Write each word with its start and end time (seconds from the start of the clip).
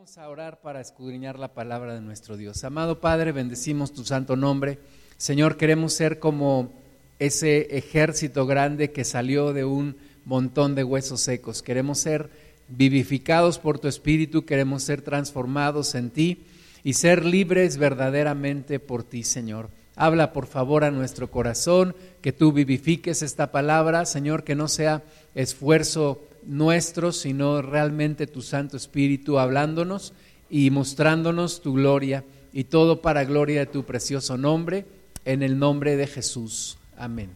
Vamos 0.00 0.16
a 0.16 0.30
orar 0.30 0.62
para 0.62 0.80
escudriñar 0.80 1.38
la 1.38 1.52
palabra 1.52 1.92
de 1.92 2.00
nuestro 2.00 2.38
Dios. 2.38 2.64
Amado 2.64 3.00
Padre, 3.02 3.32
bendecimos 3.32 3.92
tu 3.92 4.02
santo 4.02 4.34
nombre. 4.34 4.78
Señor, 5.18 5.58
queremos 5.58 5.92
ser 5.92 6.18
como 6.18 6.72
ese 7.18 7.76
ejército 7.76 8.46
grande 8.46 8.92
que 8.92 9.04
salió 9.04 9.52
de 9.52 9.66
un 9.66 9.96
montón 10.24 10.74
de 10.74 10.84
huesos 10.84 11.20
secos. 11.20 11.62
Queremos 11.62 11.98
ser 11.98 12.30
vivificados 12.68 13.58
por 13.58 13.78
tu 13.78 13.88
Espíritu, 13.88 14.46
queremos 14.46 14.84
ser 14.84 15.02
transformados 15.02 15.94
en 15.94 16.08
ti 16.08 16.46
y 16.82 16.94
ser 16.94 17.26
libres 17.26 17.76
verdaderamente 17.76 18.80
por 18.80 19.04
ti, 19.04 19.22
Señor. 19.22 19.68
Habla 19.96 20.32
por 20.32 20.46
favor 20.46 20.82
a 20.82 20.90
nuestro 20.90 21.30
corazón, 21.30 21.94
que 22.22 22.32
tú 22.32 22.52
vivifiques 22.52 23.20
esta 23.20 23.52
palabra, 23.52 24.06
Señor, 24.06 24.44
que 24.44 24.54
no 24.54 24.66
sea 24.66 25.02
esfuerzo 25.34 26.22
nuestro, 26.44 27.12
sino 27.12 27.62
realmente 27.62 28.26
tu 28.26 28.42
Santo 28.42 28.76
Espíritu 28.76 29.38
hablándonos 29.38 30.12
y 30.48 30.70
mostrándonos 30.70 31.60
tu 31.60 31.74
gloria 31.74 32.24
y 32.52 32.64
todo 32.64 33.02
para 33.02 33.24
gloria 33.24 33.60
de 33.60 33.66
tu 33.66 33.84
precioso 33.84 34.36
nombre, 34.36 34.84
en 35.24 35.42
el 35.42 35.58
nombre 35.58 35.96
de 35.96 36.06
Jesús. 36.06 36.78
Amén. 36.96 37.30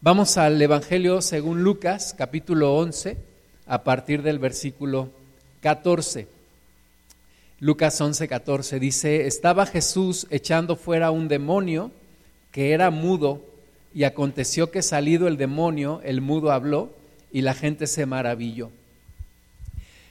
Vamos 0.00 0.36
al 0.36 0.60
Evangelio 0.60 1.20
según 1.20 1.62
Lucas, 1.62 2.14
capítulo 2.16 2.76
11, 2.76 3.16
a 3.66 3.82
partir 3.82 4.22
del 4.22 4.38
versículo 4.38 5.10
14. 5.60 6.28
Lucas 7.58 8.00
11, 8.00 8.28
14 8.28 8.78
dice, 8.78 9.26
estaba 9.26 9.66
Jesús 9.66 10.26
echando 10.30 10.76
fuera 10.76 11.10
un 11.10 11.28
demonio 11.28 11.90
que 12.52 12.72
era 12.72 12.90
mudo, 12.90 13.42
y 13.96 14.04
aconteció 14.04 14.70
que 14.70 14.82
salido 14.82 15.26
el 15.26 15.38
demonio, 15.38 16.02
el 16.04 16.20
mudo 16.20 16.52
habló, 16.52 16.90
y 17.36 17.42
la 17.42 17.52
gente 17.52 17.86
se 17.86 18.06
maravilló. 18.06 18.70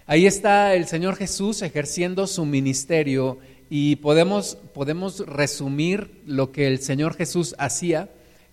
Ahí 0.05 0.27
está 0.27 0.75
el 0.75 0.85
Señor 0.85 1.15
Jesús 1.15 1.63
ejerciendo 1.63 2.27
su 2.27 2.45
ministerio 2.45 3.39
y 3.67 3.95
podemos, 3.95 4.59
podemos 4.75 5.25
resumir 5.25 6.21
lo 6.27 6.51
que 6.51 6.67
el 6.67 6.83
Señor 6.83 7.15
Jesús 7.15 7.55
hacía 7.57 8.09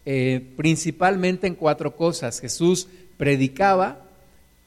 eh, 0.06 0.42
principalmente 0.56 1.46
en 1.46 1.54
cuatro 1.54 1.96
cosas. 1.96 2.40
Jesús 2.40 2.88
predicaba 3.18 4.06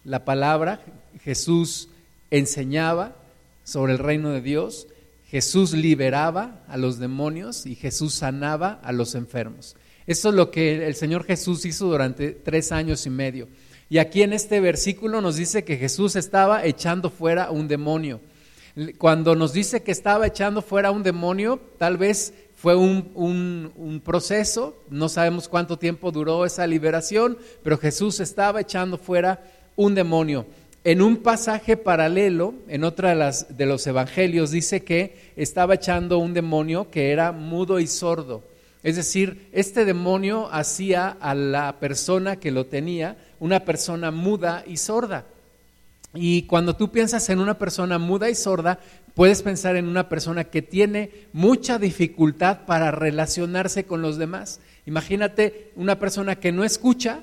la 0.03 0.23
palabra, 0.23 0.81
Jesús 1.23 1.89
enseñaba 2.29 3.15
sobre 3.63 3.93
el 3.93 3.97
reino 3.97 4.29
de 4.29 4.41
Dios, 4.41 4.85
Jesús 5.31 5.73
liberaba 5.73 6.63
a 6.67 6.77
los 6.77 6.99
demonios 6.99 7.65
y 7.65 7.73
Jesús 7.73 8.13
sanaba 8.13 8.79
a 8.83 8.91
los 8.91 9.15
enfermos. 9.15 9.75
Eso 10.05 10.29
es 10.29 10.35
lo 10.35 10.51
que 10.51 10.85
el 10.85 10.93
Señor 10.93 11.23
Jesús 11.23 11.65
hizo 11.65 11.87
durante 11.87 12.29
tres 12.33 12.71
años 12.71 13.03
y 13.07 13.09
medio. 13.09 13.47
Y 13.89 13.99
aquí 13.99 14.23
en 14.23 14.33
este 14.33 14.59
versículo 14.59 15.21
nos 15.21 15.35
dice 15.35 15.63
que 15.63 15.77
Jesús 15.77 16.15
estaba 16.15 16.65
echando 16.65 17.09
fuera 17.09 17.51
un 17.51 17.67
demonio. 17.67 18.19
Cuando 18.97 19.35
nos 19.35 19.53
dice 19.53 19.83
que 19.83 19.91
estaba 19.91 20.27
echando 20.27 20.61
fuera 20.61 20.91
un 20.91 21.03
demonio, 21.03 21.61
tal 21.77 21.97
vez 21.97 22.33
fue 22.55 22.75
un, 22.75 23.11
un, 23.15 24.01
proceso, 24.03 24.75
no 24.89 25.07
sabemos 25.07 25.47
cuánto 25.47 25.77
tiempo 25.77 26.11
duró 26.11 26.45
esa 26.45 26.65
liberación, 26.65 27.37
pero 27.63 27.77
Jesús 27.77 28.19
estaba 28.19 28.61
echando 28.61 28.97
fuera 28.97 29.43
un 29.75 29.93
demonio. 29.93 30.45
En 30.83 31.01
un 31.01 31.17
pasaje 31.17 31.77
paralelo, 31.77 32.53
en 32.67 32.83
otra 32.83 33.09
de, 33.09 33.15
las, 33.15 33.57
de 33.57 33.65
los 33.65 33.85
evangelios, 33.87 34.51
dice 34.51 34.83
que 34.83 35.31
estaba 35.35 35.75
echando 35.75 36.17
un 36.17 36.33
demonio 36.33 36.89
que 36.89 37.11
era 37.11 37.31
mudo 37.31 37.79
y 37.79 37.87
sordo. 37.87 38.43
Es 38.83 38.97
decir, 38.97 39.49
este 39.51 39.83
demonio 39.83 40.47
hacía 40.51 41.09
a 41.09 41.33
la 41.33 41.79
persona 41.79 42.35
que 42.35 42.51
lo 42.51 42.67
tenía 42.67 43.17
una 43.45 43.59
persona 43.59 44.09
muda 44.09 44.63
y 44.65 44.77
sorda. 44.77 45.25
Y 46.15 46.43
cuando 46.47 46.75
tú 46.75 46.91
piensas 46.91 47.29
en 47.29 47.39
una 47.39 47.59
persona 47.59 47.99
muda 47.99 48.27
y 48.27 48.33
sorda, 48.33 48.79
puedes 49.13 49.43
pensar 49.43 49.75
en 49.75 49.87
una 49.87 50.09
persona 50.09 50.45
que 50.45 50.63
tiene 50.63 51.11
mucha 51.31 51.77
dificultad 51.77 52.65
para 52.65 52.89
relacionarse 52.89 53.83
con 53.83 54.01
los 54.01 54.17
demás. 54.17 54.61
Imagínate 54.87 55.71
una 55.75 55.99
persona 55.99 56.37
que 56.37 56.51
no 56.51 56.63
escucha 56.63 57.21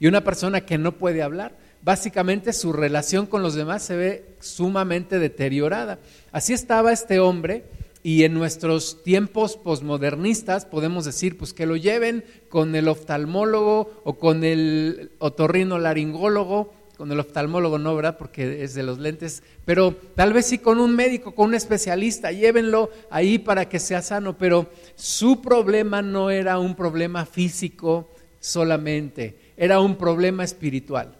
y 0.00 0.08
una 0.08 0.24
persona 0.24 0.62
que 0.62 0.76
no 0.76 0.90
puede 0.90 1.22
hablar. 1.22 1.52
Básicamente 1.82 2.52
su 2.52 2.72
relación 2.72 3.26
con 3.26 3.44
los 3.44 3.54
demás 3.54 3.84
se 3.84 3.94
ve 3.94 4.24
sumamente 4.40 5.20
deteriorada. 5.20 6.00
Así 6.32 6.52
estaba 6.52 6.90
este 6.90 7.20
hombre 7.20 7.62
y 8.02 8.24
en 8.24 8.34
nuestros 8.34 9.02
tiempos 9.02 9.56
posmodernistas 9.56 10.64
podemos 10.64 11.04
decir 11.04 11.36
pues 11.36 11.52
que 11.52 11.66
lo 11.66 11.76
lleven 11.76 12.24
con 12.48 12.74
el 12.74 12.88
oftalmólogo 12.88 14.02
o 14.04 14.18
con 14.18 14.42
el 14.42 15.12
otorrinolaringólogo, 15.18 16.72
con 16.96 17.12
el 17.12 17.20
oftalmólogo 17.20 17.78
no, 17.78 17.94
¿verdad? 17.94 18.16
Porque 18.18 18.62
es 18.62 18.74
de 18.74 18.82
los 18.82 18.98
lentes, 18.98 19.42
pero 19.64 19.94
tal 20.14 20.32
vez 20.32 20.46
sí 20.46 20.58
con 20.58 20.80
un 20.80 20.94
médico, 20.96 21.34
con 21.34 21.48
un 21.48 21.54
especialista, 21.54 22.32
llévenlo 22.32 22.90
ahí 23.10 23.38
para 23.38 23.68
que 23.68 23.78
sea 23.78 24.02
sano, 24.02 24.36
pero 24.36 24.70
su 24.96 25.40
problema 25.40 26.02
no 26.02 26.30
era 26.30 26.58
un 26.58 26.74
problema 26.74 27.26
físico 27.26 28.10
solamente, 28.38 29.36
era 29.56 29.80
un 29.80 29.96
problema 29.96 30.44
espiritual. 30.44 31.16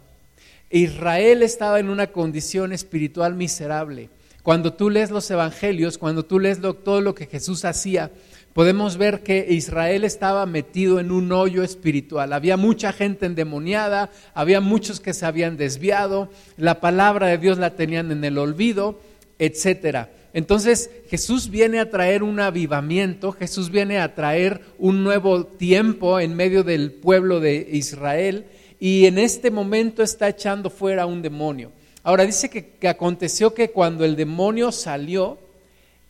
Israel 0.70 1.42
estaba 1.42 1.80
en 1.80 1.90
una 1.90 2.08
condición 2.08 2.72
espiritual 2.72 3.34
miserable 3.34 4.08
cuando 4.42 4.72
tú 4.72 4.90
lees 4.90 5.10
los 5.10 5.30
evangelios, 5.30 5.98
cuando 5.98 6.24
tú 6.24 6.38
lees 6.38 6.60
todo 6.84 7.00
lo 7.00 7.14
que 7.14 7.26
Jesús 7.26 7.64
hacía, 7.64 8.10
podemos 8.52 8.96
ver 8.96 9.22
que 9.22 9.46
Israel 9.50 10.04
estaba 10.04 10.46
metido 10.46 10.98
en 10.98 11.10
un 11.10 11.30
hoyo 11.32 11.62
espiritual. 11.62 12.32
Había 12.32 12.56
mucha 12.56 12.92
gente 12.92 13.26
endemoniada, 13.26 14.10
había 14.34 14.60
muchos 14.60 15.00
que 15.00 15.14
se 15.14 15.26
habían 15.26 15.56
desviado, 15.56 16.30
la 16.56 16.80
palabra 16.80 17.28
de 17.28 17.38
Dios 17.38 17.58
la 17.58 17.76
tenían 17.76 18.10
en 18.10 18.24
el 18.24 18.38
olvido, 18.38 19.00
etcétera. 19.38 20.10
Entonces 20.32 20.90
Jesús 21.08 21.50
viene 21.50 21.80
a 21.80 21.90
traer 21.90 22.22
un 22.22 22.38
avivamiento, 22.40 23.32
Jesús 23.32 23.70
viene 23.70 23.98
a 23.98 24.14
traer 24.14 24.60
un 24.78 25.02
nuevo 25.02 25.44
tiempo 25.44 26.20
en 26.20 26.34
medio 26.34 26.62
del 26.62 26.92
pueblo 26.92 27.40
de 27.40 27.68
Israel 27.72 28.46
y 28.78 29.06
en 29.06 29.18
este 29.18 29.50
momento 29.50 30.02
está 30.02 30.28
echando 30.28 30.70
fuera 30.70 31.06
un 31.06 31.20
demonio. 31.20 31.72
Ahora 32.02 32.24
dice 32.24 32.48
que, 32.48 32.88
aconteció 32.88 33.52
que 33.52 33.70
cuando 33.70 34.04
el 34.04 34.16
demonio 34.16 34.72
salió, 34.72 35.38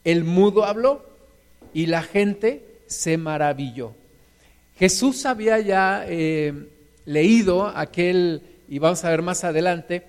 el 0.05 0.25
mudo 0.25 0.65
habló 0.65 1.05
y 1.75 1.87
la 1.87 2.03
gente 2.03 2.65
se 2.87 3.17
maravilló. 3.17 3.93
Jesús 4.79 5.27
había 5.27 5.59
ya 5.59 6.05
eh, 6.07 6.55
leído 7.05 7.67
aquel, 7.67 8.43
y 8.69 8.79
vamos 8.79 9.05
a 9.05 9.11
ver 9.11 9.23
más 9.23 9.45
adelante, 9.45 10.05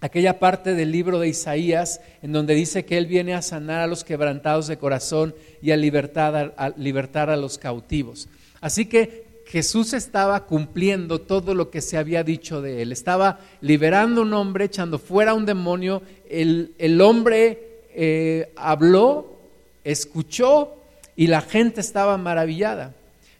aquella 0.00 0.38
parte 0.38 0.74
del 0.74 0.90
libro 0.90 1.20
de 1.20 1.28
Isaías 1.28 2.00
en 2.22 2.32
donde 2.32 2.54
dice 2.54 2.84
que 2.84 2.98
Él 2.98 3.06
viene 3.06 3.34
a 3.34 3.42
sanar 3.42 3.80
a 3.80 3.86
los 3.86 4.02
quebrantados 4.02 4.66
de 4.66 4.76
corazón 4.76 5.34
y 5.60 5.70
a, 5.70 5.76
libertar 5.76 7.30
a 7.30 7.36
los 7.36 7.58
cautivos. 7.58 8.28
Así 8.60 8.86
que 8.86 9.21
Jesús 9.52 9.92
estaba 9.92 10.46
cumpliendo 10.46 11.20
todo 11.20 11.54
lo 11.54 11.68
que 11.68 11.82
se 11.82 11.98
había 11.98 12.24
dicho 12.24 12.62
de 12.62 12.80
él. 12.80 12.90
Estaba 12.90 13.38
liberando 13.60 14.22
a 14.22 14.24
un 14.24 14.32
hombre, 14.32 14.64
echando 14.64 14.98
fuera 14.98 15.34
un 15.34 15.44
demonio. 15.44 16.00
El, 16.26 16.98
hombre 17.02 17.82
eh, 17.94 18.50
habló, 18.56 19.36
escuchó 19.84 20.74
y 21.16 21.26
la 21.26 21.42
gente 21.42 21.82
estaba 21.82 22.16
maravillada. 22.16 22.94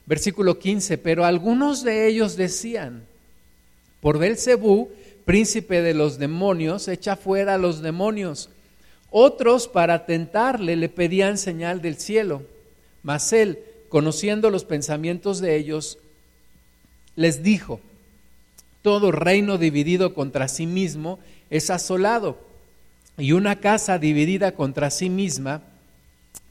Versículo 0.05 0.59
15, 0.59 0.99
pero 0.99 1.25
algunos 1.25 1.83
de 1.83 2.05
ellos 2.05 2.37
decían, 2.37 3.07
por 3.99 4.19
Belcebú, 4.19 4.91
príncipe 5.25 5.81
de 5.81 5.95
los 5.95 6.19
demonios, 6.19 6.87
echa 6.89 7.15
fuera 7.15 7.55
a 7.55 7.57
los 7.57 7.81
demonios. 7.81 8.51
Otros, 9.09 9.67
para 9.67 10.05
tentarle, 10.05 10.75
le 10.75 10.89
pedían 10.89 11.39
señal 11.39 11.81
del 11.81 11.95
cielo. 11.97 12.43
Mas 13.01 13.33
él, 13.33 13.63
conociendo 13.89 14.51
los 14.51 14.63
pensamientos 14.63 15.39
de 15.39 15.55
ellos, 15.55 15.97
les 17.15 17.43
dijo, 17.43 17.79
todo 18.81 19.11
reino 19.11 19.57
dividido 19.57 20.13
contra 20.13 20.47
sí 20.47 20.65
mismo 20.65 21.19
es 21.49 21.69
asolado, 21.69 22.37
y 23.17 23.31
una 23.31 23.59
casa 23.59 23.99
dividida 23.99 24.53
contra 24.53 24.89
sí 24.89 25.09
misma 25.09 25.61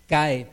cae. 0.08 0.46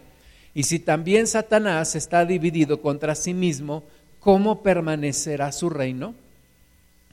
Y 0.54 0.64
si 0.64 0.80
también 0.80 1.28
Satanás 1.28 1.96
está 1.96 2.26
dividido 2.26 2.82
contra 2.82 3.16
sí 3.16 3.34
mismo, 3.34 3.84
¿cómo 4.20 4.64
permanecerá 4.64 5.52
su 5.52 5.70
reino? 5.70 6.16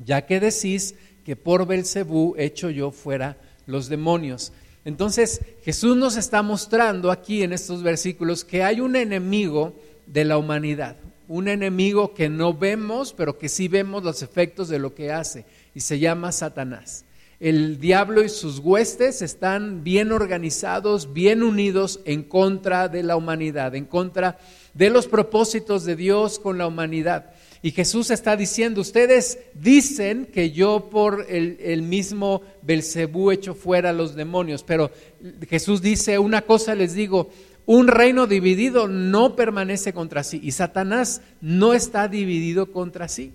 Ya 0.05 0.27
que 0.27 0.41
decís 0.41 0.95
que 1.25 1.37
por 1.37 1.67
Belcebú 1.67 2.35
hecho 2.39 2.71
yo 2.71 2.91
fuera 2.91 3.37
los 3.67 3.89
demonios. 3.89 4.53
Entonces, 4.85 5.41
Jesús 5.65 5.97
nos 5.97 6.17
está 6.17 6.43
mostrando 6.43 7.11
aquí 7.11 7.43
en 7.43 7.53
estos 7.53 7.83
versículos 7.83 8.45
que 8.45 8.63
hay 8.63 8.81
un 8.81 8.97
enemigo 8.97 9.75
de 10.07 10.25
la 10.25 10.39
humanidad, 10.39 10.97
un 11.29 11.49
enemigo 11.49 12.15
que 12.15 12.29
no 12.29 12.55
vemos, 12.55 13.13
pero 13.13 13.39
que 13.39 13.49
sí 13.49 13.69
vemos 13.69 14.05
los 14.05 14.23
efectos 14.23 14.69
de 14.69 14.79
lo 14.79 14.95
que 14.95 15.13
hace, 15.13 15.45
y 15.75 15.81
se 15.81 15.99
llama 15.99 16.33
Satanás. 16.33 17.05
El 17.39 17.79
diablo 17.79 18.25
y 18.25 18.31
sus 18.31 18.61
huestes 18.61 19.21
están 19.21 19.85
bien 19.85 20.11
organizados, 20.11 21.13
bien 21.13 21.43
unidos 21.43 22.01
en 22.07 22.23
contra 22.23 22.89
de 22.89 23.03
la 23.03 23.17
humanidad, 23.17 23.75
en 23.75 23.85
contra 23.85 24.39
de 24.73 24.89
los 24.89 25.07
propósitos 25.07 25.85
de 25.85 25.97
Dios 25.97 26.39
con 26.39 26.57
la 26.57 26.67
humanidad. 26.67 27.35
Y 27.61 27.73
Jesús 27.73 28.11
está 28.11 28.37
diciendo, 28.37 28.81
ustedes 28.81 29.39
dicen 29.53 30.27
que 30.27 30.53
yo 30.53 30.89
por 30.91 31.27
el, 31.29 31.83
mismo 31.83 32.43
Belcebú 32.63 33.31
echo 33.31 33.55
fuera 33.55 33.91
a 33.91 33.93
los 33.93 34.15
demonios, 34.15 34.63
pero 34.63 34.91
Jesús 35.49 35.83
dice, 35.83 36.19
una 36.19 36.43
cosa 36.43 36.75
les 36.75 36.95
digo, 36.95 37.31
un 37.67 37.89
reino 37.89 38.27
dividido 38.27 38.89
no 38.89 39.37
permanece 39.37 39.93
contra 39.93 40.25
sí 40.25 40.41
y 40.43 40.53
Satanás 40.53 41.21
no 41.41 41.75
está 41.75 42.09
dividido 42.09 42.73
contra 42.73 43.09
sí. 43.09 43.33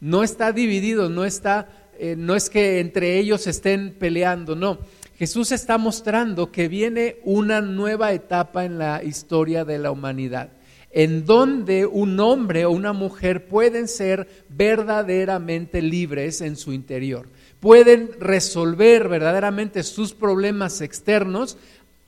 No 0.00 0.22
está 0.22 0.52
dividido, 0.52 1.10
no 1.10 1.24
está 1.24 1.68
eh, 2.02 2.16
no 2.16 2.34
es 2.34 2.48
que 2.48 2.80
entre 2.80 3.18
ellos 3.18 3.46
estén 3.46 3.92
peleando, 3.92 4.56
no. 4.56 4.78
Jesús 5.18 5.52
está 5.52 5.76
mostrando 5.76 6.50
que 6.50 6.66
viene 6.66 7.18
una 7.24 7.60
nueva 7.60 8.14
etapa 8.14 8.64
en 8.64 8.78
la 8.78 9.04
historia 9.04 9.66
de 9.66 9.78
la 9.78 9.90
humanidad, 9.90 10.48
en 10.92 11.26
donde 11.26 11.84
un 11.84 12.18
hombre 12.18 12.64
o 12.64 12.70
una 12.70 12.94
mujer 12.94 13.48
pueden 13.48 13.86
ser 13.86 14.26
verdaderamente 14.48 15.82
libres 15.82 16.40
en 16.40 16.56
su 16.56 16.72
interior, 16.72 17.28
pueden 17.60 18.12
resolver 18.18 19.08
verdaderamente 19.08 19.82
sus 19.82 20.14
problemas 20.14 20.80
externos 20.80 21.58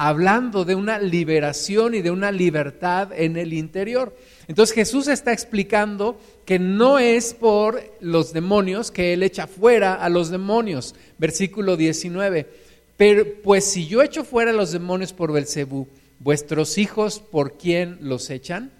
hablando 0.05 0.65
de 0.65 0.75
una 0.75 0.99
liberación 0.99 1.95
y 1.95 2.03
de 2.03 2.11
una 2.11 2.33
libertad 2.33 3.13
en 3.15 3.37
el 3.37 3.53
interior. 3.53 4.17
Entonces 4.49 4.75
Jesús 4.75 5.07
está 5.07 5.33
explicando 5.33 6.19
que 6.45 6.59
no 6.59 6.99
es 6.99 7.35
por 7.35 7.81
los 8.01 8.33
demonios 8.33 8.91
que 8.91 9.13
Él 9.13 9.23
echa 9.23 9.47
fuera 9.47 9.95
a 9.95 10.09
los 10.09 10.31
demonios. 10.31 10.97
Versículo 11.19 11.77
19. 11.77 12.49
Pero, 12.97 13.25
pues 13.45 13.65
si 13.65 13.87
yo 13.87 14.03
echo 14.03 14.25
fuera 14.25 14.51
a 14.51 14.55
los 14.55 14.73
demonios 14.73 15.13
por 15.13 15.31
Belcebú, 15.31 15.87
vuestros 16.19 16.79
hijos, 16.79 17.21
¿por 17.21 17.57
quién 17.57 17.99
los 18.01 18.29
echan? 18.29 18.73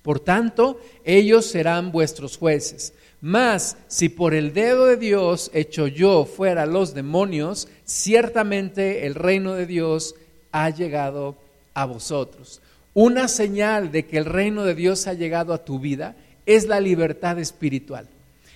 Por 0.00 0.18
tanto, 0.18 0.80
ellos 1.04 1.44
serán 1.44 1.92
vuestros 1.92 2.38
jueces. 2.38 2.94
Mas, 3.20 3.76
si 3.86 4.08
por 4.08 4.32
el 4.32 4.54
dedo 4.54 4.86
de 4.86 4.96
Dios 4.96 5.50
echo 5.52 5.86
yo 5.86 6.24
fuera 6.24 6.62
a 6.62 6.66
los 6.66 6.94
demonios, 6.94 7.68
ciertamente 7.84 9.06
el 9.06 9.14
reino 9.14 9.52
de 9.52 9.66
Dios 9.66 10.16
ha 10.52 10.70
llegado 10.70 11.36
a 11.74 11.86
vosotros. 11.86 12.60
Una 12.94 13.26
señal 13.26 13.90
de 13.90 14.06
que 14.06 14.18
el 14.18 14.26
reino 14.26 14.64
de 14.64 14.74
Dios 14.74 15.06
ha 15.06 15.14
llegado 15.14 15.54
a 15.54 15.64
tu 15.64 15.78
vida 15.78 16.14
es 16.46 16.66
la 16.66 16.78
libertad 16.78 17.38
espiritual. 17.38 18.06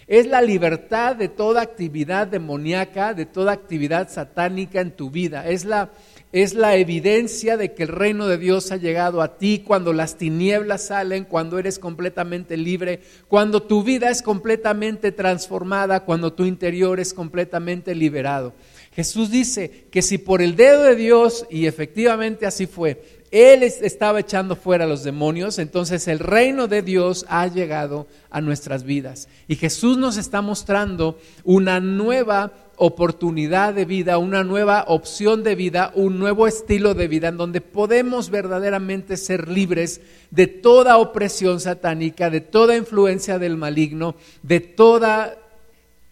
Es 0.07 0.27
la 0.27 0.41
libertad 0.41 1.17
de 1.17 1.29
toda 1.29 1.63
actividad 1.63 2.29
demoníaca, 2.29 3.13
de 3.13 3.27
toda 3.27 3.53
actividad 3.53 4.09
satánica 4.09 4.81
en 4.81 4.93
tu 4.93 5.11
vida. 5.11 5.49
Es 5.49 5.65
la, 5.65 5.91
es 6.31 6.55
la 6.55 6.77
evidencia 6.77 7.57
de 7.57 7.75
que 7.75 7.83
el 7.83 7.89
reino 7.89 8.29
de 8.29 8.39
Dios 8.39 8.71
ha 8.71 8.77
llegado 8.77 9.21
a 9.21 9.37
ti 9.37 9.65
cuando 9.67 9.93
las 9.93 10.17
tinieblas 10.17 10.87
salen, 10.87 11.25
cuando 11.25 11.59
eres 11.59 11.81
completamente 11.81 12.57
libre, 12.57 13.01
cuando 13.27 13.63
tu 13.63 13.83
vida 13.83 14.09
es 14.11 14.23
completamente 14.23 15.11
transformada, 15.11 16.05
cuando 16.05 16.33
tu 16.33 16.45
interior 16.45 17.01
es 17.01 17.13
completamente 17.13 17.93
liberado. 17.95 18.53
Jesús 18.97 19.31
dice 19.31 19.85
que 19.91 20.01
si 20.01 20.17
por 20.17 20.41
el 20.41 20.57
dedo 20.57 20.85
de 20.85 20.97
Dios, 20.97 21.45
y 21.51 21.67
efectivamente 21.67 22.47
así 22.47 22.67
fue, 22.67 23.21
Él 23.31 23.63
estaba 23.63 24.21
echando 24.21 24.57
fuera 24.57 24.85
a 24.85 24.89
los 24.89 25.05
demonios, 25.05 25.59
entonces 25.59 26.09
el 26.09 26.19
reino 26.19 26.67
de 26.67 26.81
Dios 26.81 27.27
ha 27.29 27.47
llegado 27.47 28.07
a 28.31 28.41
nuestras 28.41 28.85
vidas. 28.85 29.29
Y 29.49 29.57
Jesús 29.57 29.99
nos 29.99 30.17
está 30.17 30.41
mostrando 30.41 31.19
una 31.45 31.79
nueva 31.79 32.55
oportunidad 32.77 33.75
de 33.75 33.85
vida, 33.85 34.17
una 34.17 34.45
nueva 34.45 34.87
opción 34.89 35.43
de 35.43 35.57
vida, 35.57 35.93
un 35.95 36.19
nuevo 36.19 36.47
estilo 36.47 36.95
de 36.95 37.07
vida 37.07 37.29
en 37.29 37.37
donde 37.37 37.61
podemos 37.61 38.31
verdaderamente 38.31 39.19
ser 39.19 39.47
libres 39.47 40.01
de 40.31 40.47
toda 40.47 40.97
opresión 40.97 41.61
satánica, 41.61 42.31
de 42.31 42.41
toda 42.41 42.75
influencia 42.75 43.39
del 43.39 43.59
maligno, 43.59 44.17
de 44.43 44.61
toda 44.61 45.37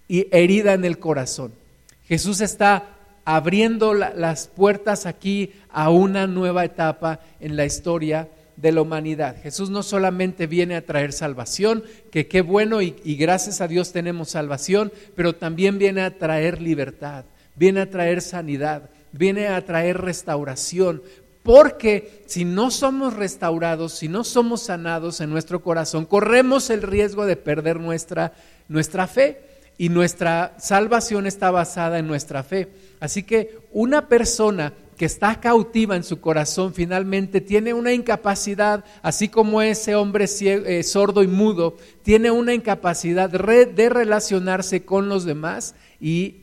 herida 0.07 0.75
en 0.75 0.85
el 0.85 0.99
corazón. 0.99 1.64
Jesús 2.07 2.41
está 2.41 2.95
abriendo 3.25 3.95
las 3.95 4.49
puertas 4.49 5.07
aquí 5.07 5.53
a 5.71 5.91
una 5.91 6.27
nueva 6.27 6.65
etapa 6.65 7.21
en 7.41 7.57
la 7.57 7.65
historia 7.65 8.29
de 8.57 8.73
la 8.73 8.83
humanidad. 8.83 9.37
Jesús 9.43 9.71
no 9.71 9.83
solamente 9.83 10.47
viene 10.47 10.77
a 10.77 10.85
traer 10.85 11.13
salvación, 11.13 11.83
que 12.11 12.29
qué 12.29 12.43
bueno 12.43 12.83
y, 12.83 12.97
y, 13.05 13.17
gracias 13.17 13.61
a 13.61 13.69
Dios 13.69 13.93
tenemos 13.93 14.31
salvación, 14.31 14.93
pero 15.17 15.35
también 15.35 15.79
viene 15.79 16.03
a 16.03 16.19
traer 16.19 16.61
libertad, 16.61 17.25
viene 17.57 17.81
a 17.81 17.91
traer 17.91 18.21
sanidad, 18.21 18.91
viene 19.13 19.49
a 19.49 19.65
traer 19.65 20.01
restauración. 20.01 21.03
Porque 21.43 22.25
si 22.27 22.47
no 22.47 22.71
somos 22.71 23.15
restaurados, 23.15 23.93
si 23.93 24.09
no 24.09 24.25
somos 24.25 24.63
sanados 24.63 25.21
en 25.21 25.29
nuestro 25.29 25.61
corazón, 25.61 26.07
corremos 26.07 26.71
el 26.71 26.81
riesgo 26.81 27.27
de 27.27 27.37
perder 27.37 27.81
nuestra, 27.81 28.33
nuestra 28.69 29.07
fe 29.07 29.54
y 29.77 29.89
nuestra 29.89 30.55
salvación 30.59 31.27
está 31.27 31.51
basada 31.51 31.99
en 31.99 32.07
nuestra 32.07 32.43
fe. 32.43 32.69
Así 33.01 33.23
que 33.23 33.59
una 33.73 34.09
persona 34.09 34.73
que 34.97 35.07
está 35.07 35.41
cautiva 35.41 35.97
en 35.97 36.05
su 36.05 36.21
corazón 36.21 36.73
finalmente 36.73 37.41
tiene 37.41 37.75
una 37.75 37.93
incapacidad, 37.93 38.85
así 39.03 39.29
como 39.29 39.61
ese 39.61 39.97
hombre 39.97 40.27
eh, 40.41 40.83
sordo 40.85 41.23
y 41.23 41.27
mudo, 41.27 41.77
tiene 42.03 42.31
una 42.31 42.55
incapacidad 42.55 43.29
de 43.29 43.89
relacionarse 43.89 44.85
con 44.85 45.09
los 45.09 45.25
demás 45.25 45.75
y 46.01 46.37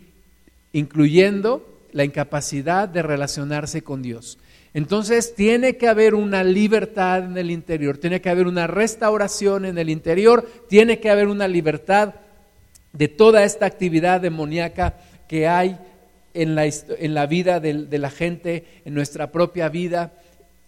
incluyendo 0.73 1.65
la 1.93 2.03
incapacidad 2.03 2.89
de 2.89 3.01
relacionarse 3.01 3.81
con 3.81 4.01
Dios. 4.01 4.37
Entonces 4.73 5.35
tiene 5.35 5.75
que 5.75 5.89
haber 5.89 6.15
una 6.15 6.43
libertad 6.43 7.25
en 7.25 7.37
el 7.37 7.51
interior, 7.51 7.97
tiene 7.97 8.21
que 8.21 8.29
haber 8.29 8.47
una 8.47 8.67
restauración 8.67 9.65
en 9.65 9.77
el 9.77 9.89
interior, 9.89 10.47
tiene 10.69 10.99
que 10.99 11.09
haber 11.09 11.27
una 11.27 11.47
libertad 11.47 12.15
de 12.93 13.07
toda 13.07 13.43
esta 13.43 13.65
actividad 13.65 14.21
demoníaca 14.21 14.95
que 15.27 15.47
hay 15.47 15.77
en 16.33 16.55
la, 16.55 16.65
en 16.65 17.13
la 17.13 17.25
vida 17.25 17.59
de, 17.59 17.99
la 17.99 18.09
gente, 18.09 18.65
en 18.85 18.93
nuestra 18.93 19.31
propia 19.31 19.69
vida, 19.69 20.13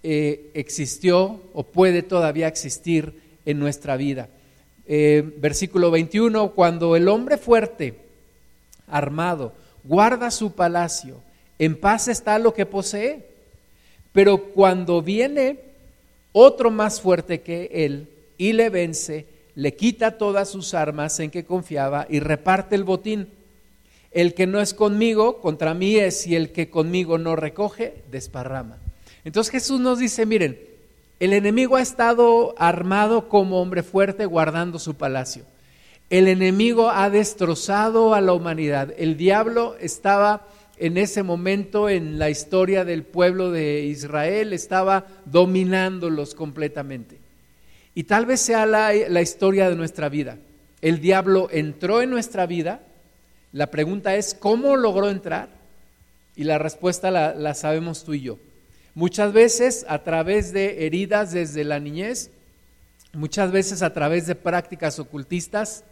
eh, 0.03 0.51
existió 0.53 1.41
o 1.53 1.63
puede 1.63 2.03
todavía 2.03 2.47
existir 2.47 3.21
en 3.45 3.59
nuestra 3.59 3.97
vida. 3.97 4.29
Eh, 4.85 5.23
versículo 5.37 5.91
21, 5.91 6.51
cuando 6.51 6.95
el 6.95 7.07
hombre 7.07 7.37
fuerte, 7.37 7.95
armado, 8.87 9.53
guarda 9.83 10.31
su 10.31 10.53
palacio, 10.53 11.21
en 11.59 11.79
paz 11.79 12.07
está 12.07 12.39
lo 12.39 12.53
que 12.53 12.65
posee, 12.65 13.25
pero 14.11 14.37
cuando 14.37 15.01
viene 15.01 15.59
otro 16.33 16.71
más 16.71 16.99
fuerte 16.99 17.41
que 17.41 17.69
él 17.71 18.09
y 18.37 18.53
le 18.53 18.69
vence, 18.69 19.25
le 19.55 19.75
quita 19.75 20.17
todas 20.17 20.50
sus 20.50 20.73
armas 20.73 21.19
en 21.19 21.29
que 21.29 21.45
confiaba 21.45 22.07
y 22.09 22.19
reparte 22.19 22.75
el 22.75 22.83
botín. 22.83 23.29
El 24.11 24.33
que 24.33 24.47
no 24.47 24.61
es 24.61 24.73
conmigo, 24.73 25.41
contra 25.41 25.73
mí 25.73 25.95
es, 25.95 26.27
y 26.27 26.35
el 26.35 26.51
que 26.51 26.69
conmigo 26.69 27.17
no 27.17 27.35
recoge, 27.35 28.03
desparrama. 28.11 28.77
Entonces 29.24 29.51
Jesús 29.51 29.79
nos 29.79 30.00
dice, 30.00 30.25
miren, 30.25 30.60
el 31.19 31.33
enemigo 31.33 31.77
ha 31.77 31.81
estado 31.81 32.53
armado 32.57 33.29
como 33.29 33.62
hombre 33.62 33.81
fuerte 33.81 34.25
guardando 34.25 34.77
su 34.77 34.95
palacio. 34.95 35.45
El 36.10 36.27
enemigo 36.27 36.89
ha 36.89 37.10
destrozado 37.10 38.13
a 38.13 38.22
la 38.22 38.33
humanidad. 38.33 38.93
El 38.98 39.17
diablo 39.17 39.75
estaba 39.79 40.48
en 40.77 40.98
ese 40.98 41.24
momento 41.24 41.88
en 41.88 42.19
la 42.19 42.29
historia 42.29 42.83
del 42.83 43.03
pueblo 43.03 43.51
de 43.51 43.83
Israel, 43.86 44.53
estaba 44.53 45.07
dominándolos 45.25 46.36
completamente. 46.36 47.23
Y 47.95 48.03
tal 48.05 48.25
vez 48.25 48.41
sea 48.41 48.65
la, 48.65 49.21
historia 49.21 49.69
de 49.69 49.75
nuestra 49.75 50.09
vida. 50.09 50.38
El 50.81 51.00
diablo 51.00 51.47
entró 51.51 52.01
en 52.01 52.09
nuestra 52.09 52.45
vida. 52.45 52.81
La 53.51 53.67
pregunta 53.67 54.15
es, 54.15 54.33
¿cómo 54.33 54.75
logró 54.75 55.09
entrar? 55.09 55.50
Y 56.35 56.43
la 56.45 56.57
respuesta 56.57 57.12
la, 57.12 57.35
la 57.35 57.53
sabemos 57.53 58.03
tú 58.03 58.13
y 58.13 58.21
yo. 58.21 58.39
Muchas 58.95 59.33
veces 59.33 59.85
a 59.88 60.03
través 60.03 60.51
de 60.53 60.85
heridas 60.85 61.31
desde 61.31 61.63
la 61.63 61.79
niñez, 61.79 62.31
muchas 63.13 63.51
veces 63.51 63.81
a 63.83 63.93
través 63.93 64.27
de 64.27 64.35
prácticas 64.35 65.00
ocultistas, 65.00 65.83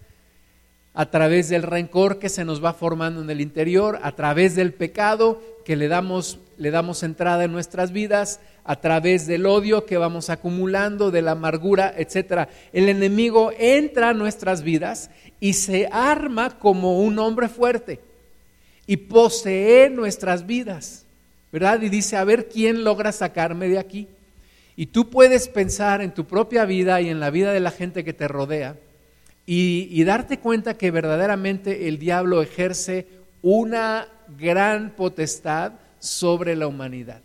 a 0.94 1.10
través 1.10 1.50
del 1.50 1.64
rencor 1.64 2.20
que 2.20 2.30
se 2.30 2.44
nos 2.44 2.64
va 2.64 2.74
formando 2.74 3.22
en 3.22 3.30
el 3.30 3.40
interior, 3.40 4.00
a 4.04 4.14
través 4.16 4.56
del 4.56 4.74
pecado 4.74 5.42
que 5.64 5.76
le 5.76 5.88
damos, 5.88 6.40
le 6.58 6.72
damos 6.72 7.04
entrada 7.04 7.46
en 7.46 7.52
nuestras 7.52 7.92
vidas, 7.94 8.42
a 8.64 8.76
través 8.82 9.26
del 9.26 9.46
odio 9.46 9.86
que 9.86 9.98
vamos 9.98 10.30
acumulando, 10.30 11.10
de 11.10 11.22
la 11.22 11.32
amargura, 11.32 11.94
etc. 11.98 12.50
El 12.74 12.90
enemigo 12.90 13.52
entra 13.58 14.10
a 14.10 14.14
nuestras 14.14 14.64
vidas 14.64 15.10
y 15.40 15.54
se 15.54 15.88
arma 15.92 16.60
como 16.60 17.00
un 17.00 17.20
hombre 17.20 17.48
fuerte 17.48 18.02
y 18.86 18.98
posee 18.98 19.90
nuestras 19.90 20.46
vidas, 20.46 21.06
¿verdad? 21.52 21.82
Y 21.82 21.90
dice, 21.90 22.18
a 22.18 22.26
ver 22.26 22.50
quién 22.50 22.84
logra 22.84 23.14
sacarme 23.14 23.70
de 23.70 23.80
aquí. 23.80 24.10
Y 24.76 24.88
tú 24.88 25.10
puedes 25.10 25.48
pensar 25.48 26.02
en 26.02 26.14
tu 26.14 26.26
propia 26.26 26.66
vida 26.66 27.00
y 27.00 27.10
en 27.10 27.20
la 27.20 27.30
vida 27.30 27.54
de 27.54 27.60
la 27.60 27.72
gente 27.72 28.04
que 28.04 28.14
te 28.14 28.28
rodea 28.28 28.76
y, 29.46 30.04
darte 30.04 30.40
cuenta 30.40 30.78
que 30.78 30.92
verdaderamente 30.92 31.88
el 31.88 31.98
diablo 31.98 32.42
ejerce 32.42 33.08
una 33.42 34.08
gran 34.38 34.92
potestad 34.92 35.74
sobre 36.00 36.56
la 36.56 36.68
humanidad. 36.68 37.22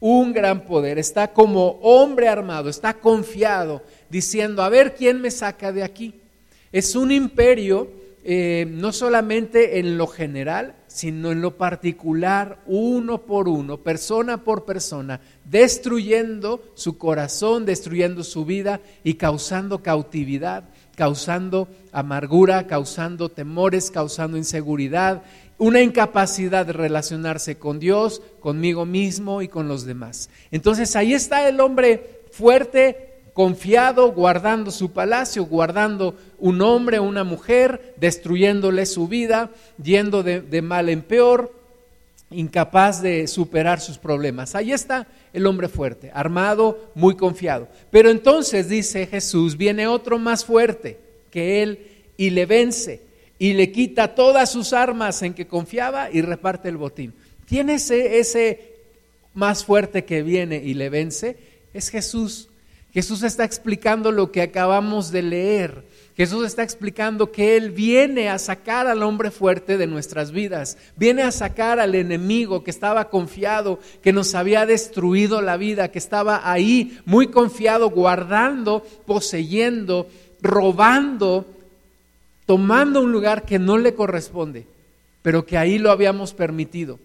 Un 0.00 0.32
gran 0.32 0.64
poder. 0.64 0.98
Está 0.98 1.32
como 1.32 1.78
hombre 1.82 2.28
armado, 2.28 2.68
está 2.68 2.94
confiado, 2.94 3.82
diciendo, 4.08 4.62
a 4.62 4.68
ver 4.68 4.94
quién 4.94 5.20
me 5.20 5.30
saca 5.30 5.72
de 5.72 5.82
aquí. 5.82 6.14
Es 6.72 6.94
un 6.94 7.10
imperio 7.12 7.88
eh, 8.24 8.66
no 8.68 8.92
solamente 8.92 9.78
en 9.78 9.96
lo 9.96 10.06
general, 10.06 10.74
sino 10.86 11.32
en 11.32 11.40
lo 11.40 11.56
particular, 11.56 12.58
uno 12.66 13.22
por 13.22 13.48
uno, 13.48 13.78
persona 13.78 14.44
por 14.44 14.66
persona, 14.66 15.20
destruyendo 15.44 16.62
su 16.74 16.98
corazón, 16.98 17.64
destruyendo 17.64 18.22
su 18.24 18.44
vida 18.44 18.80
y 19.02 19.14
causando 19.14 19.82
cautividad, 19.82 20.64
causando 20.98 21.68
amargura, 21.92 22.66
causando 22.66 23.28
temores, 23.28 23.88
causando 23.92 24.36
inseguridad, 24.36 25.22
una 25.56 25.80
incapacidad 25.80 26.66
de 26.66 26.72
relacionarse 26.72 27.56
con 27.56 27.78
Dios, 27.78 28.20
conmigo 28.40 28.84
mismo 28.84 29.40
y 29.40 29.46
con 29.46 29.68
los 29.68 29.84
demás. 29.84 30.28
Entonces 30.50 30.96
ahí 30.96 31.14
está 31.14 31.48
el 31.48 31.60
hombre 31.60 32.22
fuerte, 32.32 33.20
confiado, 33.32 34.10
guardando 34.10 34.72
su 34.72 34.90
palacio, 34.90 35.44
guardando 35.44 36.16
un 36.36 36.60
hombre, 36.62 36.98
una 36.98 37.22
mujer, 37.22 37.94
destruyéndole 37.96 38.84
su 38.84 39.06
vida, 39.06 39.52
yendo 39.80 40.24
de, 40.24 40.62
mal 40.62 40.88
en 40.88 41.02
peor, 41.02 41.57
incapaz 42.30 43.00
de 43.02 43.26
superar 43.26 43.80
sus 43.80 43.98
problemas. 43.98 44.54
Ahí 44.54 44.72
está 44.72 45.06
el 45.32 45.46
hombre 45.46 45.68
fuerte, 45.68 46.10
armado, 46.12 46.92
muy 46.94 47.16
confiado. 47.16 47.68
Pero 47.90 48.10
entonces, 48.10 48.68
dice 48.68 49.06
Jesús, 49.06 49.56
viene 49.56 49.86
otro 49.86 50.18
más 50.18 50.44
fuerte 50.44 50.98
que 51.30 51.62
él 51.62 51.86
y 52.16 52.30
le 52.30 52.46
vence 52.46 53.02
y 53.38 53.54
le 53.54 53.70
quita 53.70 54.14
todas 54.14 54.50
sus 54.50 54.72
armas 54.72 55.22
en 55.22 55.34
que 55.34 55.46
confiaba 55.46 56.10
y 56.10 56.22
reparte 56.22 56.68
el 56.68 56.76
botín. 56.76 57.14
¿Quién 57.46 57.70
es 57.70 57.90
ese 57.90 58.74
más 59.32 59.64
fuerte 59.64 60.04
que 60.04 60.22
viene 60.22 60.56
y 60.62 60.74
le 60.74 60.90
vence? 60.90 61.36
Es 61.72 61.88
Jesús. 61.88 62.48
Jesús 62.92 63.22
está 63.22 63.44
explicando 63.44 64.10
lo 64.10 64.32
que 64.32 64.42
acabamos 64.42 65.12
de 65.12 65.22
leer. 65.22 65.84
Jesús 66.18 66.44
está 66.44 66.64
explicando 66.64 67.30
que 67.30 67.56
Él 67.56 67.70
viene 67.70 68.28
a 68.28 68.40
sacar 68.40 68.88
al 68.88 69.04
hombre 69.04 69.30
fuerte 69.30 69.78
de 69.78 69.86
nuestras 69.86 70.32
vidas, 70.32 70.76
viene 70.96 71.22
a 71.22 71.30
sacar 71.30 71.78
al 71.78 71.94
enemigo 71.94 72.64
que 72.64 72.72
estaba 72.72 73.08
confiado, 73.08 73.78
que 74.02 74.12
nos 74.12 74.34
había 74.34 74.66
destruido 74.66 75.40
la 75.40 75.56
vida, 75.56 75.92
que 75.92 76.00
estaba 76.00 76.50
ahí 76.50 76.98
muy 77.04 77.28
confiado, 77.28 77.90
guardando, 77.90 78.84
poseyendo, 79.06 80.08
robando, 80.42 81.46
tomando 82.46 83.00
un 83.00 83.12
lugar 83.12 83.44
que 83.44 83.60
no 83.60 83.78
le 83.78 83.94
corresponde, 83.94 84.66
pero 85.22 85.46
que 85.46 85.56
ahí 85.56 85.78
lo 85.78 85.92
habíamos 85.92 86.34
permitido 86.34 86.98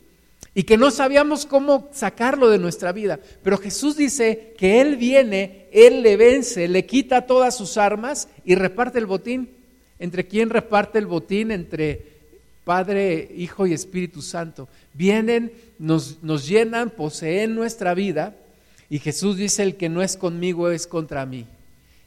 y 0.55 0.63
que 0.63 0.77
no 0.77 0.91
sabíamos 0.91 1.45
cómo 1.45 1.89
sacarlo 1.93 2.49
de 2.49 2.59
nuestra 2.59 2.91
vida. 2.91 3.19
Pero 3.41 3.57
Jesús 3.57 3.97
dice 3.97 4.53
que 4.57 4.81
Él 4.81 4.97
viene, 4.97 5.67
Él 5.71 6.03
le 6.03 6.15
vence, 6.15 6.67
le 6.67 6.85
quita 6.85 7.25
todas 7.25 7.57
sus 7.57 7.77
armas 7.77 8.27
y 8.45 8.55
reparte 8.55 8.99
el 8.99 9.05
botín. 9.05 9.49
¿Entre 9.97 10.27
quién 10.27 10.49
reparte 10.49 10.99
el 10.99 11.07
botín? 11.07 11.51
Entre 11.51 12.13
Padre, 12.63 13.31
Hijo 13.35 13.65
y 13.65 13.73
Espíritu 13.73 14.21
Santo. 14.21 14.67
Vienen, 14.93 15.51
nos, 15.79 16.21
nos 16.21 16.47
llenan, 16.47 16.91
poseen 16.91 17.55
nuestra 17.55 17.93
vida 17.93 18.35
y 18.89 18.99
Jesús 18.99 19.37
dice, 19.37 19.63
el 19.63 19.75
que 19.75 19.89
no 19.89 20.03
es 20.03 20.17
conmigo 20.17 20.69
es 20.69 20.85
contra 20.85 21.25
mí. 21.25 21.47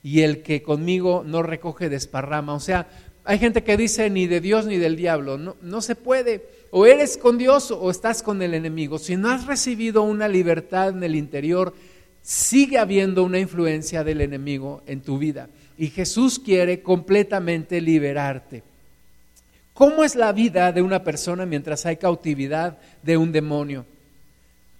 Y 0.04 0.20
el 0.20 0.42
que 0.42 0.62
conmigo 0.62 1.24
no 1.26 1.42
recoge 1.42 1.88
desparrama. 1.88 2.54
O 2.54 2.60
sea, 2.60 2.86
hay 3.24 3.40
gente 3.40 3.64
que 3.64 3.76
dice 3.76 4.08
ni 4.08 4.28
de 4.28 4.40
Dios 4.40 4.66
ni 4.66 4.76
del 4.76 4.94
diablo. 4.94 5.36
No, 5.36 5.56
no 5.62 5.80
se 5.80 5.96
puede 5.96 6.46
o 6.70 6.86
eres 6.86 7.16
con 7.16 7.38
Dios 7.38 7.70
o 7.70 7.90
estás 7.90 8.22
con 8.22 8.42
el 8.42 8.54
enemigo. 8.54 8.98
Si 8.98 9.16
no 9.16 9.30
has 9.30 9.46
recibido 9.46 10.02
una 10.02 10.28
libertad 10.28 10.90
en 10.90 11.02
el 11.02 11.14
interior, 11.14 11.74
sigue 12.22 12.78
habiendo 12.78 13.22
una 13.22 13.38
influencia 13.38 14.02
del 14.02 14.20
enemigo 14.20 14.82
en 14.86 15.00
tu 15.00 15.18
vida. 15.18 15.48
Y 15.78 15.88
Jesús 15.88 16.38
quiere 16.38 16.82
completamente 16.82 17.80
liberarte. 17.80 18.62
¿Cómo 19.74 20.04
es 20.04 20.16
la 20.16 20.32
vida 20.32 20.72
de 20.72 20.82
una 20.82 21.04
persona 21.04 21.44
mientras 21.44 21.84
hay 21.84 21.98
cautividad 21.98 22.78
de 23.02 23.16
un 23.16 23.30
demonio? 23.30 23.84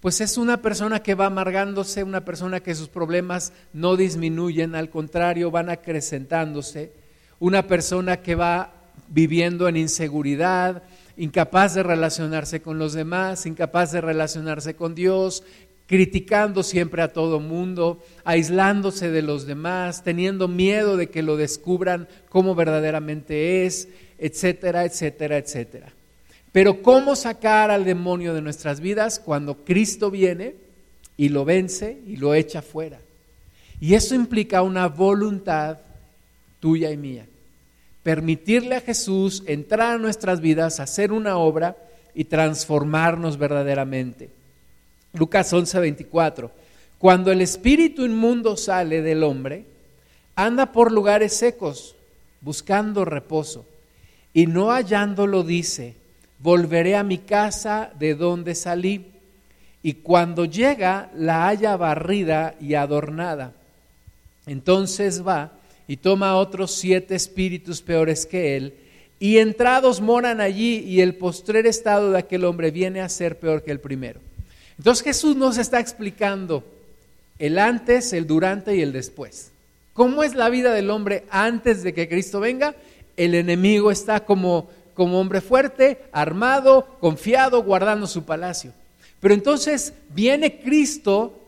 Pues 0.01 0.21
es 0.21 0.39
una 0.39 0.63
persona 0.63 1.03
que 1.03 1.15
va 1.15 1.27
amargándose, 1.27 2.03
una 2.03 2.25
persona 2.25 2.61
que 2.61 2.75
sus 2.75 2.89
problemas 2.89 3.53
no 3.73 3.97
disminuyen, 3.97 4.75
al 4.75 4.89
contrario, 4.89 5.51
van 5.51 5.69
acrecentándose, 5.69 6.93
una 7.39 7.67
persona 7.67 8.19
que 8.23 8.35
va 8.35 8.73
viviendo 9.09 9.69
en 9.69 9.77
inseguridad, 9.77 10.83
incapaz 11.17 11.75
de 11.75 11.83
relacionarse 11.83 12.61
con 12.61 12.79
los 12.79 12.93
demás, 12.93 13.47
incapaz 13.47 13.93
de 13.93 14.01
relacionarse 14.01 14.75
con 14.77 14.95
Dios, 14.95 15.43
criticando 15.87 16.63
siempre 16.63 17.03
a 17.03 17.13
todo 17.13 17.41
mundo, 17.41 18.03
aislándose 18.25 19.11
de 19.11 19.23
los 19.23 19.47
demás, 19.47 20.03
teniendo 20.03 20.49
miedo 20.49 20.97
de 20.97 21.09
que 21.09 21.23
lo 21.23 21.37
descubran 21.37 22.09
como 22.29 22.55
verdaderamente 22.55 23.67
es, 23.67 23.89
etcétera, 24.19 24.85
etcétera, 24.85 25.39
etcétera. 25.39 25.93
Pero 26.53 26.83
¿cómo 26.83 27.17
sacar 27.17 27.71
al 27.71 27.85
demonio 27.85 28.35
de 28.35 28.43
nuestras 28.43 28.81
vidas 28.81 29.21
cuando 29.21 29.65
Cristo 29.65 30.11
viene 30.11 30.55
y 31.17 31.29
lo 31.29 31.45
vence 31.45 31.99
y 32.07 32.17
lo 32.17 32.35
echa 32.35 32.63
fuera? 32.63 32.99
Y 33.81 33.95
eso 33.95 34.15
implica 34.15 34.63
una 34.63 34.89
voluntad 34.89 35.79
tuya 36.61 36.91
y 36.91 36.97
mía 36.97 37.27
permitirle 38.07 38.77
a 38.77 38.81
Jesús 38.81 39.43
entrar 39.49 39.95
a 39.95 39.99
nuestras 39.99 40.41
vidas, 40.41 40.79
hacer 40.79 41.11
una 41.11 41.39
obra 41.39 41.77
y 42.15 42.23
transformarnos 42.23 43.37
verdaderamente. 43.37 44.31
Lucas 45.13 45.53
11:24. 45.53 46.53
Cuando 46.99 47.33
el 47.33 47.41
espíritu 47.41 48.05
inmundo 48.05 48.57
sale 48.57 49.03
del 49.03 49.25
hombre, 49.25 49.65
anda 50.37 50.71
por 50.71 50.93
lugares 50.93 51.37
secos, 51.37 51.97
buscando 52.43 53.05
reposo, 53.05 53.67
y 54.33 54.47
no 54.47 54.71
hallándolo 54.71 55.43
dice, 55.43 55.97
volveré 56.39 56.95
a 56.95 57.03
mi 57.03 57.19
casa 57.19 57.91
de 57.99 58.15
donde 58.15 58.55
salí, 58.55 59.05
y 59.83 59.95
cuando 59.95 60.45
llega 60.45 61.11
la 61.13 61.49
halla 61.49 61.77
barrida 61.77 62.55
y 62.61 62.75
adornada. 62.75 63.53
Entonces 64.47 65.27
va 65.27 65.56
y 65.89 65.97
toma 65.97 66.37
otros 66.37 66.73
siete 66.73 67.15
espíritus 67.15 67.83
peores 67.83 68.27
que 68.27 68.57
él, 68.57 68.75
y 69.19 69.39
entrados 69.39 70.01
moran 70.01 70.41
allí, 70.41 70.79
y 70.79 71.01
el 71.01 71.15
postrer 71.15 71.67
estado 71.67 72.13
de 72.13 72.19
aquel 72.19 72.45
hombre 72.45 72.71
viene 72.71 73.01
a 73.01 73.09
ser 73.09 73.39
peor 73.39 73.63
que 73.63 73.71
el 73.71 73.81
primero. 73.81 74.21
Entonces 74.79 75.05
Jesús 75.05 75.37
nos 75.37 75.57
está 75.59 75.81
explicando 75.81 76.65
el 77.39 77.59
antes, 77.59 78.13
el 78.13 78.27
durante 78.27 78.77
y 78.77 78.83
el 78.83 78.93
después. 78.93 79.53
¿Cómo 79.95 80.23
es 80.23 80.35
la 80.35 80.51
vida 80.51 80.75
del 80.75 80.91
hombre 80.91 81.25
antes 81.31 81.83
de 81.83 81.95
que 81.95 82.09
Cristo 82.09 82.41
venga? 82.41 82.75
El 83.17 83.35
enemigo 83.35 83.91
está 83.91 84.27
como, 84.27 84.69
como 84.93 85.19
hombre 85.19 85.41
fuerte, 85.41 86.03
armado, 86.13 86.87
confiado, 87.01 87.63
guardando 87.63 88.07
su 88.07 88.25
palacio. 88.25 88.73
Pero 89.21 89.33
entonces 89.33 89.95
viene 90.11 90.61
Cristo 90.61 91.41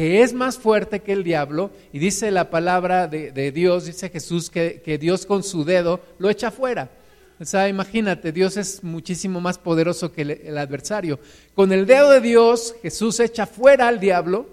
que 0.00 0.22
es 0.22 0.32
más 0.32 0.56
fuerte 0.56 1.00
que 1.00 1.12
el 1.12 1.22
diablo, 1.22 1.70
y 1.92 1.98
dice 1.98 2.30
la 2.30 2.48
palabra 2.48 3.06
de, 3.06 3.52
Dios, 3.52 3.84
dice 3.84 4.08
Jesús, 4.08 4.48
que, 4.48 4.96
Dios 4.98 5.26
con 5.26 5.42
su 5.42 5.62
dedo 5.62 6.00
lo 6.18 6.30
echa 6.30 6.50
fuera. 6.50 6.90
O 7.38 7.44
sea, 7.44 7.68
imagínate, 7.68 8.32
Dios 8.32 8.56
es 8.56 8.82
muchísimo 8.82 9.42
más 9.42 9.58
poderoso 9.58 10.10
que 10.10 10.22
el, 10.22 10.56
adversario. 10.56 11.20
Con 11.54 11.70
el 11.70 11.84
dedo 11.84 12.12
de 12.12 12.22
Dios, 12.22 12.76
Jesús 12.80 13.20
echa 13.20 13.44
fuera 13.44 13.88
al 13.88 14.00
diablo, 14.00 14.46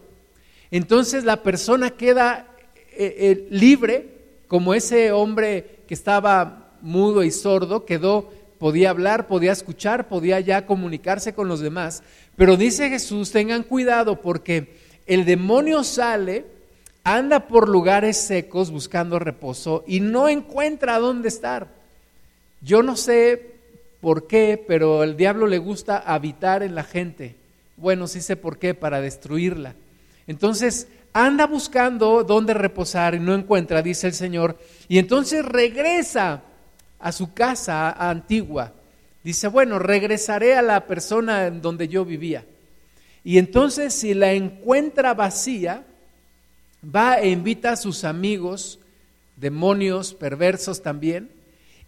entonces 0.69 1.23
la 1.23 1.41
persona 1.43 1.91
queda 1.91 2.47
eh, 2.91 3.15
eh, 3.17 3.47
libre, 3.49 4.17
como 4.49 4.73
ese 4.73 5.13
hombre 5.13 5.79
que 5.87 5.93
estaba 5.93 6.73
mudo 6.81 7.23
y 7.23 7.31
sordo, 7.31 7.85
quedó, 7.85 8.33
podía 8.59 8.89
hablar, 8.89 9.27
podía 9.27 9.53
escuchar, 9.53 10.09
podía 10.09 10.41
ya 10.41 10.65
comunicarse 10.65 11.33
con 11.33 11.47
los 11.47 11.61
demás. 11.61 12.03
Pero 12.35 12.57
dice 12.57 12.89
Jesús, 12.89 13.31
tengan 13.31 13.63
cuidado 13.63 14.19
porque 14.19 14.85
el 15.07 15.25
demonio 15.25 15.83
sale, 15.83 16.45
anda 17.03 17.47
por 17.47 17.69
lugares 17.69 18.17
secos 18.17 18.69
buscando 18.69 19.17
reposo 19.17 19.83
y 19.87 20.01
no 20.01 20.27
encuentra 20.27 20.99
dónde 20.99 21.29
estar. 21.29 21.67
Yo 22.61 22.83
no 22.83 22.97
sé 22.97 23.55
por 24.01 24.27
qué, 24.27 24.63
pero 24.67 25.01
al 25.01 25.15
diablo 25.15 25.47
le 25.47 25.57
gusta 25.57 25.97
habitar 25.97 26.63
en 26.63 26.75
la 26.75 26.83
gente. 26.83 27.35
Bueno, 27.77 28.07
sí 28.07 28.21
sé 28.21 28.35
por 28.35 28.59
qué, 28.59 28.73
para 28.73 28.99
destruirla. 28.99 29.75
Entonces, 30.27 30.87
anda 31.13 31.47
buscando 31.47 32.23
dónde 32.23 32.53
reposar 32.53 33.15
y 33.15 33.19
no 33.19 33.33
encuentra, 33.33 33.81
dice 33.81 34.07
el 34.07 34.13
Señor, 34.13 34.57
y 34.87 34.99
entonces 34.99 35.45
regresa 35.45 36.43
a 36.99 37.11
su 37.11 37.33
casa 37.33 37.91
antigua. 37.91 38.73
Dice, 39.23 39.47
bueno, 39.47 39.79
regresaré 39.79 40.55
a 40.55 40.61
la 40.61 40.85
persona 40.85 41.47
en 41.47 41.61
donde 41.61 41.87
yo 41.87 42.03
vivía. 42.03 42.45
Y 43.27 43.39
entonces 43.39 43.93
si 43.93 44.13
la 44.13 44.31
encuentra 44.31 45.13
vacía, 45.13 45.83
va 46.81 47.19
e 47.19 47.29
invita 47.29 47.73
a 47.73 47.75
sus 47.75 48.05
amigos, 48.05 48.79
demonios 49.35 50.13
perversos 50.13 50.81
también, 50.81 51.29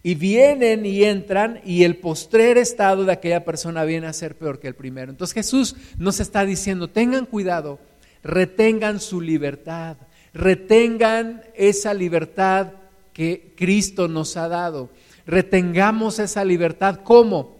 y 0.02 0.16
vienen 0.16 0.84
y 0.84 1.02
entran 1.02 1.62
y 1.64 1.84
el 1.84 1.96
postrer 1.96 2.58
estado 2.58 3.06
de 3.06 3.12
aquella 3.12 3.42
persona 3.42 3.84
viene 3.84 4.06
a 4.06 4.12
ser 4.12 4.36
peor 4.36 4.60
que 4.60 4.68
el 4.68 4.74
primero. 4.74 5.10
Entonces 5.10 5.32
Jesús 5.32 5.76
nos 5.96 6.20
está 6.20 6.44
diciendo, 6.44 6.90
tengan 6.90 7.24
cuidado, 7.24 7.78
retengan 8.22 9.00
su 9.00 9.22
libertad, 9.22 9.96
retengan 10.34 11.42
esa 11.54 11.94
libertad 11.94 12.72
que 13.14 13.54
Cristo 13.56 14.08
nos 14.08 14.36
ha 14.36 14.46
dado. 14.46 14.90
Retengamos 15.24 16.18
esa 16.18 16.44
libertad. 16.44 17.00
¿Cómo? 17.02 17.59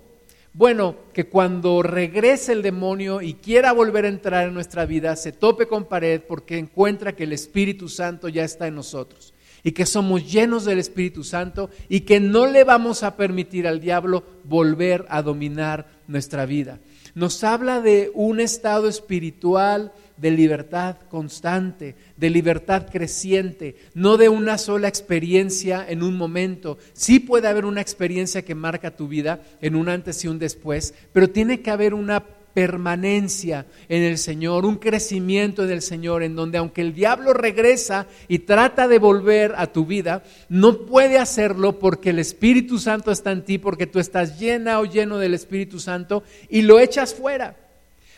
Bueno, 0.61 0.95
que 1.14 1.26
cuando 1.26 1.83
regrese 1.83 2.52
el 2.52 2.61
demonio 2.61 3.23
y 3.23 3.33
quiera 3.33 3.73
volver 3.73 4.05
a 4.05 4.09
entrar 4.09 4.47
en 4.47 4.52
nuestra 4.52 4.85
vida, 4.85 5.17
se 5.17 5.33
tope 5.33 5.67
con 5.67 5.87
pared 5.87 6.21
porque 6.21 6.59
encuentra 6.59 7.17
que 7.17 7.25
el 7.25 7.33
Espíritu 7.33 7.88
Santo 7.88 8.29
ya 8.29 8.45
está 8.45 8.67
en 8.67 8.75
nosotros 8.75 9.33
y 9.64 9.73
que 9.73 9.87
somos 9.87 10.31
llenos 10.31 10.67
del 10.67 10.79
Espíritu 10.79 11.25
Santo 11.25 11.71
y 11.88 12.00
que 12.00 12.21
no 12.21 12.47
le 12.47 12.64
vamos 12.64 13.05
a 13.05 13.17
permitir 13.17 13.67
al 13.67 13.81
diablo 13.81 14.23
volver 14.45 15.07
a 15.09 15.23
dominar 15.23 15.87
nuestra 16.07 16.45
vida. 16.45 16.79
Nos 17.14 17.43
habla 17.43 17.81
de 17.81 18.12
un 18.12 18.38
estado 18.38 18.87
espiritual 18.87 19.95
de 20.21 20.31
libertad 20.31 20.97
constante, 21.09 21.95
de 22.17 22.31
libertad 22.31 22.87
creciente, 22.91 23.77
no 23.95 24.17
de 24.17 24.29
una 24.29 24.59
sola 24.59 24.89
experiencia 24.89 25.85
en 25.89 26.03
un 26.03 26.17
momento. 26.17 26.79
Sí 26.93 27.21
puede 27.21 27.49
haber 27.49 27.65
una 27.65 27.81
experiencia 27.81 28.43
que 28.43 28.55
marca 28.55 28.97
tu 28.97 29.09
vida 29.09 29.41
en 29.61 29.75
un 29.75 29.89
antes 29.89 30.25
y 30.25 30.29
un 30.29 30.39
después, 30.39 30.95
pero 31.12 31.31
tiene 31.31 31.61
que 31.61 31.71
haber 31.71 31.95
una 31.95 32.25
permanencia 32.53 33.67
en 33.89 34.03
el 34.03 34.19
Señor, 34.19 34.67
un 34.67 34.77
crecimiento 34.77 35.65
en 35.65 35.71
el 35.71 35.83
Señor, 35.83 36.23
en 36.23 36.35
donde 36.35 36.59
aunque 36.59 36.83
el 36.83 36.95
diablo 36.95 37.33
regresa 37.33 38.07
y 38.29 38.41
trata 38.41 38.89
de 38.89 38.99
volver 38.99 39.55
a 39.57 39.69
tu 39.69 39.87
vida, 39.87 40.23
no 40.49 40.85
puede 40.87 41.19
hacerlo 41.19 41.79
porque 41.79 42.11
el 42.11 42.19
Espíritu 42.19 42.79
Santo 42.79 43.11
está 43.11 43.33
en 43.33 43.45
ti, 43.45 43.59
porque 43.59 43.87
tú 43.87 43.99
estás 43.99 44.39
llena 44.39 44.81
o 44.81 44.85
lleno 44.85 45.19
del 45.19 45.35
Espíritu 45.35 45.79
Santo 45.79 46.25
y 46.49 46.62
lo 46.62 46.79
echas 46.79 47.15
fuera. 47.15 47.57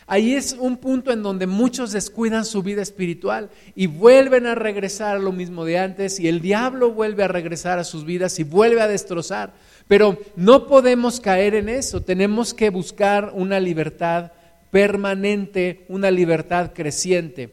Ahí 0.06 0.34
es 0.34 0.56
un 0.58 0.78
punto 0.78 1.12
en 1.12 1.22
donde 1.22 1.46
muchos 1.46 1.92
descuidan 1.92 2.44
su 2.44 2.62
vida 2.62 2.82
espiritual 2.82 3.50
y 3.76 3.86
vuelven 3.86 4.46
a 4.46 4.54
regresar 4.54 5.16
a 5.16 5.20
lo 5.20 5.32
mismo 5.32 5.64
de 5.64 5.78
antes 5.78 6.18
y 6.18 6.28
el 6.28 6.40
diablo 6.40 6.90
vuelve 6.90 7.22
a 7.22 7.28
regresar 7.28 7.78
a 7.78 7.84
sus 7.84 8.04
vidas 8.04 8.38
y 8.38 8.44
vuelve 8.44 8.80
a 8.80 8.88
destrozar. 8.88 9.52
Pero 9.86 10.18
no 10.34 10.66
podemos 10.66 11.20
caer 11.20 11.54
en 11.54 11.68
eso, 11.68 12.02
tenemos 12.02 12.52
que 12.52 12.70
buscar 12.70 13.30
una 13.34 13.60
libertad 13.60 14.32
permanente, 14.70 15.84
una 15.88 16.10
libertad 16.10 16.72
creciente. 16.74 17.50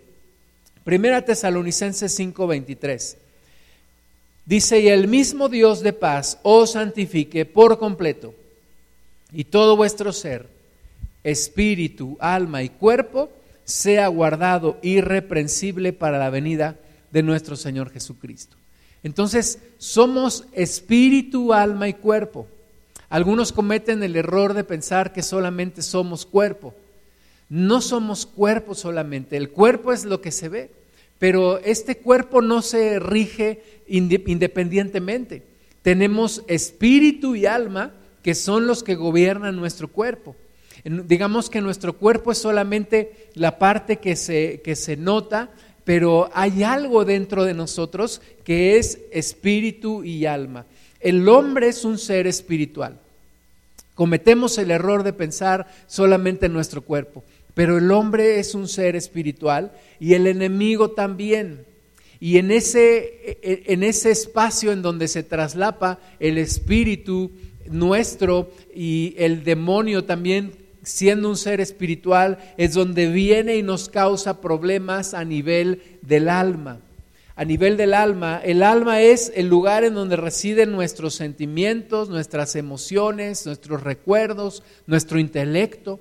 Primera 0.84 1.24
Tesalonicenses 1.24 2.18
5:23. 2.18 3.18
Dice, 4.46 4.79
y 4.79 4.88
el 4.88 5.08
mismo 5.08 5.48
Dios 5.48 5.82
de 5.82 5.94
paz 5.94 6.39
os 6.41 6.72
santifique 6.72 7.46
por 7.46 7.77
completo 7.77 8.34
y 9.32 9.44
todo 9.44 9.75
vuestro 9.75 10.12
ser 10.12 10.58
espíritu, 11.23 12.17
alma 12.19 12.63
y 12.63 12.69
cuerpo, 12.69 13.29
sea 13.63 14.07
guardado 14.07 14.77
irreprensible 14.81 15.93
para 15.93 16.17
la 16.17 16.29
venida 16.29 16.77
de 17.11 17.23
nuestro 17.23 17.55
Señor 17.55 17.91
Jesucristo. 17.91 18.57
Entonces, 19.03 19.59
somos 19.77 20.45
espíritu, 20.53 21.53
alma 21.53 21.88
y 21.88 21.93
cuerpo. 21.93 22.47
Algunos 23.09 23.51
cometen 23.51 24.03
el 24.03 24.15
error 24.15 24.53
de 24.53 24.63
pensar 24.63 25.13
que 25.13 25.23
solamente 25.23 25.81
somos 25.81 26.25
cuerpo. 26.25 26.75
No 27.49 27.81
somos 27.81 28.27
cuerpo 28.27 28.75
solamente, 28.75 29.35
el 29.35 29.49
cuerpo 29.49 29.91
es 29.91 30.05
lo 30.05 30.21
que 30.21 30.31
se 30.31 30.49
ve, 30.49 30.69
pero 31.17 31.57
este 31.59 31.97
cuerpo 31.97 32.43
no 32.43 32.61
se 32.61 32.99
rige 32.99 33.63
independientemente. 33.88 35.43
Tenemos 35.81 36.43
espíritu 36.47 37.35
y 37.35 37.47
alma 37.47 37.93
que 38.21 38.35
son 38.35 38.67
los 38.67 38.83
que 38.83 38.93
gobiernan 38.93 39.55
nuestro 39.55 39.88
cuerpo. 39.88 40.35
Digamos 40.83 41.50
que 41.50 41.62
nuestro 41.62 41.93
cuerpo 41.93 42.31
es 42.31 42.38
solamente 42.38 43.27
la 43.33 43.59
parte 43.59 43.98
que 43.98 44.15
se, 44.15 44.62
que 44.63 44.75
se 44.75 44.95
nota, 44.98 45.50
pero 45.83 46.29
hay 46.33 46.63
algo 46.63 47.05
dentro 47.05 47.43
de 47.43 47.53
nosotros 47.53 48.21
que 48.43 48.77
es 48.77 49.00
espíritu 49.12 50.03
y 50.03 50.25
alma. 50.25 50.65
El 51.00 51.27
hombre 51.27 51.69
es 51.69 51.86
un 51.86 51.98
ser 51.98 52.27
espiritual. 52.27 53.00
Cometemos 53.95 54.57
el 54.57 54.71
error 54.71 55.03
de 55.03 55.13
pensar 55.13 55.67
solamente 55.88 56.45
en 56.45 56.53
nuestro 56.53 56.81
cuerpo, 56.81 57.24
pero 57.53 57.77
el 57.77 57.91
hombre 57.91 58.39
es 58.39 58.55
un 58.55 58.67
ser 58.67 58.95
espiritual 58.95 59.74
y 60.00 60.13
el 60.13 60.27
enemigo 60.27 60.91
también. 60.91 61.65
Y 62.22 62.37
en 62.37 62.51
ese, 62.51 63.39
en 63.42 63.83
ese 63.83 64.11
espacio 64.11 64.72
en 64.72 64.81
donde 64.81 65.07
se 65.07 65.24
traslapa 65.24 66.00
el 66.20 66.37
espíritu 66.37 67.31
nuestro 67.70 68.51
y 68.74 69.15
el 69.18 69.44
demonio 69.44 70.03
también 70.03 70.51
siendo 70.89 71.29
un 71.29 71.37
ser 71.37 71.61
espiritual, 71.61 72.39
es 72.57 72.73
donde 72.73 73.07
viene 73.07 73.55
y 73.57 73.63
nos 73.63 73.89
causa 73.89 74.41
problemas 74.41 75.13
a 75.13 75.23
nivel 75.23 75.83
del 76.01 76.29
alma. 76.29 76.79
A 77.35 77.45
nivel 77.45 77.77
del 77.77 77.93
alma, 77.93 78.41
el 78.43 78.63
alma 78.63 78.99
es 78.99 79.31
el 79.35 79.47
lugar 79.47 79.83
en 79.83 79.93
donde 79.93 80.17
residen 80.17 80.71
nuestros 80.71 81.13
sentimientos, 81.13 82.09
nuestras 82.09 82.55
emociones, 82.55 83.45
nuestros 83.45 83.83
recuerdos, 83.83 84.63
nuestro 84.87 85.19
intelecto. 85.19 85.99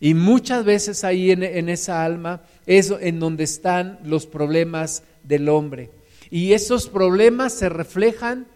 Y 0.00 0.14
muchas 0.14 0.64
veces 0.64 1.02
ahí 1.02 1.32
en, 1.32 1.68
esa 1.68 2.04
alma 2.04 2.42
es 2.66 2.92
en 3.00 3.18
donde 3.18 3.44
están 3.44 3.98
los 4.04 4.26
problemas 4.26 5.02
del 5.24 5.48
hombre. 5.48 5.90
Y 6.30 6.52
esos 6.52 6.88
problemas 6.88 7.52
se 7.54 7.68
reflejan 7.68 8.46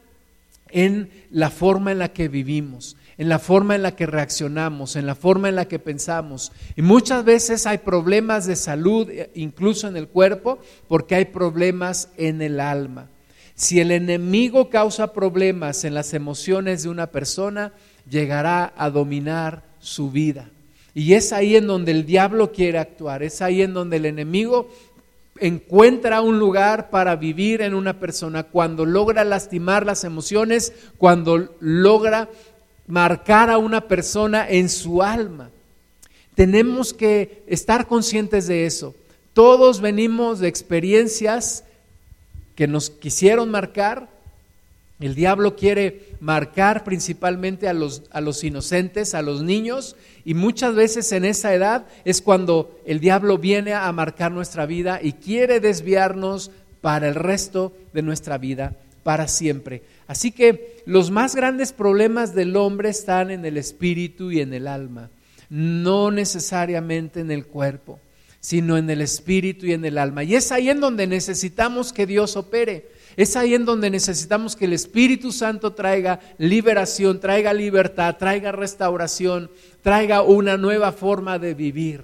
en 0.69 1.11
la 1.31 1.51
forma 1.51 1.91
en 1.91 1.99
la 1.99 2.13
que 2.13 2.29
vivimos 2.29 2.97
en 3.23 3.29
la 3.29 3.39
forma 3.39 3.77
en 3.77 3.83
la 3.83 3.95
que 3.95 4.05
reaccionamos, 4.05 4.97
en 4.97 5.07
la 5.07 5.15
forma 5.15 5.49
en 5.49 5.55
la 5.55 5.69
que 5.69 5.79
pensamos. 5.79 6.51
Y 6.75 6.83
muchas 6.83 7.25
veces 7.25 7.69
hay 7.69 7.79
problemas 7.79 8.49
de 8.49 8.57
salud, 8.57 9.09
eh, 9.09 9.31
incluso 9.37 9.87
en 9.87 9.97
el 9.97 10.09
cuerpo, 10.09 10.59
porque 10.89 11.15
hay 11.15 11.27
problemas 11.27 12.09
en 12.17 12.43
el 12.43 12.59
alma. 12.59 13.11
Si 13.55 13.79
el 13.79 13.93
enemigo 13.93 14.71
causa 14.71 15.13
problemas 15.13 15.85
en 15.85 15.95
las 15.95 16.15
emociones 16.15 16.83
de 16.83 16.89
una 16.89 17.13
persona, 17.13 17.73
llegará 18.11 18.73
a 18.77 18.91
dominar 18.91 19.63
su 19.79 20.11
vida. 20.11 20.51
Y 20.93 21.15
es 21.15 21.33
ahí 21.33 21.55
en 21.55 21.69
donde 21.69 21.93
el 21.93 22.05
diablo 22.05 22.51
quiere 22.51 22.81
actuar, 22.81 23.23
es 23.23 23.41
ahí 23.41 23.63
en 23.63 23.73
donde 23.73 23.99
el 23.99 24.07
enemigo 24.07 24.69
encuentra 25.39 26.23
un 26.23 26.41
lugar 26.41 26.91
para 26.91 27.15
vivir 27.15 27.63
en 27.63 27.75
una 27.75 27.99
persona 27.99 28.43
cuando 28.43 28.85
logra 28.85 29.25
lastimar 29.25 29.87
las 29.87 30.03
emociones, 30.03 30.73
cuando 30.99 31.57
logra 31.61 32.29
marcar 32.93 33.49
a 33.49 33.57
una 33.57 33.89
persona 33.89 34.47
en 34.47 34.69
su 34.69 35.03
alma. 35.03 35.49
Tenemos 36.35 36.93
que 36.93 37.43
estar 37.47 37.87
conscientes 37.87 38.47
de 38.47 38.67
eso. 38.67 38.95
Todos 39.33 39.81
venimos 39.81 40.41
de 40.41 40.49
experiencias 40.49 41.65
que 42.55 42.67
nos 42.67 42.91
quisieron 42.91 43.51
marcar. 43.51 44.11
El 45.01 45.15
diablo 45.15 45.57
quiere 45.57 46.11
marcar 46.21 46.85
principalmente 46.85 47.67
a 47.67 47.73
los, 47.73 48.03
a 48.11 48.21
los 48.21 48.45
inocentes, 48.45 49.15
a 49.15 49.23
los 49.23 49.43
niños, 49.43 49.97
y 50.27 50.35
muchas 50.35 50.75
veces 50.75 51.13
en 51.13 51.25
esa 51.25 51.55
edad 51.55 51.87
es 52.05 52.21
cuando 52.21 52.79
el 52.85 53.01
diablo 53.01 53.39
viene 53.39 53.73
a 53.73 53.91
marcar 53.93 54.33
nuestra 54.33 54.67
vida 54.67 55.01
y 55.03 55.15
quiere 55.15 55.61
desviarnos 55.61 56.51
para 56.83 57.09
el 57.09 57.15
resto 57.15 57.73
de 57.95 58.03
nuestra 58.03 58.37
vida, 58.37 58.77
para 59.03 59.29
siempre. 59.29 59.83
Así 60.13 60.31
que 60.31 60.83
los 60.85 61.11
más 61.11 61.35
grandes 61.35 61.73
problemas 61.73 62.35
del 62.35 62.55
hombre 62.57 62.91
están 62.91 63.31
en 63.31 63.47
el 63.47 63.57
espíritu 63.57 64.31
y 64.31 64.43
en 64.43 64.53
el 64.53 64.69
alma, 64.69 65.09
no 65.49 66.11
necesariamente 66.11 67.21
en 67.21 67.31
el 67.31 67.47
cuerpo, 67.47 67.99
sino 68.39 68.77
en 68.77 68.91
el 68.91 69.01
espíritu 69.01 69.65
y 69.65 69.73
en 69.73 69.87
el 69.87 69.97
alma. 69.97 70.23
Y 70.23 70.35
es 70.35 70.53
ahí 70.53 70.69
en 70.69 70.81
donde 70.81 71.07
necesitamos 71.07 71.95
que 71.95 72.05
Dios 72.05 72.37
opere. 72.37 72.91
Es 73.17 73.37
ahí 73.37 73.55
en 73.55 73.65
donde 73.65 73.89
necesitamos 73.89 74.55
que 74.55 74.67
el 74.67 74.75
Espíritu 74.75 75.33
Santo 75.33 75.73
traiga 75.73 76.21
liberación, 76.37 77.19
traiga 77.19 77.55
libertad, 77.55 78.17
traiga 78.19 78.53
restauración, 78.53 79.51
traiga 79.81 80.21
una 80.21 80.59
nueva 80.59 80.93
forma 80.93 81.39
de 81.39 81.55
vivir. 81.55 82.03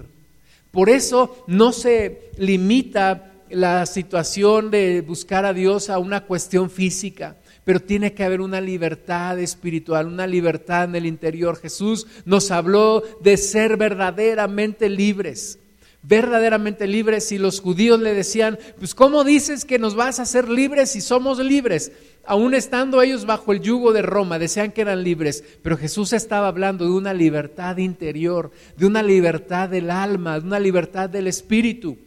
Por 0.71 0.89
eso 0.89 1.43
no 1.45 1.73
se 1.73 2.31
limita 2.39 3.33
la 3.51 3.85
situación 3.85 4.71
de 4.71 5.01
buscar 5.01 5.45
a 5.45 5.53
Dios 5.53 5.91
a 5.91 5.99
una 5.99 6.21
cuestión 6.25 6.71
física 6.71 7.35
pero 7.69 7.81
tiene 7.81 8.13
que 8.13 8.23
haber 8.23 8.41
una 8.41 8.59
libertad 8.59 9.37
espiritual, 9.37 10.07
una 10.07 10.25
libertad 10.25 10.85
en 10.85 10.95
el 10.95 11.05
interior. 11.05 11.55
Jesús 11.55 12.07
nos 12.25 12.49
habló 12.49 13.03
de 13.21 13.37
ser 13.37 13.77
verdaderamente 13.77 14.89
libres, 14.89 15.59
verdaderamente 16.01 16.87
libres 16.87 17.31
y 17.31 17.37
los 17.37 17.61
judíos 17.61 17.99
le 17.99 18.15
decían, 18.15 18.57
pues 18.79 18.95
¿cómo 18.95 19.23
dices 19.23 19.65
que 19.65 19.77
nos 19.77 19.93
vas 19.93 20.17
a 20.17 20.23
hacer 20.23 20.49
libres 20.49 20.89
si 20.89 20.99
somos 20.99 21.37
libres? 21.37 21.91
Aún 22.25 22.55
estando 22.55 23.03
ellos 23.03 23.27
bajo 23.27 23.51
el 23.51 23.61
yugo 23.61 23.93
de 23.93 24.01
Roma, 24.01 24.39
decían 24.39 24.71
que 24.71 24.81
eran 24.81 25.03
libres, 25.03 25.43
pero 25.61 25.77
Jesús 25.77 26.11
estaba 26.11 26.47
hablando 26.47 26.85
de 26.85 26.91
una 26.93 27.13
libertad 27.13 27.77
interior, 27.77 28.49
de 28.77 28.87
una 28.87 29.03
libertad 29.03 29.69
del 29.69 29.91
alma, 29.91 30.39
de 30.39 30.47
una 30.47 30.59
libertad 30.59 31.07
del 31.07 31.27
espíritu. 31.27 31.99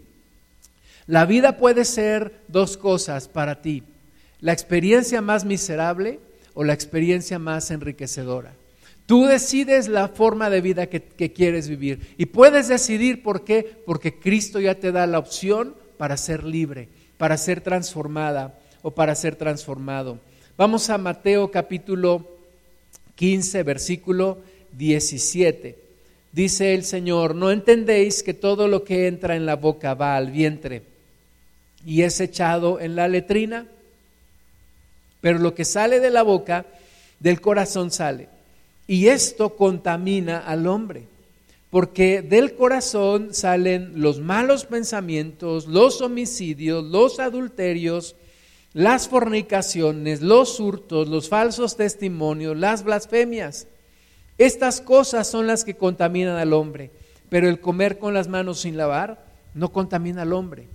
La 1.07 1.25
vida 1.25 1.57
puede 1.57 1.85
ser 1.85 2.41
dos 2.49 2.77
cosas 2.77 3.29
para 3.29 3.63
ti 3.63 3.85
la 4.43 4.53
experiencia 4.53 5.23
más 5.23 5.47
miserable 5.47 6.21
o 6.53 6.65
la 6.65 6.75
experiencia 6.75 7.39
más 7.39 7.71
enriquecedora. 7.71 8.53
Tú 9.07 9.25
decides 9.25 9.89
la 9.89 10.09
forma 10.09 10.51
de 10.51 10.61
vida 10.61 10.87
que, 10.87 11.33
quieres 11.33 11.69
vivir 11.69 12.15
y 12.19 12.27
puedes 12.27 12.69
decidir 12.69 13.23
por 13.23 13.45
qué, 13.45 13.83
porque 13.87 14.19
Cristo 14.19 14.61
ya 14.61 14.75
te 14.75 14.93
da 14.93 15.07
la 15.07 15.19
opción 15.19 15.75
para 15.97 16.17
ser 16.17 16.45
libre, 16.45 16.89
para 17.17 17.37
ser 17.37 17.61
transformada 17.61 18.59
o 18.83 18.91
para 18.91 19.15
ser 19.15 19.37
transformado. 19.37 20.19
Vamos 20.57 20.91
a 20.91 20.99
Mateo 20.99 21.51
capítulo 21.51 22.27
15, 23.15 23.63
versículo 23.63 24.39
17. 24.73 25.79
Dice 26.33 26.75
el 26.75 26.85
Señor, 26.85 27.35
¿no 27.35 27.51
entendéis 27.51 28.23
que 28.23 28.35
todo 28.35 28.67
lo 28.67 28.83
que 28.83 29.07
entra 29.07 29.37
en 29.37 29.47
la 29.47 29.57
boca 29.57 29.95
va 29.95 30.17
al 30.17 30.31
vientre 30.31 30.83
y 31.85 32.03
es 32.03 32.21
echado 32.21 32.81
en 32.81 32.97
la 32.97 33.07
letrina? 33.07 33.67
Pero 35.23 35.39
lo 35.39 35.55
que 35.55 35.65
sale 35.65 36.01
de 36.01 36.11
la 36.11 36.23
boca, 36.23 36.67
del 37.21 37.41
corazón 37.41 37.91
sale. 37.91 38.29
Y 38.87 39.07
esto 39.07 39.57
contamina 39.57 40.41
al 40.41 40.67
hombre, 40.67 41.07
porque 41.71 42.21
del 42.21 42.57
corazón 42.57 43.33
salen 43.33 44.03
los 44.03 44.19
malos 44.19 44.67
pensamientos, 44.67 45.67
los 45.69 46.03
homicidios, 46.03 46.85
los 46.85 47.21
adulterios, 47.21 48.17
las 48.75 49.09
fornicaciones, 49.09 50.21
los 50.21 50.59
hurtos, 50.59 51.09
los 51.09 51.29
falsos 51.29 51.77
testimonios, 51.77 52.57
las 52.57 52.83
blasfemias. 52.83 53.69
Estas 54.39 54.81
cosas 54.81 55.29
son 55.29 55.47
las 55.47 55.65
que 55.65 55.77
contaminan 55.77 56.37
al 56.37 56.53
hombre, 56.53 56.91
pero 57.29 57.49
el 57.49 57.61
comer 57.61 57.99
con 57.99 58.13
las 58.13 58.27
manos 58.27 58.61
sin 58.61 58.77
lavar 58.77 59.25
no 59.55 59.73
contamina 59.73 60.23
al 60.23 60.33
hombre. 60.33 60.67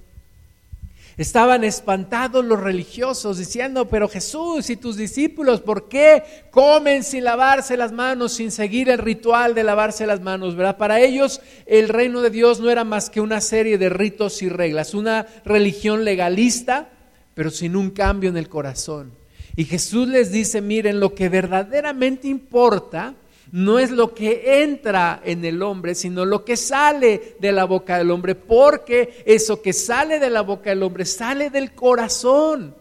Estaban 1.17 1.63
espantados 1.63 2.45
los 2.45 2.59
religiosos 2.59 3.39
diciendo, 3.39 3.87
pero 3.87 4.07
Jesús 4.07 4.69
y 4.69 4.77
tus 4.77 4.97
discípulos, 4.97 5.61
¿por 5.61 5.89
qué 5.89 6.21
comen 6.51 7.03
sin 7.03 7.23
lavarse 7.23 7.75
las 7.75 7.91
manos, 7.91 8.33
sin 8.33 8.51
seguir 8.51 8.87
el 8.87 8.99
ritual 8.99 9.55
de 9.55 9.63
lavarse 9.63 10.05
las 10.05 10.21
manos? 10.21 10.55
¿verdad? 10.55 10.77
Para 10.77 10.99
ellos 10.99 11.41
el 11.65 11.89
reino 11.89 12.21
de 12.21 12.29
Dios 12.29 12.59
no 12.59 12.69
era 12.69 12.83
más 12.83 13.09
que 13.09 13.19
una 13.19 13.41
serie 13.41 13.79
de 13.79 13.89
ritos 13.89 14.43
y 14.43 14.49
reglas, 14.49 14.93
una 14.93 15.25
religión 15.43 16.05
legalista, 16.05 16.89
pero 17.33 17.49
sin 17.49 17.75
un 17.75 17.89
cambio 17.89 18.29
en 18.29 18.37
el 18.37 18.47
corazón. 18.47 19.11
Y 19.55 19.65
Jesús 19.65 20.07
les 20.07 20.31
dice, 20.31 20.61
miren, 20.61 20.99
lo 20.99 21.15
que 21.15 21.29
verdaderamente 21.29 22.27
importa 22.27 23.15
no 23.51 23.79
es 23.79 23.91
lo 23.91 24.13
que 24.13 24.63
entra 24.63 25.21
en 25.23 25.45
el 25.45 25.61
hombre, 25.61 25.95
sino 25.95 26.25
lo 26.25 26.43
que 26.43 26.57
sale 26.57 27.35
de 27.39 27.51
la 27.51 27.65
boca 27.65 27.97
del 27.97 28.11
hombre, 28.11 28.35
porque 28.35 29.23
eso 29.25 29.61
que 29.61 29.73
sale 29.73 30.19
de 30.19 30.29
la 30.29 30.41
boca 30.41 30.69
del 30.69 30.83
hombre 30.83 31.05
sale 31.05 31.49
del 31.49 31.73
corazón 31.73 32.75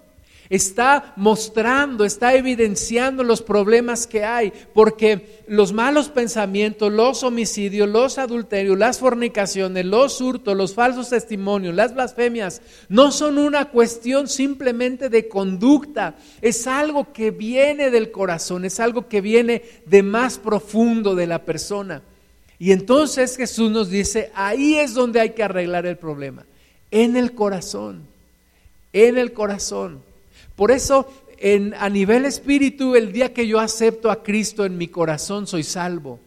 está 0.48 1.12
mostrando, 1.16 2.04
está 2.04 2.34
evidenciando 2.34 3.22
los 3.22 3.42
problemas 3.42 4.06
que 4.06 4.24
hay, 4.24 4.52
porque 4.74 5.42
los 5.48 5.72
malos 5.72 6.08
pensamientos, 6.08 6.92
los 6.92 7.22
homicidios, 7.22 7.88
los 7.88 8.18
adulterios, 8.18 8.78
las 8.78 8.98
fornicaciones, 8.98 9.84
los 9.84 10.20
hurtos, 10.20 10.56
los 10.56 10.74
falsos 10.74 11.10
testimonios, 11.10 11.74
las 11.74 11.94
blasfemias, 11.94 12.62
no 12.88 13.12
son 13.12 13.38
una 13.38 13.66
cuestión 13.66 14.28
simplemente 14.28 15.08
de 15.08 15.28
conducta, 15.28 16.16
es 16.40 16.66
algo 16.66 17.12
que 17.12 17.30
viene 17.30 17.90
del 17.90 18.10
corazón, 18.10 18.64
es 18.64 18.80
algo 18.80 19.08
que 19.08 19.20
viene 19.20 19.62
de 19.86 20.02
más 20.02 20.38
profundo 20.38 21.14
de 21.14 21.26
la 21.26 21.44
persona. 21.44 22.02
Y 22.58 22.72
entonces 22.72 23.36
Jesús 23.36 23.70
nos 23.70 23.90
dice, 23.90 24.30
ahí 24.34 24.76
es 24.76 24.94
donde 24.94 25.20
hay 25.20 25.30
que 25.30 25.42
arreglar 25.42 25.86
el 25.86 25.98
problema, 25.98 26.46
en 26.90 27.16
el 27.16 27.32
corazón, 27.32 28.06
en 28.92 29.18
el 29.18 29.32
corazón. 29.32 30.05
Por 30.56 30.70
eso, 30.72 31.06
en, 31.38 31.74
a 31.74 31.88
nivel 31.88 32.24
espíritu, 32.24 32.96
el 32.96 33.12
día 33.12 33.32
que 33.32 33.46
yo 33.46 33.60
acepto 33.60 34.10
a 34.10 34.22
Cristo 34.22 34.64
en 34.64 34.76
mi 34.76 34.88
corazón, 34.88 35.46
soy 35.46 35.62
salvo 35.62 36.25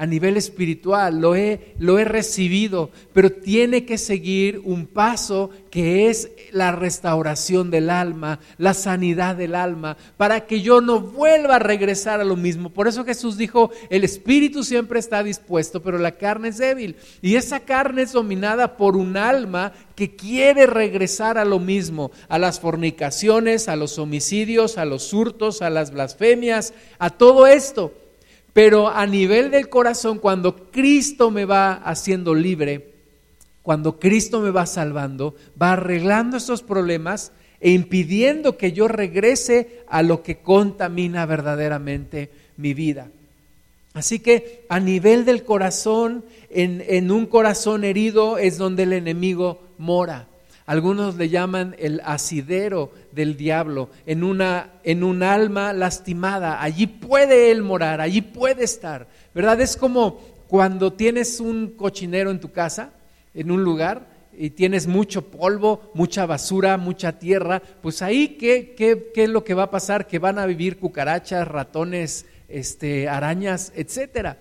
a 0.00 0.06
nivel 0.06 0.38
espiritual, 0.38 1.20
lo 1.20 1.34
he, 1.34 1.74
lo 1.78 1.98
he 1.98 2.04
recibido, 2.06 2.88
pero 3.12 3.30
tiene 3.30 3.84
que 3.84 3.98
seguir 3.98 4.62
un 4.64 4.86
paso 4.86 5.50
que 5.70 6.08
es 6.08 6.30
la 6.52 6.72
restauración 6.72 7.70
del 7.70 7.90
alma, 7.90 8.40
la 8.56 8.72
sanidad 8.72 9.36
del 9.36 9.54
alma, 9.54 9.98
para 10.16 10.46
que 10.46 10.62
yo 10.62 10.80
no 10.80 11.02
vuelva 11.02 11.56
a 11.56 11.58
regresar 11.58 12.18
a 12.18 12.24
lo 12.24 12.36
mismo. 12.36 12.70
Por 12.70 12.88
eso 12.88 13.04
Jesús 13.04 13.36
dijo, 13.36 13.72
el 13.90 14.02
espíritu 14.02 14.64
siempre 14.64 14.98
está 14.98 15.22
dispuesto, 15.22 15.82
pero 15.82 15.98
la 15.98 16.12
carne 16.12 16.48
es 16.48 16.56
débil. 16.56 16.96
Y 17.20 17.34
esa 17.34 17.60
carne 17.60 18.00
es 18.00 18.12
dominada 18.12 18.78
por 18.78 18.96
un 18.96 19.18
alma 19.18 19.74
que 19.96 20.16
quiere 20.16 20.64
regresar 20.64 21.36
a 21.36 21.44
lo 21.44 21.58
mismo, 21.58 22.10
a 22.30 22.38
las 22.38 22.58
fornicaciones, 22.58 23.68
a 23.68 23.76
los 23.76 23.98
homicidios, 23.98 24.78
a 24.78 24.86
los 24.86 25.12
hurtos, 25.12 25.60
a 25.60 25.68
las 25.68 25.90
blasfemias, 25.90 26.72
a 26.98 27.10
todo 27.10 27.46
esto. 27.46 27.92
Pero 28.52 28.88
a 28.88 29.06
nivel 29.06 29.50
del 29.50 29.68
corazón, 29.68 30.18
cuando 30.18 30.70
Cristo 30.70 31.30
me 31.30 31.44
va 31.44 31.74
haciendo 31.74 32.34
libre, 32.34 32.94
cuando 33.62 33.98
Cristo 33.98 34.40
me 34.40 34.50
va 34.50 34.66
salvando, 34.66 35.34
va 35.60 35.72
arreglando 35.72 36.36
estos 36.36 36.62
problemas 36.62 37.32
e 37.60 37.70
impidiendo 37.70 38.56
que 38.56 38.72
yo 38.72 38.88
regrese 38.88 39.84
a 39.88 40.02
lo 40.02 40.22
que 40.22 40.38
contamina 40.38 41.26
verdaderamente 41.26 42.30
mi 42.56 42.74
vida. 42.74 43.08
Así 43.92 44.20
que 44.20 44.64
a 44.68 44.80
nivel 44.80 45.24
del 45.24 45.44
corazón, 45.44 46.24
en, 46.48 46.82
en 46.86 47.10
un 47.10 47.26
corazón 47.26 47.84
herido 47.84 48.38
es 48.38 48.56
donde 48.56 48.84
el 48.84 48.92
enemigo 48.92 49.60
mora. 49.78 50.29
Algunos 50.70 51.16
le 51.16 51.28
llaman 51.28 51.74
el 51.80 52.00
asidero 52.04 52.92
del 53.10 53.36
diablo, 53.36 53.90
en 54.06 54.22
una 54.22 54.74
en 54.84 55.02
un 55.02 55.24
alma 55.24 55.72
lastimada. 55.72 56.62
Allí 56.62 56.86
puede 56.86 57.50
él 57.50 57.62
morar, 57.62 58.00
allí 58.00 58.20
puede 58.20 58.62
estar. 58.62 59.08
¿Verdad? 59.34 59.60
Es 59.60 59.76
como 59.76 60.20
cuando 60.46 60.92
tienes 60.92 61.40
un 61.40 61.70
cochinero 61.70 62.30
en 62.30 62.38
tu 62.38 62.52
casa, 62.52 62.90
en 63.34 63.50
un 63.50 63.64
lugar, 63.64 64.06
y 64.32 64.50
tienes 64.50 64.86
mucho 64.86 65.22
polvo, 65.22 65.90
mucha 65.92 66.24
basura, 66.24 66.76
mucha 66.76 67.18
tierra, 67.18 67.60
pues 67.82 68.00
ahí 68.00 68.36
¿qué, 68.38 68.72
qué, 68.76 69.10
qué 69.12 69.24
es 69.24 69.28
lo 69.28 69.42
que 69.42 69.54
va 69.54 69.64
a 69.64 69.70
pasar? 69.72 70.06
Que 70.06 70.20
van 70.20 70.38
a 70.38 70.46
vivir 70.46 70.78
cucarachas, 70.78 71.48
ratones, 71.48 72.26
este, 72.48 73.08
arañas, 73.08 73.72
etcétera. 73.74 74.38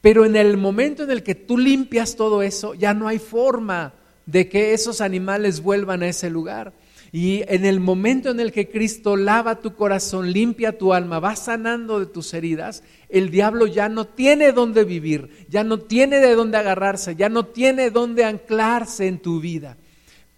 Pero 0.00 0.24
en 0.24 0.36
el 0.36 0.56
momento 0.56 1.02
en 1.02 1.10
el 1.10 1.24
que 1.24 1.34
tú 1.34 1.58
limpias 1.58 2.14
todo 2.14 2.40
eso, 2.40 2.74
ya 2.74 2.94
no 2.94 3.08
hay 3.08 3.18
forma 3.18 3.94
de 4.28 4.46
que 4.50 4.74
esos 4.74 5.00
animales 5.00 5.62
vuelvan 5.62 6.02
a 6.02 6.08
ese 6.08 6.28
lugar. 6.28 6.74
Y 7.12 7.44
en 7.48 7.64
el 7.64 7.80
momento 7.80 8.28
en 8.28 8.40
el 8.40 8.52
que 8.52 8.68
Cristo 8.68 9.16
lava 9.16 9.60
tu 9.60 9.74
corazón, 9.74 10.30
limpia 10.32 10.76
tu 10.76 10.92
alma, 10.92 11.18
va 11.18 11.34
sanando 11.34 11.98
de 11.98 12.04
tus 12.04 12.34
heridas, 12.34 12.82
el 13.08 13.30
diablo 13.30 13.66
ya 13.66 13.88
no 13.88 14.06
tiene 14.06 14.52
dónde 14.52 14.84
vivir, 14.84 15.46
ya 15.48 15.64
no 15.64 15.78
tiene 15.78 16.18
de 16.20 16.34
dónde 16.34 16.58
agarrarse, 16.58 17.16
ya 17.16 17.30
no 17.30 17.46
tiene 17.46 17.90
dónde 17.90 18.24
anclarse 18.24 19.06
en 19.06 19.18
tu 19.18 19.40
vida. 19.40 19.78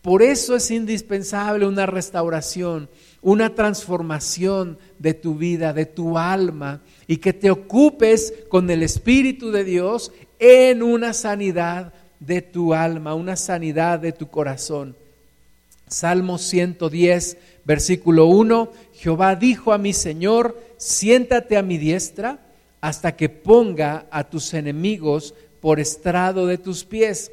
Por 0.02 0.22
eso 0.22 0.54
es 0.54 0.70
indispensable 0.70 1.66
una 1.66 1.86
restauración, 1.86 2.88
una 3.22 3.56
transformación 3.56 4.78
de 5.00 5.14
tu 5.14 5.34
vida, 5.34 5.72
de 5.72 5.86
tu 5.86 6.16
alma, 6.16 6.82
y 7.08 7.16
que 7.16 7.32
te 7.32 7.50
ocupes 7.50 8.32
con 8.48 8.70
el 8.70 8.84
Espíritu 8.84 9.50
de 9.50 9.64
Dios 9.64 10.12
en 10.38 10.84
una 10.84 11.12
sanidad 11.12 11.92
de 12.20 12.42
tu 12.42 12.74
alma, 12.74 13.14
una 13.14 13.36
sanidad 13.36 13.98
de 13.98 14.12
tu 14.12 14.28
corazón. 14.28 14.94
Salmo 15.88 16.38
110, 16.38 17.36
versículo 17.64 18.26
1, 18.26 18.72
Jehová 18.94 19.34
dijo 19.34 19.72
a 19.72 19.78
mi 19.78 19.92
Señor, 19.92 20.56
siéntate 20.76 21.56
a 21.56 21.62
mi 21.62 21.78
diestra 21.78 22.38
hasta 22.80 23.16
que 23.16 23.28
ponga 23.28 24.06
a 24.10 24.24
tus 24.24 24.54
enemigos 24.54 25.34
por 25.60 25.80
estrado 25.80 26.46
de 26.46 26.58
tus 26.58 26.84
pies. 26.84 27.32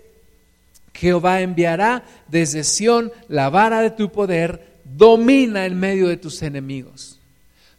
Jehová 0.93 1.41
enviará 1.41 2.03
desde 2.27 2.63
Sión 2.63 3.11
la 3.27 3.49
vara 3.49 3.81
de 3.81 3.91
tu 3.91 4.11
poder, 4.11 4.65
domina 4.83 5.65
en 5.65 5.79
medio 5.79 6.07
de 6.07 6.17
tus 6.17 6.41
enemigos. 6.41 7.19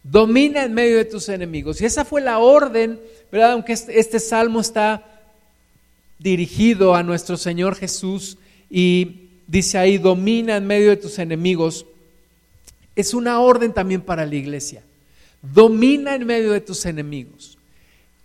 Domina 0.03 0.63
en 0.63 0.73
medio 0.73 0.97
de 0.97 1.05
tus 1.05 1.27
enemigos. 1.27 1.81
Y 1.81 1.85
esa 1.85 2.05
fue 2.05 2.21
la 2.21 2.39
orden, 2.39 2.99
¿verdad? 3.31 3.51
Aunque 3.51 3.73
este, 3.73 3.99
este 3.99 4.19
salmo 4.19 4.61
está 4.61 5.18
dirigido 6.19 6.95
a 6.95 7.03
nuestro 7.03 7.37
Señor 7.37 7.75
Jesús 7.75 8.37
y 8.69 9.29
dice 9.47 9.77
ahí, 9.77 9.97
domina 9.97 10.57
en 10.57 10.67
medio 10.67 10.89
de 10.89 10.97
tus 10.97 11.17
enemigos, 11.17 11.85
es 12.95 13.13
una 13.13 13.39
orden 13.39 13.73
también 13.73 14.01
para 14.01 14.25
la 14.25 14.35
iglesia. 14.35 14.83
Domina 15.41 16.15
en 16.15 16.25
medio 16.25 16.51
de 16.51 16.61
tus 16.61 16.85
enemigos. 16.85 17.57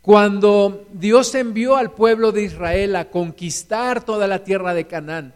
Cuando 0.02 0.86
Dios 0.92 1.34
envió 1.34 1.76
al 1.76 1.92
pueblo 1.92 2.32
de 2.32 2.42
Israel 2.42 2.96
a 2.96 3.08
conquistar 3.10 4.04
toda 4.04 4.26
la 4.26 4.44
tierra 4.44 4.74
de 4.74 4.86
Canaán, 4.86 5.32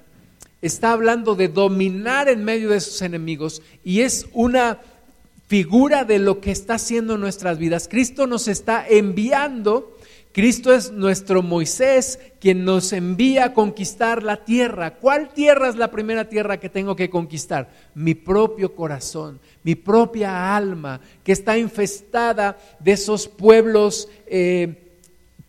está 0.60 0.92
hablando 0.92 1.36
de 1.36 1.48
dominar 1.48 2.28
en 2.28 2.44
medio 2.44 2.70
de 2.70 2.80
sus 2.80 3.00
enemigos 3.00 3.62
y 3.84 4.00
es 4.00 4.26
una 4.32 4.80
figura 5.46 6.04
de 6.04 6.18
lo 6.18 6.40
que 6.40 6.50
está 6.50 6.74
haciendo 6.74 7.16
nuestras 7.16 7.58
vidas. 7.58 7.88
Cristo 7.88 8.26
nos 8.26 8.48
está 8.48 8.86
enviando 8.86 9.96
Cristo 10.38 10.72
es 10.72 10.92
nuestro 10.92 11.42
Moisés 11.42 12.20
quien 12.38 12.64
nos 12.64 12.92
envía 12.92 13.46
a 13.46 13.54
conquistar 13.54 14.22
la 14.22 14.44
tierra. 14.44 14.94
¿Cuál 14.94 15.30
tierra 15.30 15.68
es 15.68 15.74
la 15.74 15.90
primera 15.90 16.28
tierra 16.28 16.60
que 16.60 16.68
tengo 16.68 16.94
que 16.94 17.10
conquistar? 17.10 17.68
Mi 17.96 18.14
propio 18.14 18.76
corazón, 18.76 19.40
mi 19.64 19.74
propia 19.74 20.54
alma, 20.54 21.00
que 21.24 21.32
está 21.32 21.58
infestada 21.58 22.56
de 22.78 22.92
esos 22.92 23.26
pueblos 23.26 24.08
eh, 24.28 24.92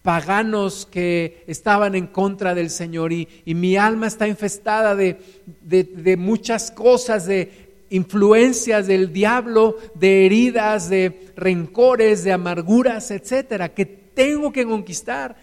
paganos 0.02 0.88
que 0.88 1.44
estaban 1.46 1.94
en 1.94 2.08
contra 2.08 2.56
del 2.56 2.72
Señor. 2.72 3.14
Y, 3.14 3.28
mi 3.46 3.78
alma 3.78 4.08
está 4.08 4.28
infestada 4.28 4.96
de, 4.96 6.16
muchas 6.18 6.72
cosas, 6.72 7.28
de 7.28 7.76
influencias 7.92 8.88
del 8.88 9.14
diablo, 9.14 9.78
de 9.94 10.26
heridas, 10.26 10.90
de 10.90 11.28
rencores, 11.36 12.24
de 12.24 12.32
amarguras, 12.32 13.12
etcétera, 13.12 13.70
tengo 14.14 14.52
que 14.52 14.66
conquistar. 14.66 15.36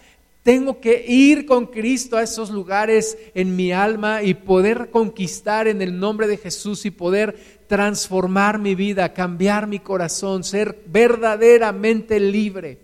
Tengo 0.43 0.79
que 0.79 1.03
ir 1.05 1.45
con 1.45 1.65
Cristo 1.65 2.15
a 2.15 2.23
esos 2.23 2.49
lugares 2.49 3.17
en 3.33 3.57
mi 3.57 3.73
alma 3.73 4.23
y 4.23 4.33
poder 4.33 4.91
conquistar 4.91 5.67
en 5.67 5.81
el 5.81 5.99
nombre 5.99 6.25
de 6.25 6.37
Jesús 6.37 6.85
y 6.85 6.91
poder 6.91 7.35
transformar 7.67 8.57
mi 8.57 8.73
vida, 8.73 9.11
cambiar 9.13 9.67
mi 9.67 9.79
corazón, 9.79 10.45
ser 10.45 10.83
verdaderamente 10.85 12.17
libre. 12.19 12.77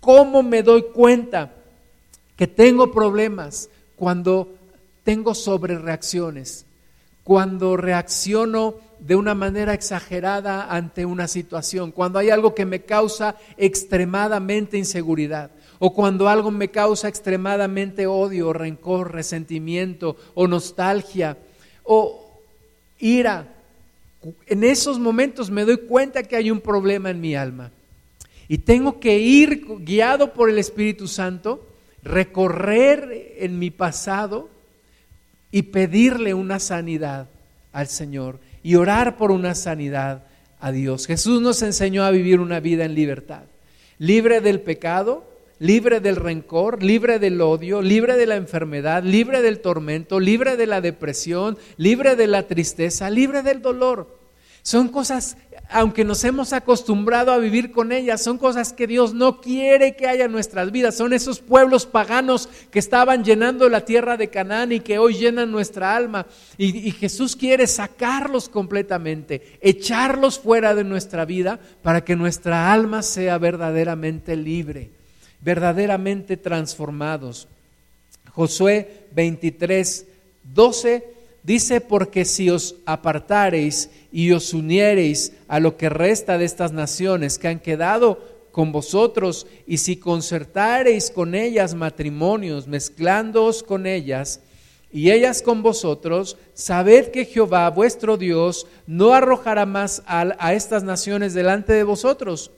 ¿Cómo 0.00 0.42
me 0.42 0.64
doy 0.64 0.86
cuenta 0.92 1.54
que 2.34 2.48
tengo 2.48 2.90
problemas 2.90 3.70
cuando 3.94 4.56
tengo 5.04 5.36
sobrereacciones? 5.36 6.66
Cuando 7.22 7.76
reacciono 7.76 8.74
de 9.00 9.16
una 9.16 9.34
manera 9.34 9.74
exagerada 9.74 10.66
ante 10.74 11.04
una 11.06 11.28
situación, 11.28 11.92
cuando 11.92 12.18
hay 12.18 12.30
algo 12.30 12.54
que 12.54 12.66
me 12.66 12.82
causa 12.82 13.36
extremadamente 13.56 14.76
inseguridad, 14.76 15.50
o 15.78 15.94
cuando 15.94 16.28
algo 16.28 16.50
me 16.50 16.68
causa 16.68 17.08
extremadamente 17.08 18.06
odio, 18.06 18.52
rencor, 18.52 19.12
resentimiento, 19.12 20.16
o 20.34 20.48
nostalgia, 20.48 21.36
o 21.84 22.40
ira. 22.98 23.46
En 24.46 24.64
esos 24.64 24.98
momentos 24.98 25.50
me 25.50 25.64
doy 25.64 25.76
cuenta 25.76 26.24
que 26.24 26.36
hay 26.36 26.50
un 26.50 26.60
problema 26.60 27.10
en 27.10 27.20
mi 27.20 27.36
alma. 27.36 27.70
Y 28.48 28.58
tengo 28.58 28.98
que 28.98 29.18
ir 29.18 29.64
guiado 29.84 30.32
por 30.32 30.50
el 30.50 30.58
Espíritu 30.58 31.06
Santo, 31.06 31.64
recorrer 32.02 33.36
en 33.38 33.58
mi 33.58 33.70
pasado 33.70 34.48
y 35.52 35.62
pedirle 35.62 36.34
una 36.34 36.58
sanidad 36.58 37.28
al 37.72 37.86
Señor 37.86 38.40
y 38.68 38.74
orar 38.74 39.16
por 39.16 39.30
una 39.30 39.54
sanidad 39.54 40.24
a 40.60 40.72
Dios. 40.72 41.06
Jesús 41.06 41.40
nos 41.40 41.62
enseñó 41.62 42.04
a 42.04 42.10
vivir 42.10 42.38
una 42.38 42.60
vida 42.60 42.84
en 42.84 42.94
libertad, 42.94 43.44
libre 43.96 44.42
del 44.42 44.60
pecado, 44.60 45.24
libre 45.58 46.00
del 46.00 46.16
rencor, 46.16 46.82
libre 46.82 47.18
del 47.18 47.40
odio, 47.40 47.80
libre 47.80 48.18
de 48.18 48.26
la 48.26 48.36
enfermedad, 48.36 49.02
libre 49.02 49.40
del 49.40 49.60
tormento, 49.60 50.20
libre 50.20 50.58
de 50.58 50.66
la 50.66 50.82
depresión, 50.82 51.56
libre 51.78 52.14
de 52.14 52.26
la 52.26 52.46
tristeza, 52.46 53.08
libre 53.08 53.42
del 53.42 53.62
dolor. 53.62 54.18
Son 54.60 54.88
cosas 54.88 55.38
aunque 55.70 56.04
nos 56.04 56.24
hemos 56.24 56.52
acostumbrado 56.52 57.30
a 57.30 57.38
vivir 57.38 57.72
con 57.72 57.92
ellas, 57.92 58.22
son 58.22 58.38
cosas 58.38 58.72
que 58.72 58.86
Dios 58.86 59.12
no 59.12 59.40
quiere 59.40 59.96
que 59.96 60.06
haya 60.06 60.24
en 60.24 60.32
nuestras 60.32 60.72
vidas. 60.72 60.96
Son 60.96 61.12
esos 61.12 61.40
pueblos 61.40 61.84
paganos 61.84 62.48
que 62.70 62.78
estaban 62.78 63.22
llenando 63.22 63.68
la 63.68 63.84
tierra 63.84 64.16
de 64.16 64.28
Canaán 64.28 64.72
y 64.72 64.80
que 64.80 64.98
hoy 64.98 65.14
llenan 65.14 65.52
nuestra 65.52 65.94
alma. 65.94 66.26
Y, 66.56 66.88
y, 66.88 66.92
Jesús 66.92 67.36
quiere 67.36 67.66
sacarlos 67.66 68.48
completamente, 68.48 69.58
echarlos 69.60 70.38
fuera 70.38 70.74
de 70.74 70.84
nuestra 70.84 71.24
vida 71.24 71.60
para 71.82 72.02
que 72.02 72.16
nuestra 72.16 72.72
alma 72.72 73.02
sea 73.02 73.36
verdaderamente 73.36 74.36
libre, 74.36 74.90
verdaderamente 75.40 76.36
transformados. 76.38 77.48
Josué 78.32 79.08
23, 79.12 80.06
12 80.44 81.17
Dice, 81.42 81.80
porque 81.80 82.24
si 82.24 82.50
os 82.50 82.76
apartareis 82.84 83.90
y 84.12 84.32
os 84.32 84.52
uniereis 84.52 85.32
a 85.46 85.60
lo 85.60 85.76
que 85.76 85.88
resta 85.88 86.36
de 86.36 86.44
estas 86.44 86.72
naciones 86.72 87.38
que 87.38 87.48
han 87.48 87.60
quedado 87.60 88.20
con 88.52 88.72
vosotros, 88.72 89.46
y 89.66 89.78
si 89.78 89.96
concertareis 89.96 91.10
con 91.10 91.34
ellas 91.34 91.74
matrimonios, 91.74 92.66
mezclándoos 92.66 93.62
con 93.62 93.86
ellas, 93.86 94.40
y 94.90 95.10
ellas 95.10 95.42
con 95.42 95.62
vosotros, 95.62 96.36
sabed 96.54 97.10
que 97.10 97.26
Jehová 97.26 97.68
vuestro 97.70 98.16
Dios 98.16 98.66
no 98.86 99.12
arrojará 99.12 99.66
más 99.66 100.02
a, 100.06 100.34
a 100.38 100.54
estas 100.54 100.82
naciones 100.82 101.34
delante 101.34 101.72
de 101.72 101.84
vosotros, 101.84 102.50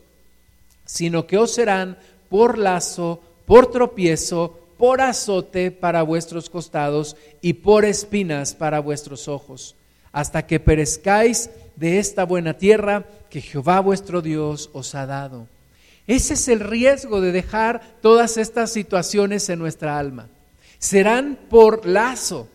sino 0.87 1.27
que 1.27 1.38
os 1.38 1.53
serán 1.53 1.99
por 2.29 2.57
lazo, 2.57 3.21
por 3.47 3.71
tropiezo, 3.71 4.60
por 4.81 5.03
azote 5.03 5.71
para 5.71 6.03
vuestros 6.03 6.49
costados 6.49 7.14
y 7.43 7.53
por 7.53 7.85
espinas 7.85 8.55
para 8.55 8.81
vuestros 8.81 9.29
ojos, 9.29 9.77
hasta 10.11 10.47
que 10.47 10.59
perezcáis 10.59 11.51
de 11.77 11.99
esta 11.99 12.25
buena 12.25 12.55
tierra 12.55 13.05
que 13.29 13.43
Jehová 13.43 13.81
vuestro 13.81 14.23
Dios 14.23 14.71
os 14.73 14.95
ha 14.95 15.05
dado. 15.05 15.47
Ese 16.07 16.33
es 16.33 16.49
el 16.49 16.61
riesgo 16.61 17.21
de 17.21 17.31
dejar 17.31 17.83
todas 18.01 18.38
estas 18.38 18.73
situaciones 18.73 19.51
en 19.51 19.59
nuestra 19.59 19.99
alma. 19.99 20.29
Serán 20.79 21.38
por 21.51 21.87
lazo, 21.87 22.49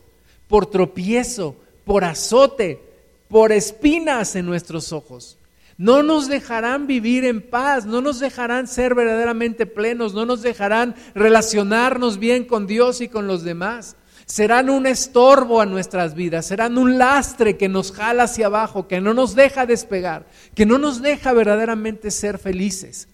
por 0.48 0.66
tropiezo, 0.66 1.56
por 1.86 2.04
azote, 2.04 2.82
por 3.28 3.52
espinas 3.52 4.36
en 4.36 4.48
nuestros 4.48 4.92
ojos. 4.92 5.38
No 5.78 6.04
nos 6.04 6.30
dejarán 6.30 6.88
vivir 6.88 7.26
en 7.26 7.42
paz, 7.42 7.86
no 7.86 8.00
nos 8.00 8.20
dejarán 8.20 8.68
ser 8.68 8.96
verdaderamente 8.96 9.66
plenos, 9.66 10.14
no 10.14 10.26
nos 10.26 10.42
dejarán 10.42 10.96
relacionarnos 11.14 12.18
bien 12.18 12.46
con 12.46 12.66
Dios 12.66 13.02
y 13.02 13.10
con 13.10 13.28
los 13.28 13.44
demás. 13.44 13.98
Serán 14.26 14.70
un 14.70 14.88
estorbo 14.88 15.60
a 15.60 15.66
nuestras 15.66 16.16
vidas, 16.16 16.46
serán 16.46 16.78
un 16.78 16.98
lastre 16.98 17.58
que 17.58 17.68
nos 17.68 17.92
jala 17.92 18.24
hacia 18.24 18.46
abajo, 18.46 18.88
que 18.88 19.02
no 19.02 19.14
nos 19.14 19.36
deja 19.36 19.66
despegar, 19.66 20.26
que 20.56 20.66
no 20.66 20.78
nos 20.78 21.02
deja 21.02 21.34
verdaderamente 21.34 22.10
ser 22.10 22.40
felices. 22.40 23.10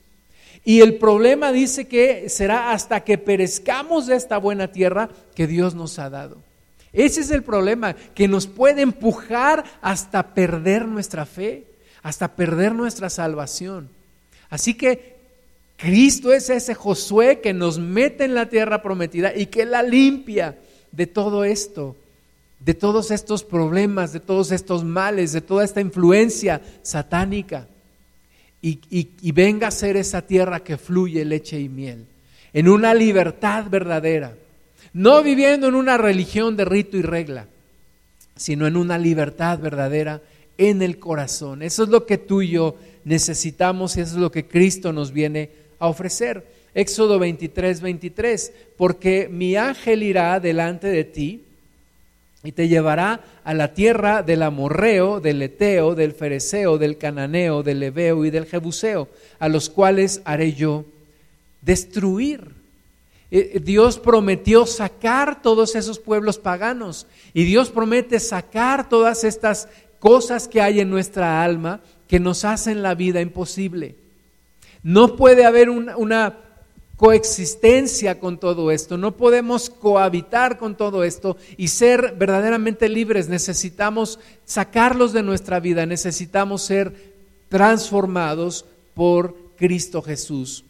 Y 0.64 0.82
el 0.82 1.00
problema 1.00 1.52
dice 1.52 1.88
que 1.88 2.30
será 2.30 2.72
hasta 2.72 3.04
que 3.04 3.18
perezcamos 3.18 4.06
de 4.06 4.16
esta 4.16 4.38
buena 4.38 4.72
tierra 4.72 5.10
que 5.36 5.48
Dios 5.48 5.74
nos 5.74 5.98
ha 5.98 6.12
dado. 6.12 6.38
Ese 6.94 7.22
es 7.22 7.32
el 7.32 7.42
problema, 7.42 7.96
que 7.96 8.28
nos 8.28 8.46
puede 8.46 8.82
empujar 8.82 9.64
hasta 9.82 10.36
perder 10.36 10.86
nuestra 10.86 11.26
fe 11.26 11.71
hasta 12.04 12.36
perder 12.36 12.74
nuestra 12.74 13.10
salvación. 13.10 13.90
Así 14.50 14.74
que 14.74 15.16
Cristo 15.78 16.32
es 16.32 16.50
ese 16.50 16.76
Josué 16.76 17.42
que 17.42 17.54
nos 17.54 17.80
mete 17.80 18.26
en 18.26 18.36
la 18.36 18.50
tierra 18.50 18.82
prometida 18.82 19.36
y 19.36 19.48
que 19.48 19.66
la 19.66 19.82
limpia 19.82 20.58
de 20.92 21.08
todo 21.08 21.44
esto, 21.44 21.96
de 22.60 22.74
todos 22.74 23.10
estos 23.12 23.44
problemas, 23.44 24.14
de 24.14 24.20
todos 24.20 24.52
estos 24.52 24.84
males, 24.84 25.32
de 25.32 25.42
toda 25.42 25.64
esta 25.64 25.82
influencia 25.82 26.62
satánica. 26.84 27.68
Y, 28.62 28.80
y 28.92 29.32
venga 29.32 29.70
a 29.70 29.72
ser 29.72 29.98
esa 29.98 30.22
tierra 30.22 30.60
que 30.60 30.78
fluye 30.78 31.26
leche 31.26 31.60
y 31.60 31.68
miel, 31.68 32.06
en 32.54 32.70
una 32.70 32.94
libertad 32.94 33.66
verdadera, 33.72 34.36
no 34.94 35.24
viviendo 35.24 35.68
en 35.68 35.74
una 35.74 35.98
religión 35.98 36.56
de 36.56 36.66
rito 36.66 36.96
y 36.96 37.02
regla, 37.02 37.48
sino 38.36 38.68
en 38.68 38.78
una 38.78 39.00
libertad 39.00 39.58
verdadera 39.58 40.22
en 40.62 40.84
el 40.84 41.00
corazón. 41.00 41.64
Eso 41.64 41.84
es 41.84 41.90
lo 41.90 42.06
que 42.06 42.20
tú 42.20 42.44
y 42.44 42.50
yo 42.50 42.76
necesitamos 43.04 43.98
y 43.98 44.02
eso 44.02 44.16
es 44.16 44.22
lo 44.22 44.32
que 44.32 44.48
Cristo 44.48 44.94
nos 44.94 45.12
viene 45.12 45.50
a 45.80 45.88
ofrecer. 45.88 46.46
Éxodo 46.76 47.18
23, 47.18 47.82
23, 47.82 48.54
porque 48.78 49.28
mi 49.28 49.56
ángel 49.56 50.04
irá 50.04 50.40
delante 50.40 50.88
de 50.88 51.04
ti 51.04 51.44
y 52.44 52.52
te 52.52 52.68
llevará 52.68 53.22
a 53.44 53.56
la 53.56 53.74
tierra 53.74 54.22
del 54.22 54.44
amorreo, 54.44 55.20
del 55.20 55.42
eteo, 55.42 55.96
del 55.96 56.14
fereceo, 56.14 56.78
del 56.78 57.00
cananeo, 57.00 57.64
del 57.64 57.80
leveo 57.80 58.24
y 58.24 58.30
del 58.30 58.46
jebuseo, 58.46 59.10
a 59.40 59.50
los 59.50 59.68
cuales 59.68 60.22
haré 60.26 60.54
yo 60.54 60.86
destruir. 61.62 62.62
Eh, 63.32 63.60
Dios 63.64 63.98
prometió 63.98 64.68
sacar 64.68 65.42
todos 65.42 65.76
esos 65.76 65.98
pueblos 65.98 66.38
paganos 66.38 67.08
y 67.34 67.46
Dios 67.46 67.72
promete 67.72 68.20
sacar 68.20 68.90
todas 68.90 69.24
estas 69.24 69.68
cosas 70.02 70.48
que 70.48 70.60
hay 70.62 70.80
en 70.80 70.90
nuestra 70.90 71.44
alma 71.44 71.80
que 72.08 72.20
nos 72.20 72.44
hacen 72.44 72.82
la 72.82 72.96
vida 72.96 73.22
imposible. 73.22 73.96
No 74.82 75.16
puede 75.16 75.46
haber 75.46 75.70
una, 75.70 76.38
coexistencia 76.98 78.20
con 78.20 78.40
todo 78.40 78.70
esto, 78.70 78.96
no 78.96 79.18
podemos 79.18 79.72
cohabitar 79.72 80.60
con 80.60 80.76
todo 80.76 81.04
esto 81.04 81.38
y 81.58 81.70
ser 81.70 82.16
verdaderamente 82.16 82.90
libres. 82.90 83.28
Necesitamos 83.28 84.20
sacarlos 84.46 85.12
de 85.14 85.24
nuestra 85.24 85.60
vida, 85.60 85.86
necesitamos 85.88 86.62
ser 86.62 87.14
transformados 87.50 88.66
por 88.94 89.36
Cristo 89.56 90.02
Jesús. 90.02 90.64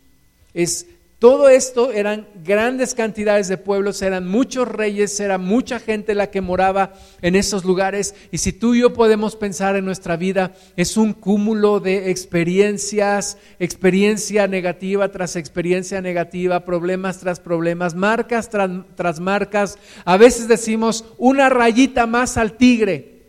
Es 0.53 0.87
todo 1.21 1.49
esto 1.49 1.91
eran 1.91 2.27
grandes 2.43 2.95
cantidades 2.95 3.47
de 3.47 3.59
pueblos, 3.59 4.01
eran 4.01 4.27
muchos 4.27 4.67
reyes, 4.67 5.19
era 5.19 5.37
mucha 5.37 5.79
gente 5.79 6.15
la 6.15 6.31
que 6.31 6.41
moraba 6.41 6.93
en 7.21 7.35
esos 7.35 7.63
lugares. 7.63 8.15
Y 8.31 8.39
si 8.39 8.51
tú 8.53 8.73
y 8.73 8.79
yo 8.79 8.95
podemos 8.95 9.35
pensar 9.35 9.75
en 9.75 9.85
nuestra 9.85 10.17
vida, 10.17 10.55
es 10.75 10.97
un 10.97 11.13
cúmulo 11.13 11.79
de 11.79 12.09
experiencias, 12.09 13.37
experiencia 13.59 14.47
negativa 14.47 15.11
tras 15.11 15.35
experiencia 15.35 16.01
negativa, 16.01 16.65
problemas 16.65 17.19
tras 17.19 17.39
problemas, 17.39 17.93
marcas 17.93 18.49
tras, 18.49 19.19
marcas. 19.19 19.77
A 20.05 20.17
veces 20.17 20.47
decimos 20.47 21.05
una 21.19 21.49
rayita 21.49 22.07
más 22.07 22.35
al 22.35 22.57
tigre, 22.57 23.19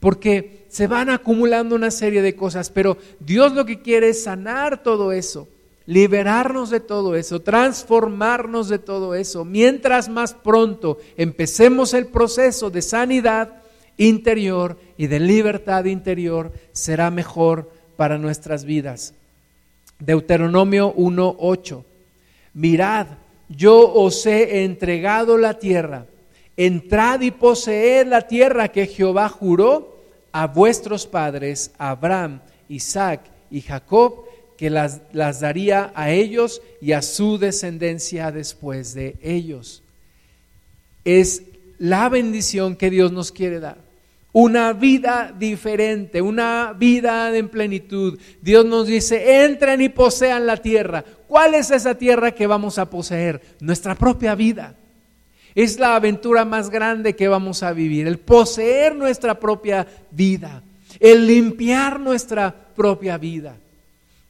porque 0.00 0.66
se 0.68 0.88
van 0.88 1.10
acumulando 1.10 1.76
una 1.76 1.92
serie 1.92 2.22
de 2.22 2.34
cosas, 2.34 2.70
pero 2.70 2.98
Dios 3.20 3.52
lo 3.52 3.64
que 3.64 3.82
quiere 3.82 4.08
es 4.08 4.24
sanar 4.24 4.82
todo 4.82 5.12
eso 5.12 5.46
liberarnos 5.88 6.68
de 6.68 6.80
todo 6.80 7.16
eso, 7.16 7.40
transformarnos 7.40 8.68
de 8.68 8.78
todo 8.78 9.14
eso. 9.14 9.46
Mientras 9.46 10.10
más 10.10 10.34
pronto 10.34 10.98
empecemos 11.16 11.94
el 11.94 12.08
proceso 12.08 12.68
de 12.68 12.82
sanidad 12.82 13.62
interior 13.96 14.78
y 14.98 15.06
de 15.06 15.18
libertad 15.18 15.86
interior 15.86 16.52
será 16.72 17.10
mejor 17.10 17.72
para 17.96 18.18
nuestras 18.18 18.66
vidas. 18.66 19.14
Deuteronomio 19.98 20.92
1:8. 20.94 21.82
Mirad, 22.52 23.06
yo 23.48 23.90
os 23.90 24.26
he 24.26 24.64
entregado 24.64 25.38
la 25.38 25.58
tierra. 25.58 26.04
Entrad 26.58 27.22
y 27.22 27.30
poseed 27.30 28.06
la 28.08 28.28
tierra 28.28 28.68
que 28.68 28.86
Jehová 28.86 29.30
juró 29.30 29.96
a 30.32 30.48
vuestros 30.48 31.06
padres, 31.06 31.70
Abraham, 31.78 32.40
Isaac 32.68 33.22
y 33.50 33.62
Jacob, 33.62 34.27
que 34.58 34.70
las, 34.70 35.02
las 35.12 35.40
daría 35.40 35.92
a 35.94 36.10
ellos 36.10 36.60
y 36.82 36.92
a 36.92 37.00
su 37.00 37.38
descendencia 37.38 38.32
después 38.32 38.92
de 38.92 39.16
ellos. 39.22 39.84
Es 41.04 41.44
la 41.78 42.08
bendición 42.08 42.74
que 42.74 42.90
Dios 42.90 43.12
nos 43.12 43.30
quiere 43.30 43.60
dar. 43.60 43.78
Una 44.32 44.72
vida 44.72 45.32
diferente, 45.38 46.20
una 46.20 46.74
vida 46.76 47.34
en 47.36 47.48
plenitud. 47.48 48.18
Dios 48.42 48.66
nos 48.66 48.88
dice, 48.88 49.44
entren 49.44 49.80
y 49.80 49.88
posean 49.88 50.44
la 50.44 50.56
tierra. 50.56 51.04
¿Cuál 51.28 51.54
es 51.54 51.70
esa 51.70 51.94
tierra 51.94 52.32
que 52.32 52.48
vamos 52.48 52.78
a 52.78 52.90
poseer? 52.90 53.40
Nuestra 53.60 53.94
propia 53.94 54.34
vida. 54.34 54.74
Es 55.54 55.78
la 55.78 55.94
aventura 55.94 56.44
más 56.44 56.68
grande 56.68 57.14
que 57.14 57.28
vamos 57.28 57.62
a 57.62 57.72
vivir, 57.72 58.08
el 58.08 58.18
poseer 58.18 58.94
nuestra 58.94 59.38
propia 59.38 59.86
vida, 60.10 60.62
el 60.98 61.26
limpiar 61.26 61.98
nuestra 62.00 62.54
propia 62.74 63.18
vida. 63.18 63.56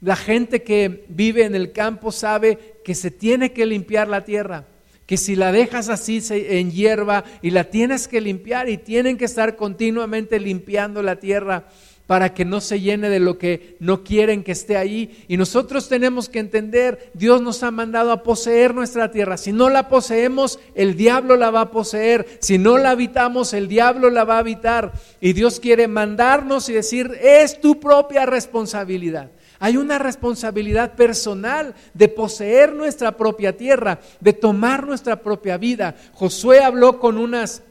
La 0.01 0.15
gente 0.15 0.63
que 0.63 1.05
vive 1.09 1.45
en 1.45 1.55
el 1.55 1.73
campo 1.73 2.13
sabe 2.13 2.81
que 2.85 2.95
se 2.95 3.11
tiene 3.11 3.53
que 3.53 3.67
limpiar 3.67 4.07
la 4.07 4.25
tierra, 4.25 4.67
que 5.07 5.17
si 5.17 5.35
la 5.35 5.51
dejas 5.51 5.89
así 5.89 6.23
en 6.31 6.71
hierba 6.71 7.25
y 7.43 7.51
la 7.51 7.65
tienes 7.65 8.07
que 8.07 8.21
limpiar 8.21 8.69
y 8.69 8.79
tienen 8.79 9.17
que 9.17 9.25
estar 9.25 9.57
continuamente 9.57 10.39
limpiando 10.39 11.03
la 11.03 11.17
tierra 11.17 11.67
para 12.09 12.33
que 12.33 12.47
no 12.47 12.63
se 12.63 12.81
llene 12.81 13.11
de 13.11 13.21
lo 13.21 13.37
que 13.37 13.77
no 13.81 14.03
quieren 14.03 14.43
que 14.43 14.53
esté 14.53 14.79
ahí. 14.79 15.25
Y 15.29 15.37
nosotros 15.37 15.91
tenemos 15.91 16.31
que 16.31 16.39
entender, 16.39 17.11
Dios 17.13 17.43
nos 17.43 17.63
ha 17.63 17.71
mandado 17.71 18.13
a 18.13 18.23
poseer 18.23 18.75
nuestra 18.75 19.11
tierra. 19.11 19.37
Si 19.37 19.53
no 19.53 19.69
la 19.69 19.91
poseemos, 19.91 20.59
el 20.75 20.97
diablo 20.97 21.37
la 21.37 21.51
va 21.51 21.61
a 21.61 21.71
poseer. 21.71 22.39
Si 22.41 22.57
no 22.57 22.79
la 22.79 22.93
habitamos, 22.93 23.53
el 23.53 23.69
diablo 23.69 24.09
la 24.09 24.25
va 24.25 24.37
a 24.37 24.39
habitar. 24.39 24.93
Y 25.21 25.35
Dios 25.35 25.61
quiere 25.61 25.87
mandarnos 25.87 26.71
y 26.71 26.73
decir, 26.73 27.13
es 27.21 27.61
tu 27.61 27.79
propia 27.79 28.25
responsabilidad. 28.25 29.31
Hay 29.61 29.77
una 29.77 29.99
responsabilidad 29.99 30.95
personal 30.95 31.75
de 31.95 32.09
poseer 32.09 32.73
nuestra 32.73 33.17
propia 33.17 33.57
tierra, 33.57 33.99
de 34.21 34.33
tomar 34.33 34.87
nuestra 34.87 35.23
propia 35.23 35.57
vida. 35.57 35.97
Josué 36.13 36.63
habló 36.63 37.01
con 37.01 37.19
unas 37.19 37.63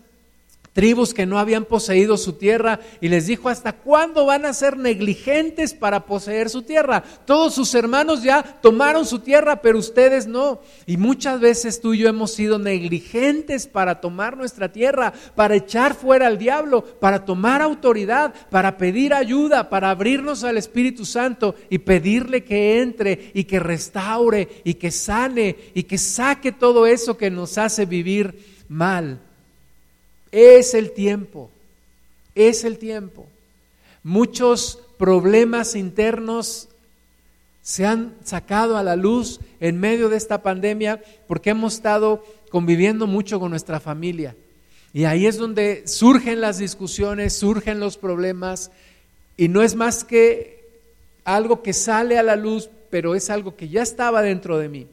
tribus 0.77 1.15
que 1.15 1.25
no 1.25 1.39
habían 1.39 1.65
poseído 1.65 2.17
su 2.17 2.33
tierra 2.33 2.79
y 3.01 3.09
les 3.09 3.25
dijo, 3.25 3.49
¿hasta 3.49 3.73
cuándo 3.73 4.27
van 4.27 4.45
a 4.45 4.53
ser 4.53 4.77
negligentes 4.77 5.73
para 5.73 6.05
poseer 6.05 6.51
su 6.51 6.61
tierra? 6.61 7.03
Todos 7.25 7.55
sus 7.55 7.73
hermanos 7.73 8.21
ya 8.21 8.43
tomaron 8.61 9.03
su 9.07 9.17
tierra, 9.17 9.63
pero 9.63 9.79
ustedes 9.79 10.27
no. 10.27 10.61
Y 10.85 10.97
muchas 10.97 11.39
veces 11.39 11.81
tú 11.81 11.95
y 11.95 11.97
yo 11.97 12.07
hemos 12.07 12.31
sido 12.31 12.59
negligentes 12.59 13.65
para 13.65 13.99
tomar 13.99 14.37
nuestra 14.37 14.71
tierra, 14.71 15.13
para 15.33 15.55
echar 15.55 15.95
fuera 15.95 16.27
al 16.27 16.37
diablo, 16.37 16.83
para 16.99 17.25
tomar 17.25 17.63
autoridad, 17.63 18.35
para 18.51 18.77
pedir 18.77 19.15
ayuda, 19.15 19.71
para 19.71 19.89
abrirnos 19.89 20.43
al 20.43 20.57
Espíritu 20.57 21.05
Santo 21.05 21.55
y 21.71 21.79
pedirle 21.79 22.43
que 22.43 22.83
entre 22.83 23.31
y 23.33 23.45
que 23.45 23.59
restaure 23.59 24.61
y 24.63 24.75
que 24.75 24.91
sane 24.91 25.55
y 25.73 25.81
que 25.81 25.97
saque 25.97 26.51
todo 26.51 26.85
eso 26.85 27.17
que 27.17 27.31
nos 27.31 27.57
hace 27.57 27.87
vivir 27.87 28.65
mal. 28.69 29.21
Es 30.31 30.73
el 30.73 30.91
tiempo, 30.91 31.49
es 32.35 32.63
el 32.63 32.77
tiempo. 32.77 33.25
Muchos 34.03 34.79
problemas 34.97 35.75
internos 35.75 36.69
se 37.61 37.85
han 37.85 38.15
sacado 38.23 38.77
a 38.77 38.83
la 38.83 38.95
luz 38.95 39.39
en 39.59 39.79
medio 39.79 40.09
de 40.09 40.17
esta 40.17 40.41
pandemia 40.41 41.01
porque 41.27 41.49
hemos 41.49 41.75
estado 41.75 42.23
conviviendo 42.49 43.07
mucho 43.07 43.39
con 43.39 43.51
nuestra 43.51 43.79
familia. 43.79 44.35
Y 44.93 45.03
ahí 45.03 45.27
es 45.27 45.37
donde 45.37 45.83
surgen 45.85 46.41
las 46.41 46.57
discusiones, 46.57 47.33
surgen 47.33 47.79
los 47.79 47.97
problemas, 47.97 48.71
y 49.35 49.49
no 49.49 49.61
es 49.61 49.75
más 49.75 50.03
que 50.03 50.65
algo 51.23 51.61
que 51.61 51.73
sale 51.73 52.17
a 52.17 52.23
la 52.23 52.35
luz, 52.35 52.69
pero 52.89 53.13
es 53.13 53.29
algo 53.29 53.55
que 53.55 53.69
ya 53.69 53.83
estaba 53.83 54.21
dentro 54.21 54.57
de 54.57 54.69
mí. 54.69 54.87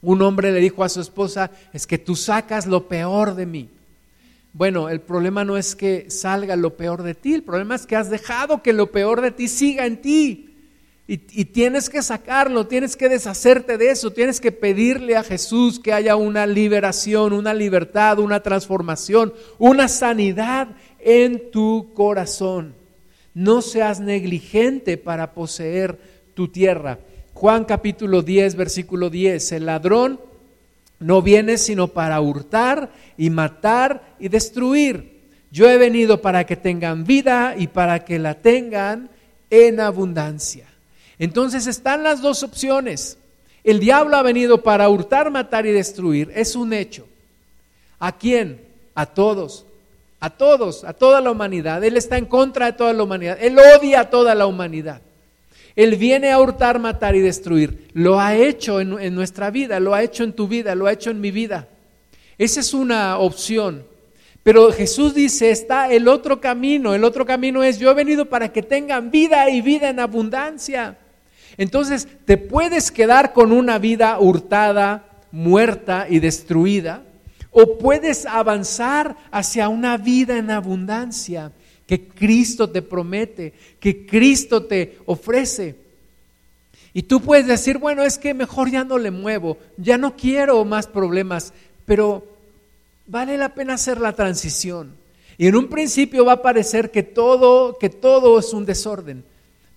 Un 0.00 0.22
hombre 0.22 0.52
le 0.52 0.60
dijo 0.60 0.84
a 0.84 0.88
su 0.88 1.00
esposa, 1.00 1.50
es 1.72 1.86
que 1.86 1.98
tú 1.98 2.16
sacas 2.16 2.66
lo 2.66 2.88
peor 2.88 3.34
de 3.34 3.46
mí. 3.46 3.68
Bueno, 4.52 4.88
el 4.88 5.00
problema 5.00 5.44
no 5.44 5.56
es 5.56 5.76
que 5.76 6.10
salga 6.10 6.56
lo 6.56 6.76
peor 6.76 7.02
de 7.02 7.14
ti, 7.14 7.34
el 7.34 7.42
problema 7.42 7.76
es 7.76 7.86
que 7.86 7.96
has 7.96 8.10
dejado 8.10 8.62
que 8.62 8.72
lo 8.72 8.90
peor 8.90 9.20
de 9.20 9.30
ti 9.30 9.48
siga 9.48 9.86
en 9.86 10.00
ti. 10.00 10.46
Y, 11.12 11.16
tienes 11.46 11.90
que 11.90 12.02
sacarlo, 12.02 12.68
tienes 12.68 12.96
que 12.96 13.08
deshacerte 13.08 13.76
de 13.76 13.90
eso, 13.90 14.12
tienes 14.12 14.40
que 14.40 14.52
pedirle 14.52 15.16
a 15.16 15.24
Jesús 15.24 15.80
que 15.80 15.92
haya 15.92 16.14
una 16.14 16.46
liberación, 16.46 17.32
una 17.32 17.52
libertad, 17.52 18.20
una 18.20 18.44
transformación, 18.44 19.34
una 19.58 19.88
sanidad 19.88 20.68
en 21.00 21.50
tu 21.50 21.90
corazón. 21.94 22.76
No 23.34 23.60
seas 23.60 23.98
negligente 23.98 24.98
para 24.98 25.32
poseer 25.32 25.98
tu 26.34 26.46
tierra. 26.46 27.00
Juan 27.34 27.64
capítulo 27.64 28.22
10, 28.22 28.54
versículo 28.54 29.10
10, 29.10 29.50
el 29.50 29.66
ladrón 29.66 30.20
no 31.00 31.22
viene 31.22 31.58
sino 31.58 31.88
para 31.88 32.20
hurtar 32.20 32.90
y 33.16 33.30
matar 33.30 34.14
y 34.20 34.28
destruir. 34.28 35.18
Yo 35.50 35.68
he 35.68 35.78
venido 35.78 36.22
para 36.22 36.44
que 36.44 36.56
tengan 36.56 37.04
vida 37.04 37.54
y 37.58 37.66
para 37.66 38.04
que 38.04 38.18
la 38.18 38.34
tengan 38.34 39.10
en 39.48 39.80
abundancia. 39.80 40.66
Entonces 41.18 41.66
están 41.66 42.02
las 42.02 42.22
dos 42.22 42.42
opciones. 42.42 43.18
El 43.64 43.80
diablo 43.80 44.16
ha 44.16 44.22
venido 44.22 44.62
para 44.62 44.88
hurtar, 44.88 45.30
matar 45.30 45.66
y 45.66 45.72
destruir. 45.72 46.30
Es 46.34 46.54
un 46.54 46.72
hecho. 46.72 47.06
¿A 47.98 48.16
quién? 48.16 48.62
A 48.94 49.06
todos. 49.06 49.66
A 50.20 50.30
todos, 50.30 50.84
a 50.84 50.92
toda 50.92 51.20
la 51.20 51.30
humanidad. 51.30 51.82
Él 51.82 51.96
está 51.96 52.18
en 52.18 52.26
contra 52.26 52.66
de 52.66 52.72
toda 52.74 52.92
la 52.92 53.02
humanidad. 53.02 53.38
Él 53.40 53.58
odia 53.58 54.00
a 54.00 54.10
toda 54.10 54.34
la 54.34 54.46
humanidad. 54.46 55.00
Él 55.76 55.96
viene 55.96 56.30
a 56.30 56.38
hurtar, 56.40 56.78
matar 56.78 57.14
y 57.16 57.20
destruir. 57.20 57.88
Lo 57.92 58.20
ha 58.20 58.34
hecho 58.34 58.80
en, 58.80 59.14
nuestra 59.14 59.50
vida, 59.50 59.80
lo 59.80 59.94
ha 59.94 60.02
hecho 60.02 60.24
en 60.24 60.32
tu 60.32 60.48
vida, 60.48 60.74
lo 60.74 60.86
ha 60.86 60.92
hecho 60.92 61.10
en 61.10 61.20
mi 61.20 61.30
vida. 61.30 61.68
Esa 62.38 62.60
es 62.60 62.74
una 62.74 63.18
opción. 63.18 63.84
Pero 64.42 64.72
Jesús 64.72 65.14
dice, 65.14 65.50
está 65.50 65.92
el 65.92 66.08
otro 66.08 66.40
camino. 66.40 66.94
El 66.94 67.04
otro 67.04 67.26
camino 67.26 67.62
es, 67.62 67.78
yo 67.78 67.90
he 67.90 67.94
venido 67.94 68.26
para 68.26 68.52
que 68.52 68.62
tengan 68.62 69.10
vida 69.10 69.48
y 69.50 69.60
vida 69.60 69.90
en 69.90 70.00
abundancia. 70.00 70.98
Entonces, 71.56 72.08
te 72.24 72.36
puedes 72.36 72.90
quedar 72.90 73.32
con 73.32 73.52
una 73.52 73.78
vida 73.78 74.18
hurtada, 74.18 75.04
muerta 75.30 76.06
y 76.08 76.18
destruida, 76.18 77.02
o 77.50 77.78
puedes 77.78 78.26
avanzar 78.26 79.16
hacia 79.30 79.68
una 79.68 79.96
vida 79.96 80.38
en 80.38 80.50
abundancia 80.50 81.52
que 81.90 82.06
Cristo 82.06 82.70
te 82.70 82.82
promete, 82.82 83.52
que 83.80 84.06
Cristo 84.06 84.62
te 84.62 84.98
ofrece. 85.06 85.74
Y 86.94 87.02
tú 87.02 87.20
puedes 87.20 87.48
decir, 87.48 87.78
bueno, 87.78 88.04
es 88.04 88.16
que 88.16 88.32
mejor 88.32 88.70
ya 88.70 88.84
no 88.84 88.96
le 88.96 89.10
muevo, 89.10 89.58
ya 89.76 89.98
no 89.98 90.14
quiero 90.14 90.64
más 90.64 90.86
problemas, 90.86 91.52
pero 91.86 92.24
vale 93.08 93.36
la 93.36 93.56
pena 93.56 93.74
hacer 93.74 94.00
la 94.00 94.12
transición. 94.12 94.94
Y 95.36 95.48
en 95.48 95.56
un 95.56 95.66
principio 95.66 96.24
va 96.24 96.34
a 96.34 96.42
parecer 96.42 96.92
que 96.92 97.02
todo, 97.02 97.76
que 97.76 97.90
todo 97.90 98.38
es 98.38 98.52
un 98.52 98.66
desorden. 98.66 99.24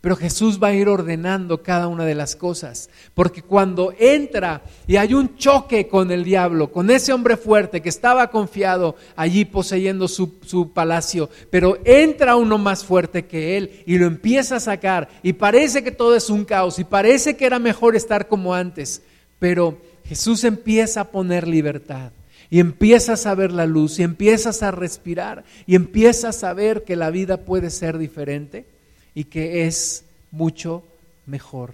Pero 0.03 0.17
Jesús 0.17 0.59
va 0.61 0.67
a 0.67 0.73
ir 0.73 0.89
ordenando 0.89 1.63
cada 1.63 1.87
una 1.87 2.03
de 2.03 2.13
las 2.13 2.35
cosas. 2.35 2.89
Porque 3.13 3.41
cuando 3.41 3.93
entra 3.97 4.61
y 4.85 4.97
hay 4.97 5.13
un 5.13 5.37
choque 5.37 5.87
con 5.87 6.11
el 6.11 6.25
diablo, 6.25 6.73
con 6.73 6.89
ese 6.89 7.13
hombre 7.13 7.37
fuerte 7.37 7.81
que 7.81 7.87
estaba 7.87 8.29
confiado 8.29 8.97
allí 9.15 9.45
poseyendo 9.45 10.09
su, 10.09 10.39
su, 10.45 10.73
palacio, 10.73 11.29
pero 11.49 11.77
entra 11.85 12.35
uno 12.35 12.57
más 12.57 12.83
fuerte 12.83 13.27
que 13.27 13.55
él 13.55 13.81
y 13.85 13.97
lo 13.97 14.05
empieza 14.05 14.57
a 14.57 14.59
sacar 14.59 15.07
y 15.23 15.31
parece 15.31 15.85
que 15.85 15.91
todo 15.91 16.17
es 16.17 16.29
un 16.29 16.43
caos 16.43 16.79
y 16.79 16.83
parece 16.83 17.37
que 17.37 17.45
era 17.45 17.57
mejor 17.57 17.95
estar 17.95 18.27
como 18.27 18.53
antes. 18.53 19.03
Pero 19.39 19.77
Jesús 20.03 20.43
empieza 20.43 20.99
a 20.99 21.11
poner 21.11 21.47
libertad 21.47 22.11
y 22.49 22.59
empiezas 22.59 23.25
a 23.25 23.35
ver 23.35 23.53
la 23.53 23.65
luz 23.65 23.99
y 23.99 24.03
empiezas 24.03 24.63
a 24.63 24.71
respirar 24.71 25.45
y 25.65 25.75
empiezas 25.75 26.43
a 26.43 26.53
ver 26.53 26.83
que 26.83 26.97
la 26.97 27.09
vida 27.09 27.45
puede 27.45 27.69
ser 27.69 27.97
diferente 27.97 28.72
y 29.15 29.25
que 29.25 29.65
es 29.67 30.05
mucho 30.31 30.83
mejor. 31.25 31.73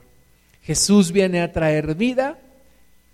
Jesús 0.63 1.11
viene 1.11 1.41
a 1.41 1.51
traer 1.51 1.95
vida 1.95 2.37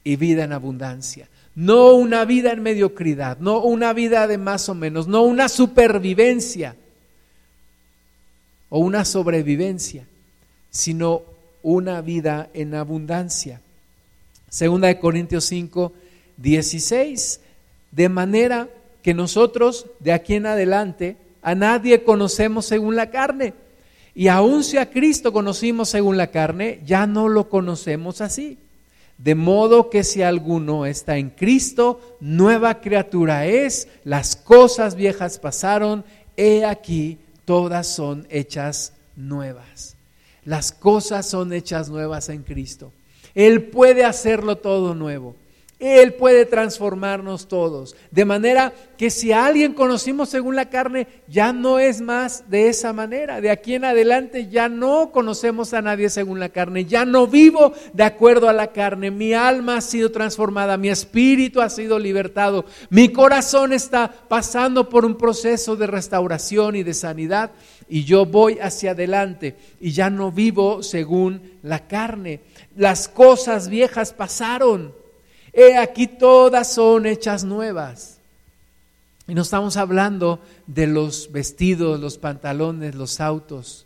y 0.03 0.15
vida 0.15 0.43
en 0.43 0.53
abundancia. 0.53 1.28
No 1.55 1.93
una 1.93 2.26
vida 2.26 2.51
en 2.51 2.61
mediocridad, 2.61 3.38
no 3.39 3.59
una 3.61 3.93
vida 3.93 4.28
de 4.28 4.38
más 4.38 4.67
o 4.67 4.76
menos, 4.76 5.07
no 5.07 5.23
una 5.23 5.47
supervivencia 5.47 6.76
o 8.69 8.80
una 8.80 9.05
sobrevivencia, 9.05 10.05
sino 10.69 11.23
una 11.63 12.01
vida 12.01 12.49
en 12.53 12.76
abundancia. 12.76 13.61
Segunda 14.49 14.89
de 14.89 14.99
Corintios 14.99 15.45
5, 15.45 15.93
16. 16.38 17.39
De 17.91 18.09
manera 18.09 18.67
que 19.01 19.13
nosotros 19.13 19.86
de 19.99 20.11
aquí 20.11 20.36
en 20.36 20.47
adelante 20.47 21.15
a 21.41 21.55
nadie 21.55 22.03
conocemos 22.03 22.65
según 22.65 22.95
la 22.95 23.09
carne. 23.11 23.53
Y 24.16 24.30
aun 24.30 24.63
si 24.63 24.78
a 24.78 24.89
Cristo 24.89 25.34
conocimos 25.34 25.89
según 25.89 26.16
la 26.16 26.28
carne, 26.28 26.80
ya 26.86 27.05
no 27.05 27.28
lo 27.28 27.49
conocemos 27.49 28.22
así. 28.22 28.57
De 29.18 29.36
modo 29.36 29.89
que 29.89 30.03
si 30.05 30.22
alguno 30.22 30.86
está 30.86 31.18
en 31.18 31.30
Cristo, 31.30 32.18
nueva 32.22 32.80
criatura 32.80 33.45
es, 33.45 33.89
las 34.05 34.38
cosas 34.38 34.95
viejas 34.95 35.38
pasaron, 35.38 36.05
he 36.38 36.63
aquí, 36.66 37.18
todas 37.43 37.88
son 37.88 38.26
hechas 38.30 38.93
nuevas. 39.18 39.95
Las 40.45 40.72
cosas 40.72 41.28
son 41.28 41.51
hechas 41.51 41.89
nuevas 41.89 42.30
en 42.30 42.43
Cristo. 42.43 42.93
Él 43.34 43.63
puede 43.63 44.05
hacerlo 44.05 44.57
todo 44.57 44.95
nuevo. 44.95 45.36
Él 45.78 46.13
puede 46.13 46.45
transformarnos 46.45 47.49
todos. 47.49 47.97
De 48.09 48.23
manera 48.23 48.73
que 48.97 49.09
si 49.09 49.34
a 49.34 49.45
alguien 49.45 49.73
conocimos 49.73 50.30
según 50.30 50.55
la 50.55 50.69
carne, 50.69 51.07
ya 51.28 51.51
no 51.51 51.80
es 51.80 51.99
más 51.99 52.49
de 52.49 52.69
esa 52.69 52.93
manera. 52.93 53.41
De 53.41 53.49
aquí 53.49 53.73
en 53.73 53.84
adelante 53.84 54.47
ya 54.47 54.69
no 54.69 55.11
conocemos 55.11 55.73
a 55.73 55.82
nadie 55.82 56.09
según 56.09 56.39
la 56.39 56.47
carne. 56.47 56.86
Ya 56.86 57.03
no 57.03 57.28
vivo 57.28 57.73
de 57.91 58.03
acuerdo 58.03 58.47
a 58.47 58.53
la 58.53 58.71
carne. 58.71 59.11
Mi 59.11 59.34
alma 59.34 59.78
ha 59.78 59.82
sido 59.82 60.11
transformada, 60.11 60.78
mi 60.78 60.88
espíritu 60.88 61.59
ha 61.59 61.69
sido 61.69 61.99
libertado. 61.99 62.63
Mi 62.89 63.09
corazón 63.09 63.73
está 63.73 64.09
pasando 64.30 64.88
por 64.88 65.03
un 65.03 65.17
proceso 65.17 65.76
de 65.76 65.88
restauración 65.88 66.78
y 66.78 66.84
de 66.84 66.93
sanidad. 66.93 67.51
Y 67.89 68.05
yo 68.05 68.26
voy 68.26 68.59
hacia 68.59 68.91
adelante 68.91 69.57
y 69.82 69.91
ya 69.91 70.09
no 70.09 70.32
vivo 70.32 70.84
según 70.84 71.57
la 71.63 71.86
carne. 71.86 72.39
Las 72.78 73.09
cosas 73.09 73.67
viejas 73.67 74.13
pasaron 74.13 75.05
He 75.58 75.78
aquí 75.78 76.06
todas 76.06 76.74
son 76.74 77.06
hechas 77.06 77.45
nuevas. 77.45 78.20
Y 79.26 79.34
no 79.34 79.41
estamos 79.41 79.78
hablando 79.78 80.41
de 80.68 80.86
los 80.86 81.32
vestidos, 81.32 81.99
los 81.99 82.18
pantalones, 82.18 82.93
los 82.93 83.22
autos. 83.22 83.86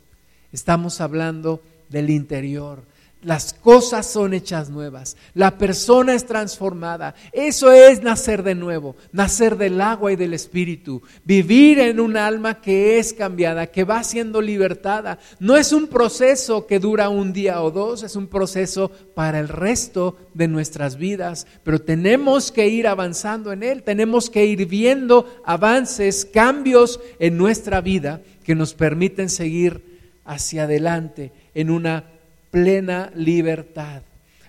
Estamos 0.52 1.00
hablando 1.00 1.62
del 1.88 2.10
interior, 2.10 2.82
las 3.22 3.52
cosas 3.52 4.06
son 4.06 4.32
hechas 4.32 4.70
nuevas, 4.70 5.16
la 5.34 5.58
persona 5.58 6.14
es 6.14 6.24
transformada. 6.24 7.14
Eso 7.32 7.70
es 7.70 8.02
nacer 8.02 8.42
de 8.42 8.54
nuevo, 8.54 8.96
nacer 9.12 9.56
del 9.56 9.80
agua 9.80 10.12
y 10.12 10.16
del 10.16 10.32
espíritu, 10.32 11.02
vivir 11.24 11.80
en 11.80 12.00
un 12.00 12.16
alma 12.16 12.60
que 12.60 12.98
es 12.98 13.12
cambiada, 13.12 13.66
que 13.66 13.84
va 13.84 14.02
siendo 14.04 14.40
libertada. 14.40 15.18
No 15.38 15.56
es 15.56 15.72
un 15.72 15.88
proceso 15.88 16.66
que 16.66 16.78
dura 16.78 17.08
un 17.08 17.32
día 17.32 17.62
o 17.62 17.70
dos, 17.70 18.02
es 18.02 18.16
un 18.16 18.26
proceso 18.26 18.90
para 19.14 19.38
el 19.38 19.48
resto 19.48 20.16
de 20.32 20.48
nuestras 20.48 20.96
vidas, 20.96 21.46
pero 21.62 21.80
tenemos 21.80 22.50
que 22.50 22.68
ir 22.68 22.86
avanzando 22.86 23.52
en 23.52 23.62
él, 23.62 23.82
tenemos 23.82 24.30
que 24.30 24.46
ir 24.46 24.66
viendo 24.66 25.26
avances, 25.44 26.24
cambios 26.24 27.00
en 27.18 27.36
nuestra 27.36 27.80
vida 27.80 28.22
que 28.44 28.54
nos 28.54 28.72
permiten 28.72 29.28
seguir 29.28 30.00
hacia 30.24 30.64
adelante 30.64 31.32
en 31.54 31.70
una 31.70 32.04
plena 32.50 33.10
libertad. 33.14 34.02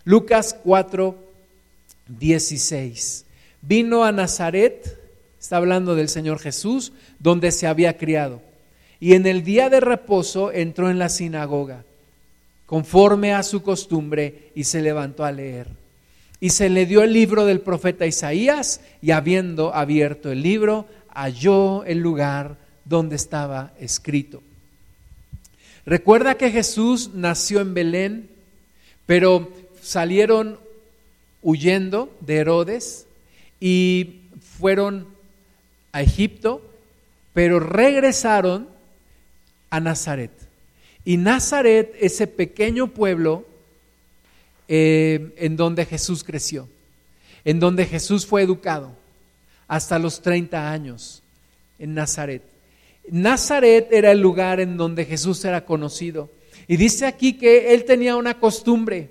Lucas 0.03 0.55
4, 0.63 1.15
16. 2.07 3.25
Vino 3.61 4.03
a 4.03 4.11
Nazaret, 4.11 4.97
está 5.39 5.57
hablando 5.57 5.95
del 5.95 6.09
Señor 6.09 6.39
Jesús, 6.39 6.93
donde 7.19 7.51
se 7.51 7.67
había 7.67 7.97
criado. 7.97 8.41
Y 8.99 9.13
en 9.13 9.25
el 9.25 9.43
día 9.43 9.69
de 9.69 9.79
reposo 9.79 10.51
entró 10.51 10.89
en 10.89 10.99
la 10.99 11.09
sinagoga, 11.09 11.83
conforme 12.65 13.33
a 13.33 13.43
su 13.43 13.61
costumbre, 13.61 14.51
y 14.55 14.63
se 14.63 14.81
levantó 14.81 15.23
a 15.23 15.31
leer. 15.31 15.67
Y 16.39 16.49
se 16.49 16.69
le 16.69 16.87
dio 16.87 17.03
el 17.03 17.13
libro 17.13 17.45
del 17.45 17.61
profeta 17.61 18.07
Isaías, 18.07 18.81
y 19.01 19.11
habiendo 19.11 19.75
abierto 19.75 20.31
el 20.31 20.41
libro, 20.41 20.87
halló 21.13 21.83
el 21.83 21.99
lugar 21.99 22.57
donde 22.85 23.15
estaba 23.15 23.73
escrito 23.79 24.41
Recuerda 25.85 26.35
que 26.35 26.51
Jesús 26.51 27.11
nació 27.13 27.61
en 27.61 27.73
Belén, 27.73 28.29
pero 29.05 29.51
salieron 29.81 30.59
huyendo 31.41 32.15
de 32.21 32.37
Herodes 32.37 33.07
y 33.59 34.21
fueron 34.59 35.07
a 35.91 36.01
Egipto, 36.01 36.61
pero 37.33 37.59
regresaron 37.59 38.67
a 39.69 39.79
Nazaret. 39.79 40.31
Y 41.03 41.17
Nazaret, 41.17 41.95
ese 41.99 42.27
pequeño 42.27 42.87
pueblo 42.87 43.45
eh, 44.67 45.33
en 45.37 45.57
donde 45.57 45.85
Jesús 45.85 46.23
creció, 46.23 46.69
en 47.43 47.59
donde 47.59 47.85
Jesús 47.85 48.25
fue 48.25 48.43
educado 48.43 48.95
hasta 49.67 49.97
los 49.97 50.21
30 50.21 50.71
años, 50.71 51.23
en 51.79 51.95
Nazaret. 51.95 52.43
Nazaret 53.09 53.87
era 53.91 54.11
el 54.11 54.19
lugar 54.19 54.59
en 54.59 54.77
donde 54.77 55.05
Jesús 55.05 55.43
era 55.45 55.65
conocido. 55.65 56.29
Y 56.67 56.77
dice 56.77 57.05
aquí 57.05 57.33
que 57.33 57.73
él 57.73 57.85
tenía 57.85 58.15
una 58.15 58.39
costumbre. 58.39 59.09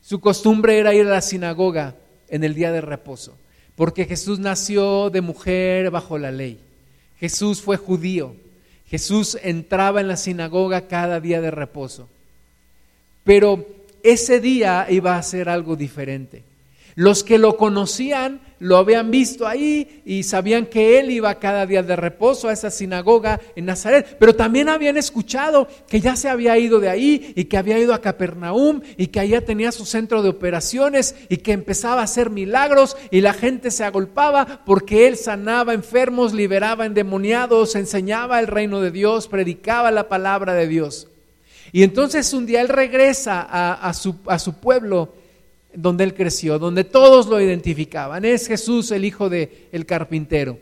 Su 0.00 0.20
costumbre 0.20 0.78
era 0.78 0.94
ir 0.94 1.06
a 1.06 1.10
la 1.10 1.20
sinagoga 1.20 1.96
en 2.28 2.44
el 2.44 2.54
día 2.54 2.72
de 2.72 2.80
reposo, 2.80 3.36
porque 3.74 4.04
Jesús 4.04 4.38
nació 4.38 5.10
de 5.10 5.20
mujer 5.20 5.90
bajo 5.90 6.18
la 6.18 6.30
ley. 6.30 6.60
Jesús 7.18 7.60
fue 7.60 7.76
judío. 7.76 8.34
Jesús 8.88 9.36
entraba 9.42 10.00
en 10.00 10.08
la 10.08 10.16
sinagoga 10.16 10.86
cada 10.86 11.20
día 11.20 11.40
de 11.40 11.50
reposo. 11.50 12.08
Pero 13.24 13.66
ese 14.02 14.40
día 14.40 14.86
iba 14.88 15.16
a 15.16 15.22
ser 15.22 15.48
algo 15.48 15.74
diferente. 15.74 16.44
Los 16.94 17.24
que 17.24 17.38
lo 17.38 17.56
conocían 17.56 18.40
lo 18.58 18.78
habían 18.78 19.10
visto 19.10 19.46
ahí 19.46 20.02
y 20.06 20.22
sabían 20.22 20.66
que 20.66 20.98
él 20.98 21.10
iba 21.10 21.34
cada 21.38 21.66
día 21.66 21.82
de 21.82 21.94
reposo 21.94 22.48
a 22.48 22.52
esa 22.52 22.70
sinagoga 22.70 23.40
en 23.54 23.66
Nazaret, 23.66 24.16
pero 24.18 24.34
también 24.34 24.68
habían 24.68 24.96
escuchado 24.96 25.68
que 25.88 26.00
ya 26.00 26.16
se 26.16 26.28
había 26.28 26.56
ido 26.58 26.80
de 26.80 26.88
ahí 26.88 27.32
y 27.36 27.44
que 27.44 27.58
había 27.58 27.78
ido 27.78 27.92
a 27.92 28.00
Capernaum 28.00 28.80
y 28.96 29.08
que 29.08 29.20
allá 29.20 29.44
tenía 29.44 29.72
su 29.72 29.84
centro 29.84 30.22
de 30.22 30.30
operaciones 30.30 31.14
y 31.28 31.38
que 31.38 31.52
empezaba 31.52 32.00
a 32.00 32.04
hacer 32.04 32.30
milagros 32.30 32.96
y 33.10 33.20
la 33.20 33.34
gente 33.34 33.70
se 33.70 33.84
agolpaba 33.84 34.62
porque 34.64 35.06
él 35.06 35.16
sanaba 35.16 35.74
enfermos, 35.74 36.32
liberaba 36.32 36.86
endemoniados, 36.86 37.74
enseñaba 37.74 38.40
el 38.40 38.46
reino 38.46 38.80
de 38.80 38.90
Dios, 38.90 39.28
predicaba 39.28 39.90
la 39.90 40.08
palabra 40.08 40.54
de 40.54 40.66
Dios. 40.66 41.08
Y 41.72 41.82
entonces 41.82 42.32
un 42.32 42.46
día 42.46 42.62
él 42.62 42.68
regresa 42.68 43.42
a, 43.42 43.92
su, 43.92 44.16
a 44.26 44.38
su 44.38 44.54
pueblo 44.54 45.12
donde 45.76 46.04
él 46.04 46.14
creció, 46.14 46.58
donde 46.58 46.84
todos 46.84 47.26
lo 47.26 47.40
identificaban. 47.40 48.24
Es 48.24 48.48
Jesús 48.48 48.90
el 48.90 49.04
hijo 49.04 49.28
del 49.28 49.50
el 49.72 49.86
carpintero. 49.86 50.58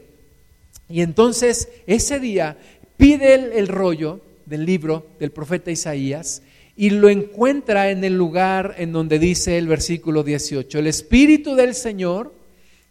Y 0.89 1.01
entonces 1.01 1.69
ese 1.87 2.21
día 2.21 2.59
pide 2.97 3.35
el, 3.35 3.53
el 3.53 3.69
rollo 3.69 4.21
del 4.45 4.67
libro 4.67 5.07
del 5.19 5.31
profeta 5.31 5.71
Isaías 5.71 6.43
y 6.77 6.91
lo 6.91 7.09
encuentra 7.09 7.91
en 7.91 8.05
el 8.05 8.17
lugar 8.17 8.75
en 8.79 8.93
donde 8.93 9.19
dice 9.19 9.57
el 9.59 9.69
versículo 9.69 10.23
18, 10.23 10.79
el 10.81 10.89
Espíritu 10.89 11.55
del 11.55 11.75
Señor 11.75 12.35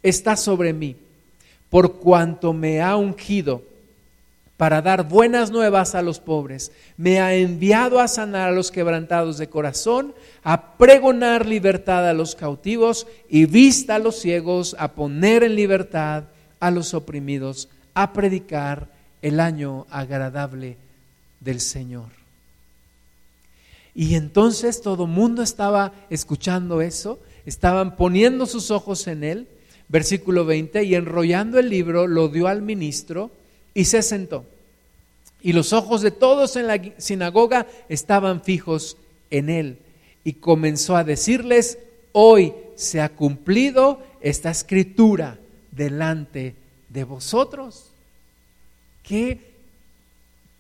está 0.02 0.38
sobre 0.38 0.74
mí, 0.74 0.96
por 1.70 1.98
cuanto 1.98 2.54
me 2.54 2.82
ha 2.82 2.96
ungido 2.96 3.62
para 4.64 4.82
dar 4.82 5.10
buenas 5.10 5.52
nuevas 5.52 5.94
a 5.94 6.02
los 6.02 6.22
pobres. 6.22 6.72
Me 6.96 7.20
ha 7.20 7.36
enviado 7.36 8.00
a 8.00 8.08
sanar 8.08 8.48
a 8.48 8.54
los 8.54 8.72
quebrantados 8.72 9.38
de 9.38 9.50
corazón, 9.50 10.16
a 10.42 10.78
pregonar 10.78 11.46
libertad 11.46 12.08
a 12.08 12.14
los 12.14 12.34
cautivos 12.34 13.06
y 13.28 13.46
vista 13.46 13.96
a 13.96 14.00
los 14.00 14.22
ciegos, 14.22 14.74
a 14.80 14.94
poner 14.94 15.44
en 15.44 15.56
libertad 15.56 16.24
a 16.62 16.72
los 16.72 16.94
oprimidos, 16.94 17.68
a 17.94 18.14
predicar 18.14 18.88
el 19.22 19.42
año 19.42 19.86
agradable 19.90 20.78
del 21.42 21.60
Señor. 21.60 22.08
Y 23.94 24.16
entonces 24.16 24.82
todo 24.82 25.08
mundo 25.08 25.44
estaba 25.44 25.92
escuchando 26.10 26.82
eso, 26.82 27.20
estaban 27.46 27.98
poniendo 27.98 28.46
sus 28.46 28.72
ojos 28.72 29.08
en 29.08 29.26
él, 29.26 29.50
versículo 29.90 30.46
20, 30.46 30.86
y 30.86 30.96
enrollando 30.96 31.60
el 31.60 31.68
libro 31.68 32.08
lo 32.08 32.30
dio 32.30 32.48
al 32.48 32.62
ministro 32.62 33.30
y 33.74 33.84
se 33.84 34.02
sentó. 34.02 34.53
Y 35.44 35.52
los 35.52 35.74
ojos 35.74 36.02
de 36.02 36.10
todos 36.10 36.56
en 36.56 36.68
la 36.68 36.82
sinagoga 36.98 37.68
estaban 37.90 38.42
fijos 38.42 38.96
en 39.30 39.50
él. 39.50 39.78
Y 40.24 40.34
comenzó 40.34 40.96
a 40.96 41.04
decirles, 41.04 41.78
hoy 42.14 42.54
se 42.76 43.02
ha 43.02 43.10
cumplido 43.10 44.02
esta 44.22 44.50
escritura 44.50 45.38
delante 45.72 46.56
de 46.88 47.04
vosotros. 47.04 47.90
¿Qué, 49.04 49.38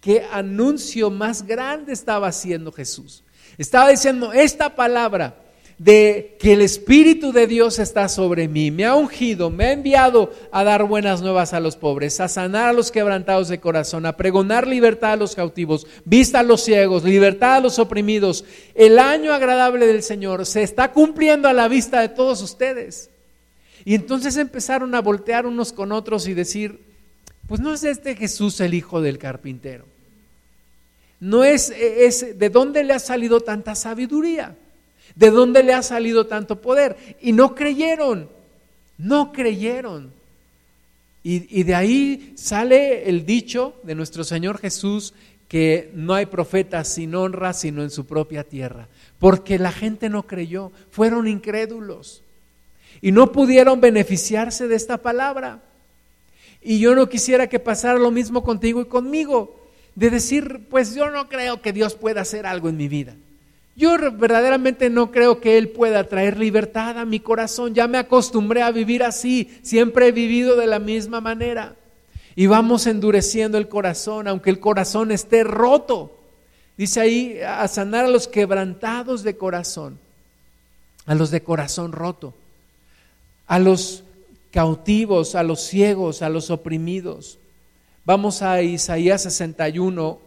qué 0.01 0.27
anuncio 0.29 1.09
más 1.09 1.47
grande 1.47 1.93
estaba 1.93 2.27
haciendo 2.27 2.73
Jesús? 2.73 3.23
Estaba 3.57 3.89
diciendo, 3.89 4.34
esta 4.34 4.75
palabra 4.75 5.42
de 5.84 6.38
que 6.39 6.53
el 6.53 6.61
Espíritu 6.61 7.34
de 7.34 7.45
Dios 7.45 7.77
está 7.77 8.07
sobre 8.07 8.47
mí, 8.47 8.71
me 8.71 8.86
ha 8.86 8.95
ungido, 8.95 9.49
me 9.49 9.65
ha 9.65 9.71
enviado 9.73 10.31
a 10.49 10.63
dar 10.63 10.86
buenas 10.86 11.21
nuevas 11.21 11.53
a 11.53 11.59
los 11.59 11.75
pobres, 11.75 12.21
a 12.21 12.29
sanar 12.29 12.69
a 12.69 12.73
los 12.73 12.89
quebrantados 12.89 13.49
de 13.49 13.59
corazón, 13.59 14.05
a 14.05 14.15
pregonar 14.15 14.65
libertad 14.65 15.11
a 15.11 15.17
los 15.17 15.36
cautivos, 15.36 15.86
vista 16.05 16.39
a 16.39 16.43
los 16.43 16.63
ciegos, 16.63 17.03
libertad 17.03 17.55
a 17.55 17.59
los 17.59 17.79
oprimidos. 17.79 18.45
El 18.75 18.97
año 18.97 19.34
agradable 19.34 19.86
del 19.86 20.03
Señor 20.03 20.45
se 20.45 20.63
está 20.63 20.93
cumpliendo 20.93 21.49
a 21.49 21.53
la 21.53 21.67
vista 21.67 21.99
de 21.99 22.09
todos 22.09 22.41
ustedes. 22.41 23.09
Y 23.84 23.95
entonces 23.95 24.38
empezaron 24.38 24.95
a 24.95 25.01
voltear 25.01 25.45
unos 25.45 25.73
con 25.73 25.91
otros 25.91 26.29
y 26.29 26.34
decir, 26.34 26.79
pues 27.45 27.59
no 27.59 27.73
es 27.73 27.84
este 27.84 28.15
Jesús 28.15 28.61
el 28.61 28.73
hijo 28.73 29.01
del 29.01 29.17
carpintero. 29.17 29.84
No 31.19 31.43
es, 31.43 31.71
es 31.71 32.39
de 32.39 32.49
dónde 32.49 32.86
le 32.86 32.93
ha 32.93 32.99
salido 32.99 33.41
tanta 33.41 33.75
sabiduría, 33.75 34.55
de 35.15 35.31
dónde 35.31 35.63
le 35.63 35.73
ha 35.73 35.81
salido 35.81 36.27
tanto 36.27 36.61
poder. 36.61 36.97
Y 37.21 37.31
no 37.31 37.55
creyeron, 37.55 38.29
no 38.97 39.31
creyeron. 39.31 40.11
Y, 41.23 41.59
y 41.59 41.63
de 41.63 41.75
ahí 41.75 42.33
sale 42.35 43.09
el 43.09 43.25
dicho 43.25 43.75
de 43.83 43.95
nuestro 43.95 44.23
Señor 44.23 44.57
Jesús 44.57 45.13
que 45.47 45.91
no 45.93 46.15
hay 46.15 46.25
profeta 46.25 46.83
sin 46.83 47.13
honra 47.13 47.53
sino 47.53 47.83
en 47.83 47.91
su 47.91 48.05
propia 48.05 48.43
tierra, 48.43 48.87
porque 49.19 49.59
la 49.59 49.71
gente 49.71 50.09
no 50.09 50.23
creyó, 50.23 50.71
fueron 50.89 51.27
incrédulos 51.27 52.23
y 53.01 53.11
no 53.11 53.31
pudieron 53.31 53.81
beneficiarse 53.81 54.67
de 54.67 54.75
esta 54.75 54.97
palabra. 54.97 55.59
Y 56.61 56.79
yo 56.79 56.95
no 56.95 57.09
quisiera 57.09 57.47
que 57.47 57.59
pasara 57.59 57.99
lo 57.99 58.11
mismo 58.11 58.43
contigo 58.43 58.81
y 58.81 58.85
conmigo, 58.85 59.59
de 59.93 60.09
decir, 60.09 60.61
pues 60.69 60.95
yo 60.95 61.11
no 61.11 61.29
creo 61.29 61.61
que 61.61 61.73
Dios 61.73 61.95
pueda 61.95 62.21
hacer 62.21 62.45
algo 62.45 62.69
en 62.69 62.77
mi 62.77 62.87
vida. 62.87 63.15
Yo 63.76 63.97
verdaderamente 64.11 64.89
no 64.89 65.11
creo 65.11 65.41
que 65.41 65.57
Él 65.57 65.69
pueda 65.69 66.07
traer 66.07 66.38
libertad 66.38 66.99
a 66.99 67.05
mi 67.05 67.19
corazón. 67.19 67.74
Ya 67.74 67.88
me 67.88 67.97
acostumbré 67.97 68.61
a 68.61 68.71
vivir 68.71 69.03
así, 69.03 69.57
siempre 69.63 70.07
he 70.07 70.11
vivido 70.11 70.55
de 70.55 70.67
la 70.67 70.80
misma 70.80 71.21
manera. 71.21 71.76
Y 72.36 72.47
vamos 72.47 72.88
endureciendo 72.88 73.57
el 73.57 73.67
corazón, 73.67 74.28
aunque 74.28 74.49
el 74.49 74.59
corazón 74.59 75.11
esté 75.11 75.43
roto. 75.43 76.19
Dice 76.78 76.99
ahí, 76.99 77.39
a 77.39 77.67
sanar 77.67 78.05
a 78.05 78.09
los 78.09 78.28
quebrantados 78.28 79.24
de 79.24 79.38
corazón, 79.38 79.99
a 81.05 81.13
los 81.13 81.30
de 81.30 81.43
corazón 81.43 81.91
roto, 81.91 82.34
a 83.45 83.59
los 83.59 84.03
cautivos, 84.51 85.36
a 85.36 85.43
los 85.43 85.61
ciegos, 85.61 86.21
a 86.21 86.30
los 86.30 86.49
oprimidos. 86.49 87.38
Vamos 88.05 88.41
a 88.41 88.61
Isaías 88.61 89.24
61, 89.24 90.19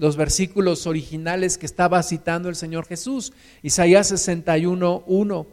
los 0.00 0.16
versículos 0.16 0.86
originales 0.86 1.58
que 1.58 1.66
estaba 1.66 2.02
citando 2.02 2.48
el 2.48 2.56
Señor 2.56 2.86
Jesús. 2.86 3.34
Isaías 3.62 4.08
61, 4.08 5.04
1. 5.06 5.46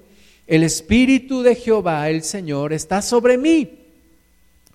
El 0.48 0.64
Espíritu 0.64 1.42
de 1.44 1.54
Jehová, 1.54 2.10
el 2.10 2.24
Señor, 2.24 2.72
está 2.72 3.02
sobre 3.02 3.38
mí, 3.38 3.70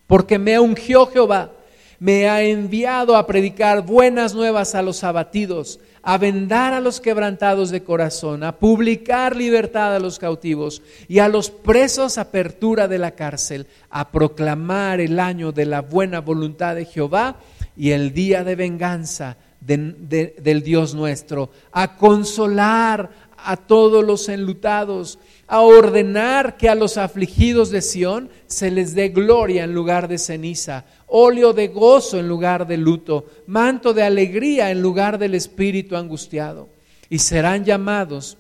porque 0.06 0.38
me 0.38 0.60
ungió 0.60 1.06
Jehová, 1.06 1.52
me 1.98 2.28
ha 2.28 2.42
enviado 2.42 3.16
a 3.16 3.26
predicar 3.26 3.86
buenas 3.86 4.34
nuevas 4.34 4.74
a 4.74 4.82
los 4.82 5.02
abatidos, 5.04 5.80
a 6.02 6.18
vendar 6.18 6.74
a 6.74 6.80
los 6.80 7.00
quebrantados 7.00 7.70
de 7.70 7.82
corazón, 7.82 8.44
a 8.44 8.58
publicar 8.58 9.34
libertad 9.34 9.96
a 9.96 10.00
los 10.00 10.18
cautivos 10.18 10.82
y 11.08 11.20
a 11.20 11.28
los 11.28 11.48
presos 11.48 12.18
apertura 12.18 12.88
de 12.88 12.98
la 12.98 13.12
cárcel, 13.12 13.66
a 13.88 14.10
proclamar 14.10 15.00
el 15.00 15.18
año 15.18 15.50
de 15.50 15.64
la 15.64 15.80
buena 15.80 16.20
voluntad 16.20 16.74
de 16.74 16.84
Jehová 16.84 17.36
y 17.74 17.92
el 17.92 18.12
día 18.12 18.44
de 18.44 18.54
venganza 18.54 19.38
del 19.66 20.62
Dios 20.62 20.94
nuestro, 20.94 21.50
a 21.70 21.96
consolar 21.96 23.10
a 23.36 23.56
todos 23.56 24.04
los 24.04 24.28
enlutados 24.28 25.18
a 25.52 25.60
ordenar 25.60 26.56
que 26.56 26.70
a 26.70 26.74
los 26.74 26.96
afligidos 26.96 27.68
de 27.68 27.82
Sión 27.82 28.30
se 28.46 28.70
les 28.70 28.94
dé 28.94 29.10
gloria 29.10 29.64
en 29.64 29.74
lugar 29.74 30.08
de 30.08 30.16
ceniza, 30.16 30.86
óleo 31.06 31.52
de 31.52 31.68
gozo 31.68 32.18
en 32.18 32.26
lugar 32.26 32.66
de 32.66 32.78
luto, 32.78 33.26
manto 33.46 33.92
de 33.92 34.02
alegría 34.02 34.70
en 34.70 34.80
lugar 34.80 35.18
del 35.18 35.34
espíritu 35.34 35.94
angustiado. 35.94 36.70
Y 37.10 37.18
serán 37.18 37.66
llamados 37.66 38.38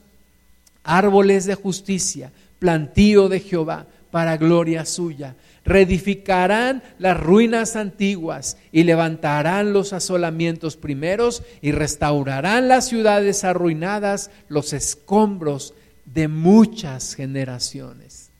árboles 0.84 1.44
de 1.44 1.54
justicia, 1.54 2.32
plantío 2.58 3.28
de 3.28 3.40
Jehová, 3.40 3.84
para 4.10 4.38
gloria 4.38 4.86
suya. 4.86 5.34
Reedificarán 5.64 6.82
las 6.98 7.18
ruinas 7.18 7.76
antiguas 7.76 8.56
y 8.72 8.82
levantarán 8.82 9.72
los 9.72 9.92
asolamientos 9.92 10.76
primeros 10.76 11.42
y 11.60 11.72
restaurarán 11.72 12.68
las 12.68 12.88
ciudades 12.88 13.44
arruinadas, 13.44 14.30
los 14.48 14.72
escombros 14.72 15.74
de 16.04 16.28
muchas 16.28 17.14
generaciones. 17.14 18.30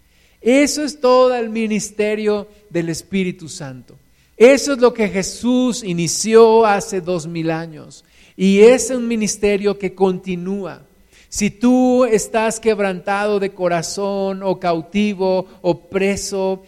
Eso 0.40 0.82
es 0.82 1.00
todo 1.00 1.34
el 1.36 1.50
ministerio 1.50 2.48
del 2.68 2.88
Espíritu 2.88 3.48
Santo. 3.48 3.96
Eso 4.36 4.72
es 4.72 4.78
lo 4.78 4.92
que 4.92 5.08
Jesús 5.08 5.84
inició 5.84 6.66
hace 6.66 7.00
dos 7.00 7.28
mil 7.28 7.50
años. 7.50 8.04
Y 8.36 8.60
es 8.60 8.90
un 8.90 9.06
ministerio 9.06 9.78
que 9.78 9.94
continúa. 9.94 10.82
Si 11.28 11.50
tú 11.50 12.04
estás 12.04 12.60
quebrantado 12.60 13.38
de 13.38 13.54
corazón 13.54 14.42
o 14.42 14.58
cautivo 14.58 15.46
o 15.62 15.88
preso 15.88 16.62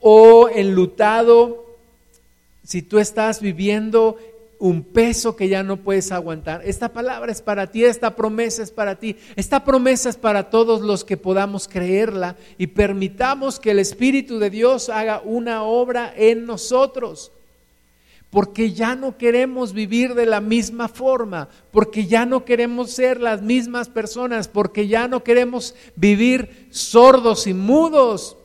o 0.00 0.48
enlutado, 0.48 1.66
si 2.62 2.82
tú 2.82 2.98
estás 2.98 3.40
viviendo 3.40 4.18
un 4.58 4.82
peso 4.82 5.36
que 5.36 5.48
ya 5.48 5.62
no 5.62 5.76
puedes 5.76 6.12
aguantar. 6.12 6.62
Esta 6.64 6.92
palabra 6.92 7.30
es 7.30 7.42
para 7.42 7.70
ti, 7.70 7.84
esta 7.84 8.16
promesa 8.16 8.62
es 8.62 8.70
para 8.70 8.96
ti, 8.96 9.16
esta 9.36 9.64
promesa 9.64 10.08
es 10.08 10.16
para 10.16 10.50
todos 10.50 10.80
los 10.80 11.04
que 11.04 11.16
podamos 11.16 11.68
creerla 11.68 12.36
y 12.58 12.68
permitamos 12.68 13.60
que 13.60 13.72
el 13.72 13.78
Espíritu 13.78 14.38
de 14.38 14.50
Dios 14.50 14.88
haga 14.88 15.20
una 15.24 15.62
obra 15.62 16.12
en 16.16 16.46
nosotros. 16.46 17.32
Porque 18.30 18.72
ya 18.72 18.96
no 18.96 19.16
queremos 19.16 19.72
vivir 19.72 20.14
de 20.14 20.26
la 20.26 20.40
misma 20.40 20.88
forma, 20.88 21.48
porque 21.70 22.06
ya 22.06 22.26
no 22.26 22.44
queremos 22.44 22.90
ser 22.90 23.20
las 23.20 23.40
mismas 23.40 23.88
personas, 23.88 24.48
porque 24.48 24.88
ya 24.88 25.06
no 25.06 25.22
queremos 25.22 25.74
vivir 25.94 26.66
sordos 26.70 27.46
y 27.46 27.54
mudos, 27.54 28.36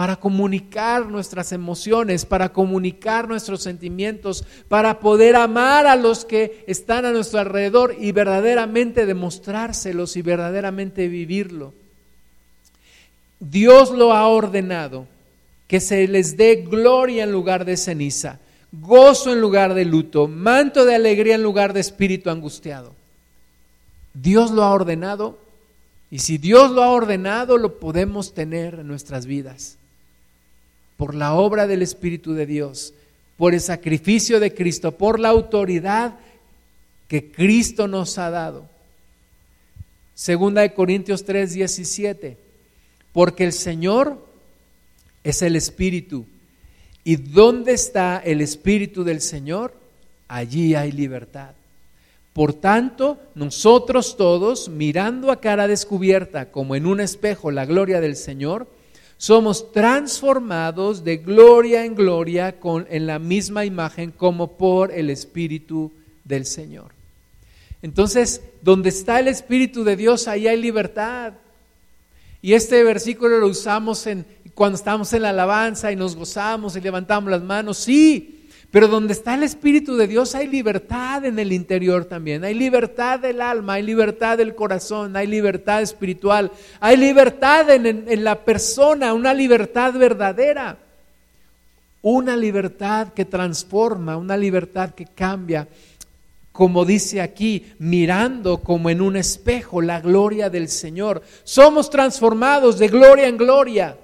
para 0.00 0.16
comunicar 0.16 1.04
nuestras 1.04 1.52
emociones, 1.52 2.24
para 2.24 2.54
comunicar 2.54 3.28
nuestros 3.28 3.62
sentimientos, 3.62 4.46
para 4.66 4.98
poder 4.98 5.36
amar 5.36 5.86
a 5.86 5.94
los 5.94 6.24
que 6.24 6.64
están 6.66 7.04
a 7.04 7.12
nuestro 7.12 7.38
alrededor 7.38 7.94
y 8.00 8.10
verdaderamente 8.12 9.04
demostrárselos 9.04 10.16
y 10.16 10.22
verdaderamente 10.22 11.06
vivirlo. 11.06 11.74
Dios 13.40 13.90
lo 13.90 14.14
ha 14.14 14.26
ordenado, 14.26 15.06
que 15.68 15.80
se 15.80 16.08
les 16.08 16.38
dé 16.38 16.64
gloria 16.66 17.24
en 17.24 17.32
lugar 17.32 17.66
de 17.66 17.76
ceniza, 17.76 18.38
gozo 18.72 19.34
en 19.34 19.42
lugar 19.42 19.74
de 19.74 19.84
luto, 19.84 20.28
manto 20.28 20.86
de 20.86 20.94
alegría 20.94 21.34
en 21.34 21.42
lugar 21.42 21.74
de 21.74 21.80
espíritu 21.80 22.30
angustiado. 22.30 22.94
Dios 24.14 24.50
lo 24.50 24.62
ha 24.62 24.72
ordenado 24.72 25.36
y 26.10 26.20
si 26.20 26.38
Dios 26.38 26.70
lo 26.70 26.82
ha 26.82 26.88
ordenado, 26.88 27.58
lo 27.58 27.78
podemos 27.78 28.32
tener 28.32 28.76
en 28.76 28.88
nuestras 28.88 29.26
vidas 29.26 29.76
por 31.00 31.14
la 31.14 31.32
obra 31.32 31.66
del 31.66 31.80
Espíritu 31.80 32.34
de 32.34 32.44
Dios, 32.44 32.92
por 33.38 33.54
el 33.54 33.62
sacrificio 33.62 34.38
de 34.38 34.52
Cristo, 34.52 34.92
por 34.92 35.18
la 35.18 35.30
autoridad 35.30 36.16
que 37.08 37.32
Cristo 37.32 37.88
nos 37.88 38.18
ha 38.18 38.28
dado. 38.28 38.68
Segunda 40.14 40.60
de 40.60 40.74
Corintios 40.74 41.24
3, 41.24 41.54
17. 41.54 42.36
Porque 43.14 43.44
el 43.44 43.54
Señor 43.54 44.22
es 45.24 45.40
el 45.40 45.56
Espíritu. 45.56 46.26
¿Y 47.02 47.16
dónde 47.16 47.72
está 47.72 48.18
el 48.22 48.42
Espíritu 48.42 49.02
del 49.02 49.22
Señor? 49.22 49.72
Allí 50.28 50.74
hay 50.74 50.92
libertad. 50.92 51.52
Por 52.34 52.52
tanto, 52.52 53.18
nosotros 53.34 54.18
todos, 54.18 54.68
mirando 54.68 55.32
a 55.32 55.40
cara 55.40 55.66
descubierta 55.66 56.50
como 56.50 56.76
en 56.76 56.84
un 56.84 57.00
espejo 57.00 57.50
la 57.50 57.64
gloria 57.64 58.02
del 58.02 58.16
Señor, 58.16 58.68
somos 59.20 59.70
transformados 59.70 61.04
de 61.04 61.18
gloria 61.18 61.84
en 61.84 61.94
gloria 61.94 62.56
en 62.88 63.06
la 63.06 63.18
misma 63.18 63.66
imagen 63.66 64.12
como 64.12 64.56
por 64.56 64.90
el 64.92 65.10
Espíritu 65.10 65.92
del 66.24 66.46
Señor. 66.46 66.92
Entonces, 67.82 68.40
donde 68.62 68.88
está 68.88 69.20
el 69.20 69.28
Espíritu 69.28 69.84
de 69.84 69.96
Dios, 69.96 70.26
ahí 70.26 70.48
hay 70.48 70.56
libertad. 70.56 71.34
Y 72.40 72.54
este 72.54 72.82
versículo 72.82 73.38
lo 73.38 73.48
usamos 73.48 74.06
en, 74.06 74.24
cuando 74.54 74.76
estamos 74.76 75.12
en 75.12 75.20
la 75.20 75.30
alabanza 75.30 75.92
y 75.92 75.96
nos 75.96 76.16
gozamos 76.16 76.74
y 76.74 76.80
levantamos 76.80 77.30
las 77.30 77.42
manos. 77.42 77.76
Sí, 77.76 78.39
pero 78.70 78.86
donde 78.86 79.12
está 79.12 79.34
el 79.34 79.42
Espíritu 79.42 79.96
de 79.96 80.06
Dios 80.06 80.34
hay 80.36 80.46
libertad 80.46 81.24
en 81.24 81.38
el 81.40 81.52
interior 81.52 82.04
también. 82.04 82.44
Hay 82.44 82.54
libertad 82.54 83.18
del 83.18 83.40
alma, 83.40 83.74
hay 83.74 83.82
libertad 83.82 84.38
del 84.38 84.54
corazón, 84.54 85.16
hay 85.16 85.26
libertad 85.26 85.82
espiritual, 85.82 86.52
hay 86.78 86.96
libertad 86.96 87.68
en, 87.70 88.24
la 88.24 88.44
persona, 88.44 89.12
una 89.12 89.34
libertad 89.34 89.94
verdadera. 89.94 90.78
Una 92.02 92.36
libertad 92.36 93.08
que 93.12 93.24
transforma, 93.24 94.16
una 94.16 94.36
libertad 94.36 94.90
que 94.90 95.04
cambia. 95.04 95.66
Como 96.52 96.84
dice 96.84 97.20
aquí, 97.20 97.72
mirando 97.78 98.58
como 98.58 98.88
en 98.88 99.00
un 99.00 99.16
espejo 99.16 99.82
la 99.82 100.00
gloria 100.00 100.48
del 100.48 100.68
Señor. 100.68 101.22
Somos 101.42 101.90
transformados 101.90 102.78
de 102.78 102.88
gloria 102.88 103.26
en 103.26 103.36
gloria 103.36 103.96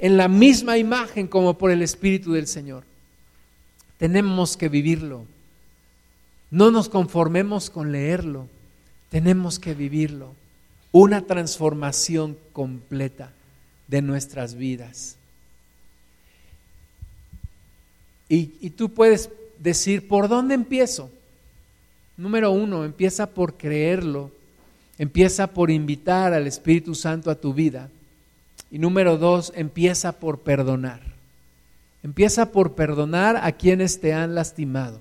en 0.00 0.16
la 0.16 0.28
misma 0.28 0.78
imagen 0.78 1.26
como 1.26 1.58
por 1.58 1.70
el 1.70 1.82
Espíritu 1.82 2.32
del 2.32 2.46
Señor. 2.46 2.84
Tenemos 3.98 4.56
que 4.56 4.68
vivirlo. 4.68 5.24
No 6.50 6.70
nos 6.70 6.88
conformemos 6.88 7.68
con 7.70 7.92
leerlo, 7.92 8.48
tenemos 9.10 9.58
que 9.58 9.74
vivirlo. 9.74 10.34
Una 10.92 11.26
transformación 11.26 12.36
completa. 12.52 13.32
de 13.88 14.02
nuestras 14.02 14.54
vidas. 14.54 15.16
Y, 18.28 18.44
tú 18.70 18.90
puedes 18.90 19.30
decir, 19.58 20.06
¿por 20.06 20.28
dónde 20.28 20.54
empiezo? 20.54 21.10
Número 22.18 22.50
uno, 22.50 22.84
empieza 22.84 23.26
por 23.30 23.54
creerlo, 23.54 24.30
empieza 24.98 25.46
por 25.46 25.70
invitar 25.70 26.34
al 26.34 26.46
Espíritu 26.46 26.94
Santo 26.94 27.30
a 27.30 27.34
tu 27.34 27.54
vida. 27.54 27.88
Y 28.70 28.78
número 28.78 29.16
dos, 29.16 29.52
empieza 29.54 30.12
por 30.12 30.40
perdonar. 30.40 31.00
Empieza 32.02 32.52
por 32.52 32.74
perdonar 32.74 33.36
a 33.36 33.52
quienes 33.52 34.00
te 34.00 34.12
han 34.12 34.34
lastimado. 34.34 35.00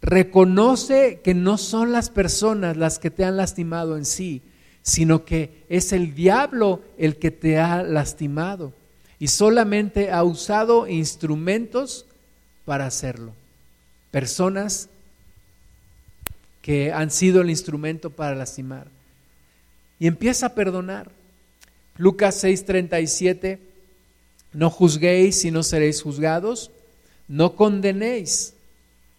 Reconoce 0.00 1.20
que 1.24 1.34
no 1.34 1.58
son 1.58 1.92
las 1.92 2.10
personas 2.10 2.76
las 2.76 2.98
que 2.98 3.10
te 3.10 3.24
han 3.24 3.36
lastimado 3.36 3.96
en 3.96 4.04
sí, 4.04 4.42
sino 4.82 5.24
que 5.24 5.64
es 5.68 5.92
el 5.92 6.14
diablo 6.14 6.82
el 6.96 7.16
que 7.16 7.30
te 7.30 7.58
ha 7.58 7.82
lastimado 7.82 8.72
y 9.18 9.28
solamente 9.28 10.12
ha 10.12 10.22
usado 10.22 10.86
instrumentos 10.86 12.06
para 12.64 12.86
hacerlo. 12.86 13.32
Personas 14.10 14.88
que 16.62 16.92
han 16.92 17.10
sido 17.10 17.40
el 17.40 17.50
instrumento 17.50 18.10
para 18.10 18.34
lastimar. 18.34 18.86
Y 19.98 20.06
empieza 20.06 20.46
a 20.46 20.54
perdonar. 20.54 21.10
Lucas 21.98 22.42
6:37, 22.42 23.58
no 24.52 24.70
juzguéis 24.70 25.44
y 25.44 25.50
no 25.50 25.62
seréis 25.62 26.02
juzgados, 26.02 26.70
no 27.26 27.54
condenéis 27.56 28.54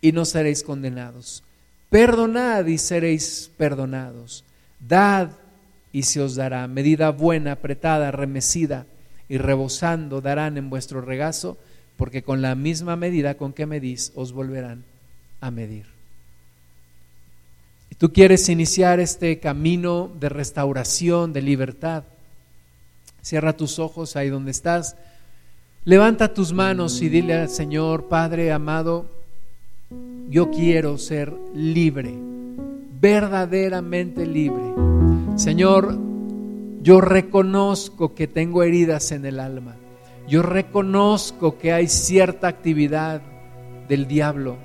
y 0.02 0.12
no 0.12 0.26
seréis 0.26 0.64
condenados. 0.64 1.44
Perdonad 1.90 2.66
y 2.66 2.78
seréis 2.78 3.52
perdonados. 3.58 4.44
Dad 4.80 5.32
y 5.92 6.04
se 6.04 6.22
os 6.22 6.36
dará. 6.36 6.68
Medida 6.68 7.12
buena, 7.12 7.54
apretada, 7.54 8.12
remecida 8.12 8.86
y 9.28 9.38
rebosando 9.38 10.22
darán 10.22 10.58
en 10.58 10.70
vuestro 10.70 11.02
regazo, 11.02 11.58
porque 11.98 12.24
con 12.24 12.42
la 12.42 12.56
misma 12.56 12.96
medida 12.96 13.36
con 13.36 13.54
que 13.54 13.66
medís 13.66 14.12
os 14.16 14.32
volverán 14.32 14.84
a 15.42 15.52
medir. 15.52 15.86
Tú 17.98 18.14
quieres 18.14 18.48
iniciar 18.48 19.02
este 19.02 19.40
camino 19.40 20.10
de 20.20 20.30
restauración, 20.30 21.34
de 21.34 21.42
libertad. 21.42 22.04
Cierra 23.30 23.56
tus 23.56 23.78
ojos 23.78 24.16
ahí 24.16 24.30
donde 24.30 24.50
estás. 24.50 24.96
Levanta 25.84 26.34
tus 26.34 26.52
manos 26.52 27.00
y 27.04 27.10
dile 27.10 27.36
al 27.36 27.50
Señor, 27.50 28.08
Padre 28.08 28.52
amado, 28.52 29.06
yo 30.30 30.50
quiero 30.50 30.98
ser 30.98 31.32
libre, 31.54 32.12
verdaderamente 33.00 34.26
libre. 34.26 34.74
Señor, 35.36 35.96
yo 36.82 37.02
reconozco 37.02 38.16
que 38.16 38.26
tengo 38.26 38.64
heridas 38.64 39.12
en 39.12 39.24
el 39.28 39.40
alma. 39.40 39.76
Yo 40.28 40.42
reconozco 40.42 41.60
que 41.60 41.72
hay 41.72 41.88
cierta 41.88 42.48
actividad 42.48 43.22
del 43.88 44.08
diablo 44.08 44.58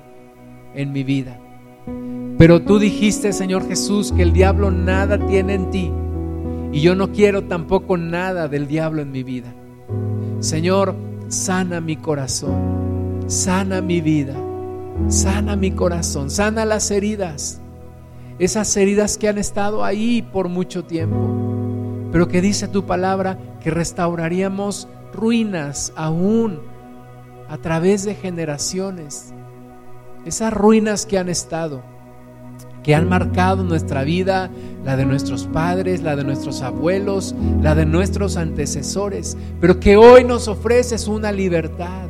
en 0.73 0.91
mi 0.91 1.03
vida. 1.03 1.39
Pero 2.39 2.63
tú 2.63 2.79
dijiste, 2.79 3.31
Señor 3.31 3.67
Jesús, 3.67 4.11
que 4.11 4.23
el 4.23 4.33
diablo 4.33 4.71
nada 4.71 5.23
tiene 5.27 5.53
en 5.53 5.69
ti. 5.69 5.91
Y 6.75 6.81
yo 6.81 6.93
no 6.93 7.13
quiero 7.13 7.45
tampoco 7.45 7.95
nada 7.95 8.49
del 8.49 8.67
diablo 8.67 9.01
en 9.01 9.09
mi 9.09 9.23
vida. 9.23 9.55
Señor, 10.41 10.93
sana 11.29 11.79
mi 11.79 11.95
corazón, 11.95 13.23
sana 13.27 13.79
mi 13.79 14.01
vida. 14.01 14.35
Sana 15.07 15.55
mi 15.55 15.71
corazón, 15.71 16.29
sana 16.29 16.65
las 16.65 16.91
heridas, 16.91 17.61
esas 18.39 18.75
heridas 18.75 19.17
que 19.17 19.29
han 19.29 19.37
estado 19.37 19.85
ahí 19.85 20.21
por 20.21 20.49
mucho 20.49 20.83
tiempo, 20.83 22.09
pero 22.11 22.27
que 22.27 22.41
dice 22.41 22.67
tu 22.67 22.85
palabra 22.85 23.37
que 23.61 23.71
restauraríamos 23.71 24.87
ruinas 25.13 25.93
aún 25.95 26.59
a 27.47 27.57
través 27.57 28.03
de 28.03 28.15
generaciones, 28.15 29.33
esas 30.25 30.51
ruinas 30.51 31.05
que 31.05 31.19
han 31.19 31.29
estado, 31.29 31.83
que 32.85 32.93
han 32.93 33.09
marcado 33.09 33.63
nuestra 33.63 34.03
vida, 34.03 34.51
la 34.83 34.95
de 34.95 35.05
nuestros 35.05 35.45
padres, 35.47 36.03
la 36.03 36.15
de 36.15 36.23
nuestros 36.23 36.61
abuelos, 36.61 37.33
la 37.63 37.73
de 37.73 37.87
nuestros 37.87 38.37
antecesores, 38.37 39.35
pero 39.59 39.79
que 39.79 39.97
hoy 39.97 40.23
nos 40.23 40.47
ofreces 40.47 41.07
una 41.07 41.31
libertad, 41.31 42.09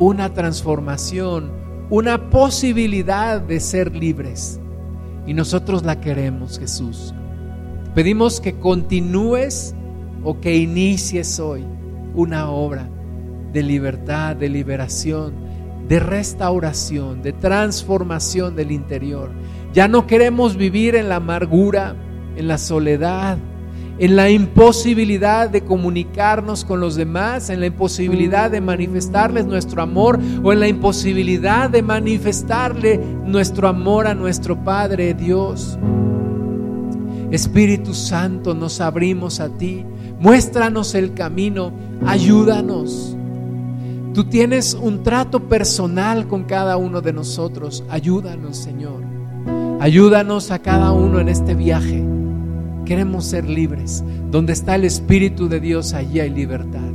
una 0.00 0.34
transformación, 0.34 1.52
una 1.90 2.28
posibilidad 2.28 3.40
de 3.40 3.60
ser 3.60 3.94
libres. 3.94 4.58
Y 5.28 5.34
nosotros 5.34 5.84
la 5.84 6.00
queremos, 6.00 6.58
Jesús. 6.58 7.14
Pedimos 7.94 8.40
que 8.40 8.58
continúes 8.58 9.76
o 10.24 10.40
que 10.40 10.56
inicies 10.56 11.38
hoy 11.38 11.64
una 12.16 12.50
obra 12.50 12.88
de 13.52 13.62
libertad, 13.62 14.34
de 14.34 14.48
liberación, 14.48 15.34
de 15.88 16.00
restauración, 16.00 17.22
de 17.22 17.32
transformación 17.32 18.54
del 18.54 18.72
interior. 18.72 19.30
Ya 19.72 19.88
no 19.88 20.06
queremos 20.06 20.56
vivir 20.56 20.94
en 20.94 21.08
la 21.08 21.16
amargura, 21.16 21.94
en 22.36 22.48
la 22.48 22.58
soledad, 22.58 23.38
en 23.98 24.14
la 24.14 24.30
imposibilidad 24.30 25.50
de 25.50 25.62
comunicarnos 25.62 26.64
con 26.64 26.80
los 26.80 26.94
demás, 26.94 27.50
en 27.50 27.60
la 27.60 27.66
imposibilidad 27.66 28.50
de 28.50 28.60
manifestarles 28.60 29.44
nuestro 29.44 29.82
amor 29.82 30.18
o 30.42 30.52
en 30.52 30.60
la 30.60 30.68
imposibilidad 30.68 31.68
de 31.68 31.82
manifestarle 31.82 32.98
nuestro 33.26 33.68
amor 33.68 34.06
a 34.06 34.14
nuestro 34.14 34.62
Padre 34.62 35.14
Dios. 35.14 35.78
Espíritu 37.30 37.92
Santo, 37.92 38.54
nos 38.54 38.80
abrimos 38.80 39.40
a 39.40 39.48
ti, 39.48 39.84
muéstranos 40.18 40.94
el 40.94 41.12
camino, 41.12 41.72
ayúdanos. 42.06 43.16
Tú 44.14 44.24
tienes 44.24 44.74
un 44.74 45.02
trato 45.02 45.48
personal 45.48 46.26
con 46.26 46.44
cada 46.44 46.76
uno 46.76 47.00
de 47.00 47.12
nosotros, 47.12 47.84
ayúdanos 47.90 48.56
Señor. 48.56 49.17
Ayúdanos 49.80 50.50
a 50.50 50.58
cada 50.58 50.90
uno 50.90 51.20
en 51.20 51.28
este 51.28 51.54
viaje. 51.54 52.04
Queremos 52.84 53.26
ser 53.26 53.48
libres. 53.48 54.02
Donde 54.28 54.52
está 54.52 54.74
el 54.74 54.84
Espíritu 54.84 55.48
de 55.48 55.60
Dios, 55.60 55.94
allí 55.94 56.18
hay 56.18 56.30
libertad. 56.30 56.90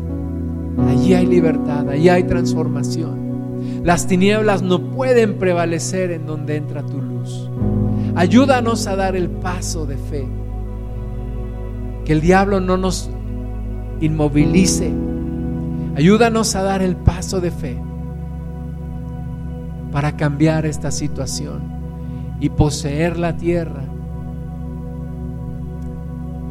Allí 0.90 1.14
hay 1.14 1.26
libertad, 1.26 1.88
allí 1.90 2.10
hay 2.10 2.24
transformación. 2.24 3.82
Las 3.86 4.06
tinieblas 4.06 4.62
no 4.64 4.92
pueden 4.92 5.40
prevalecer 5.40 6.12
en 6.12 6.26
donde 6.26 6.58
entra 6.58 6.86
tu 6.86 7.02
luz. 7.02 7.50
Ayúdanos 8.16 8.86
a 8.88 8.98
dar 8.98 9.16
el 9.16 9.30
paso 9.30 9.86
de 9.86 9.96
fe. 9.96 10.28
Que 12.04 12.12
el 12.12 12.20
diablo 12.20 12.60
no 12.60 12.76
nos 12.76 13.10
inmovilice. 14.02 14.92
Ayúdanos 15.96 16.54
a 16.56 16.64
dar 16.64 16.82
el 16.82 16.98
paso 16.98 17.40
de 17.40 17.52
fe 17.52 17.78
para 19.94 20.18
cambiar 20.18 20.66
esta 20.66 20.92
situación 20.92 21.73
y 22.44 22.50
poseer 22.50 23.18
la 23.18 23.38
tierra 23.38 23.86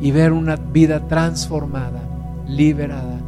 y 0.01 0.11
ver 0.11 0.32
una 0.32 0.57
vida 0.57 1.07
transformada, 1.07 2.01
liberada, 2.49 3.20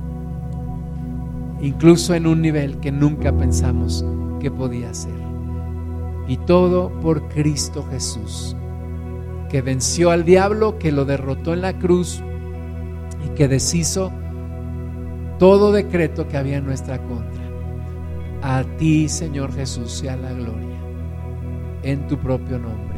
incluso 1.61 2.15
en 2.15 2.27
un 2.27 2.41
nivel 2.41 2.79
que 2.81 2.91
nunca 2.91 3.33
pensamos 3.33 4.03
que 4.41 4.51
podía 4.51 4.95
ser. 4.95 5.13
Y 6.27 6.39
todo 6.39 6.89
por 7.03 7.29
Cristo 7.29 7.85
Jesús, 7.91 8.57
que 9.51 9.61
venció 9.61 10.11
al 10.11 10.25
diablo, 10.25 10.79
que 10.79 10.91
lo 10.91 11.05
derrotó 11.05 11.53
en 11.53 11.61
la 11.61 11.79
cruz 11.79 12.23
y 13.27 13.29
que 13.35 13.47
deshizo 13.47 14.11
todo 15.39 15.71
decreto 15.71 16.29
que 16.29 16.39
había 16.39 16.57
en 16.57 16.65
nuestra 16.65 16.97
contra. 16.97 17.45
A 18.41 18.65
ti, 18.79 19.11
Señor 19.11 19.53
Jesús, 19.53 19.93
sea 19.93 20.17
la 20.17 20.33
gloria 20.33 20.74
en 21.85 22.07
tu 22.09 22.17
propio 22.17 22.59
nombre. 22.59 22.94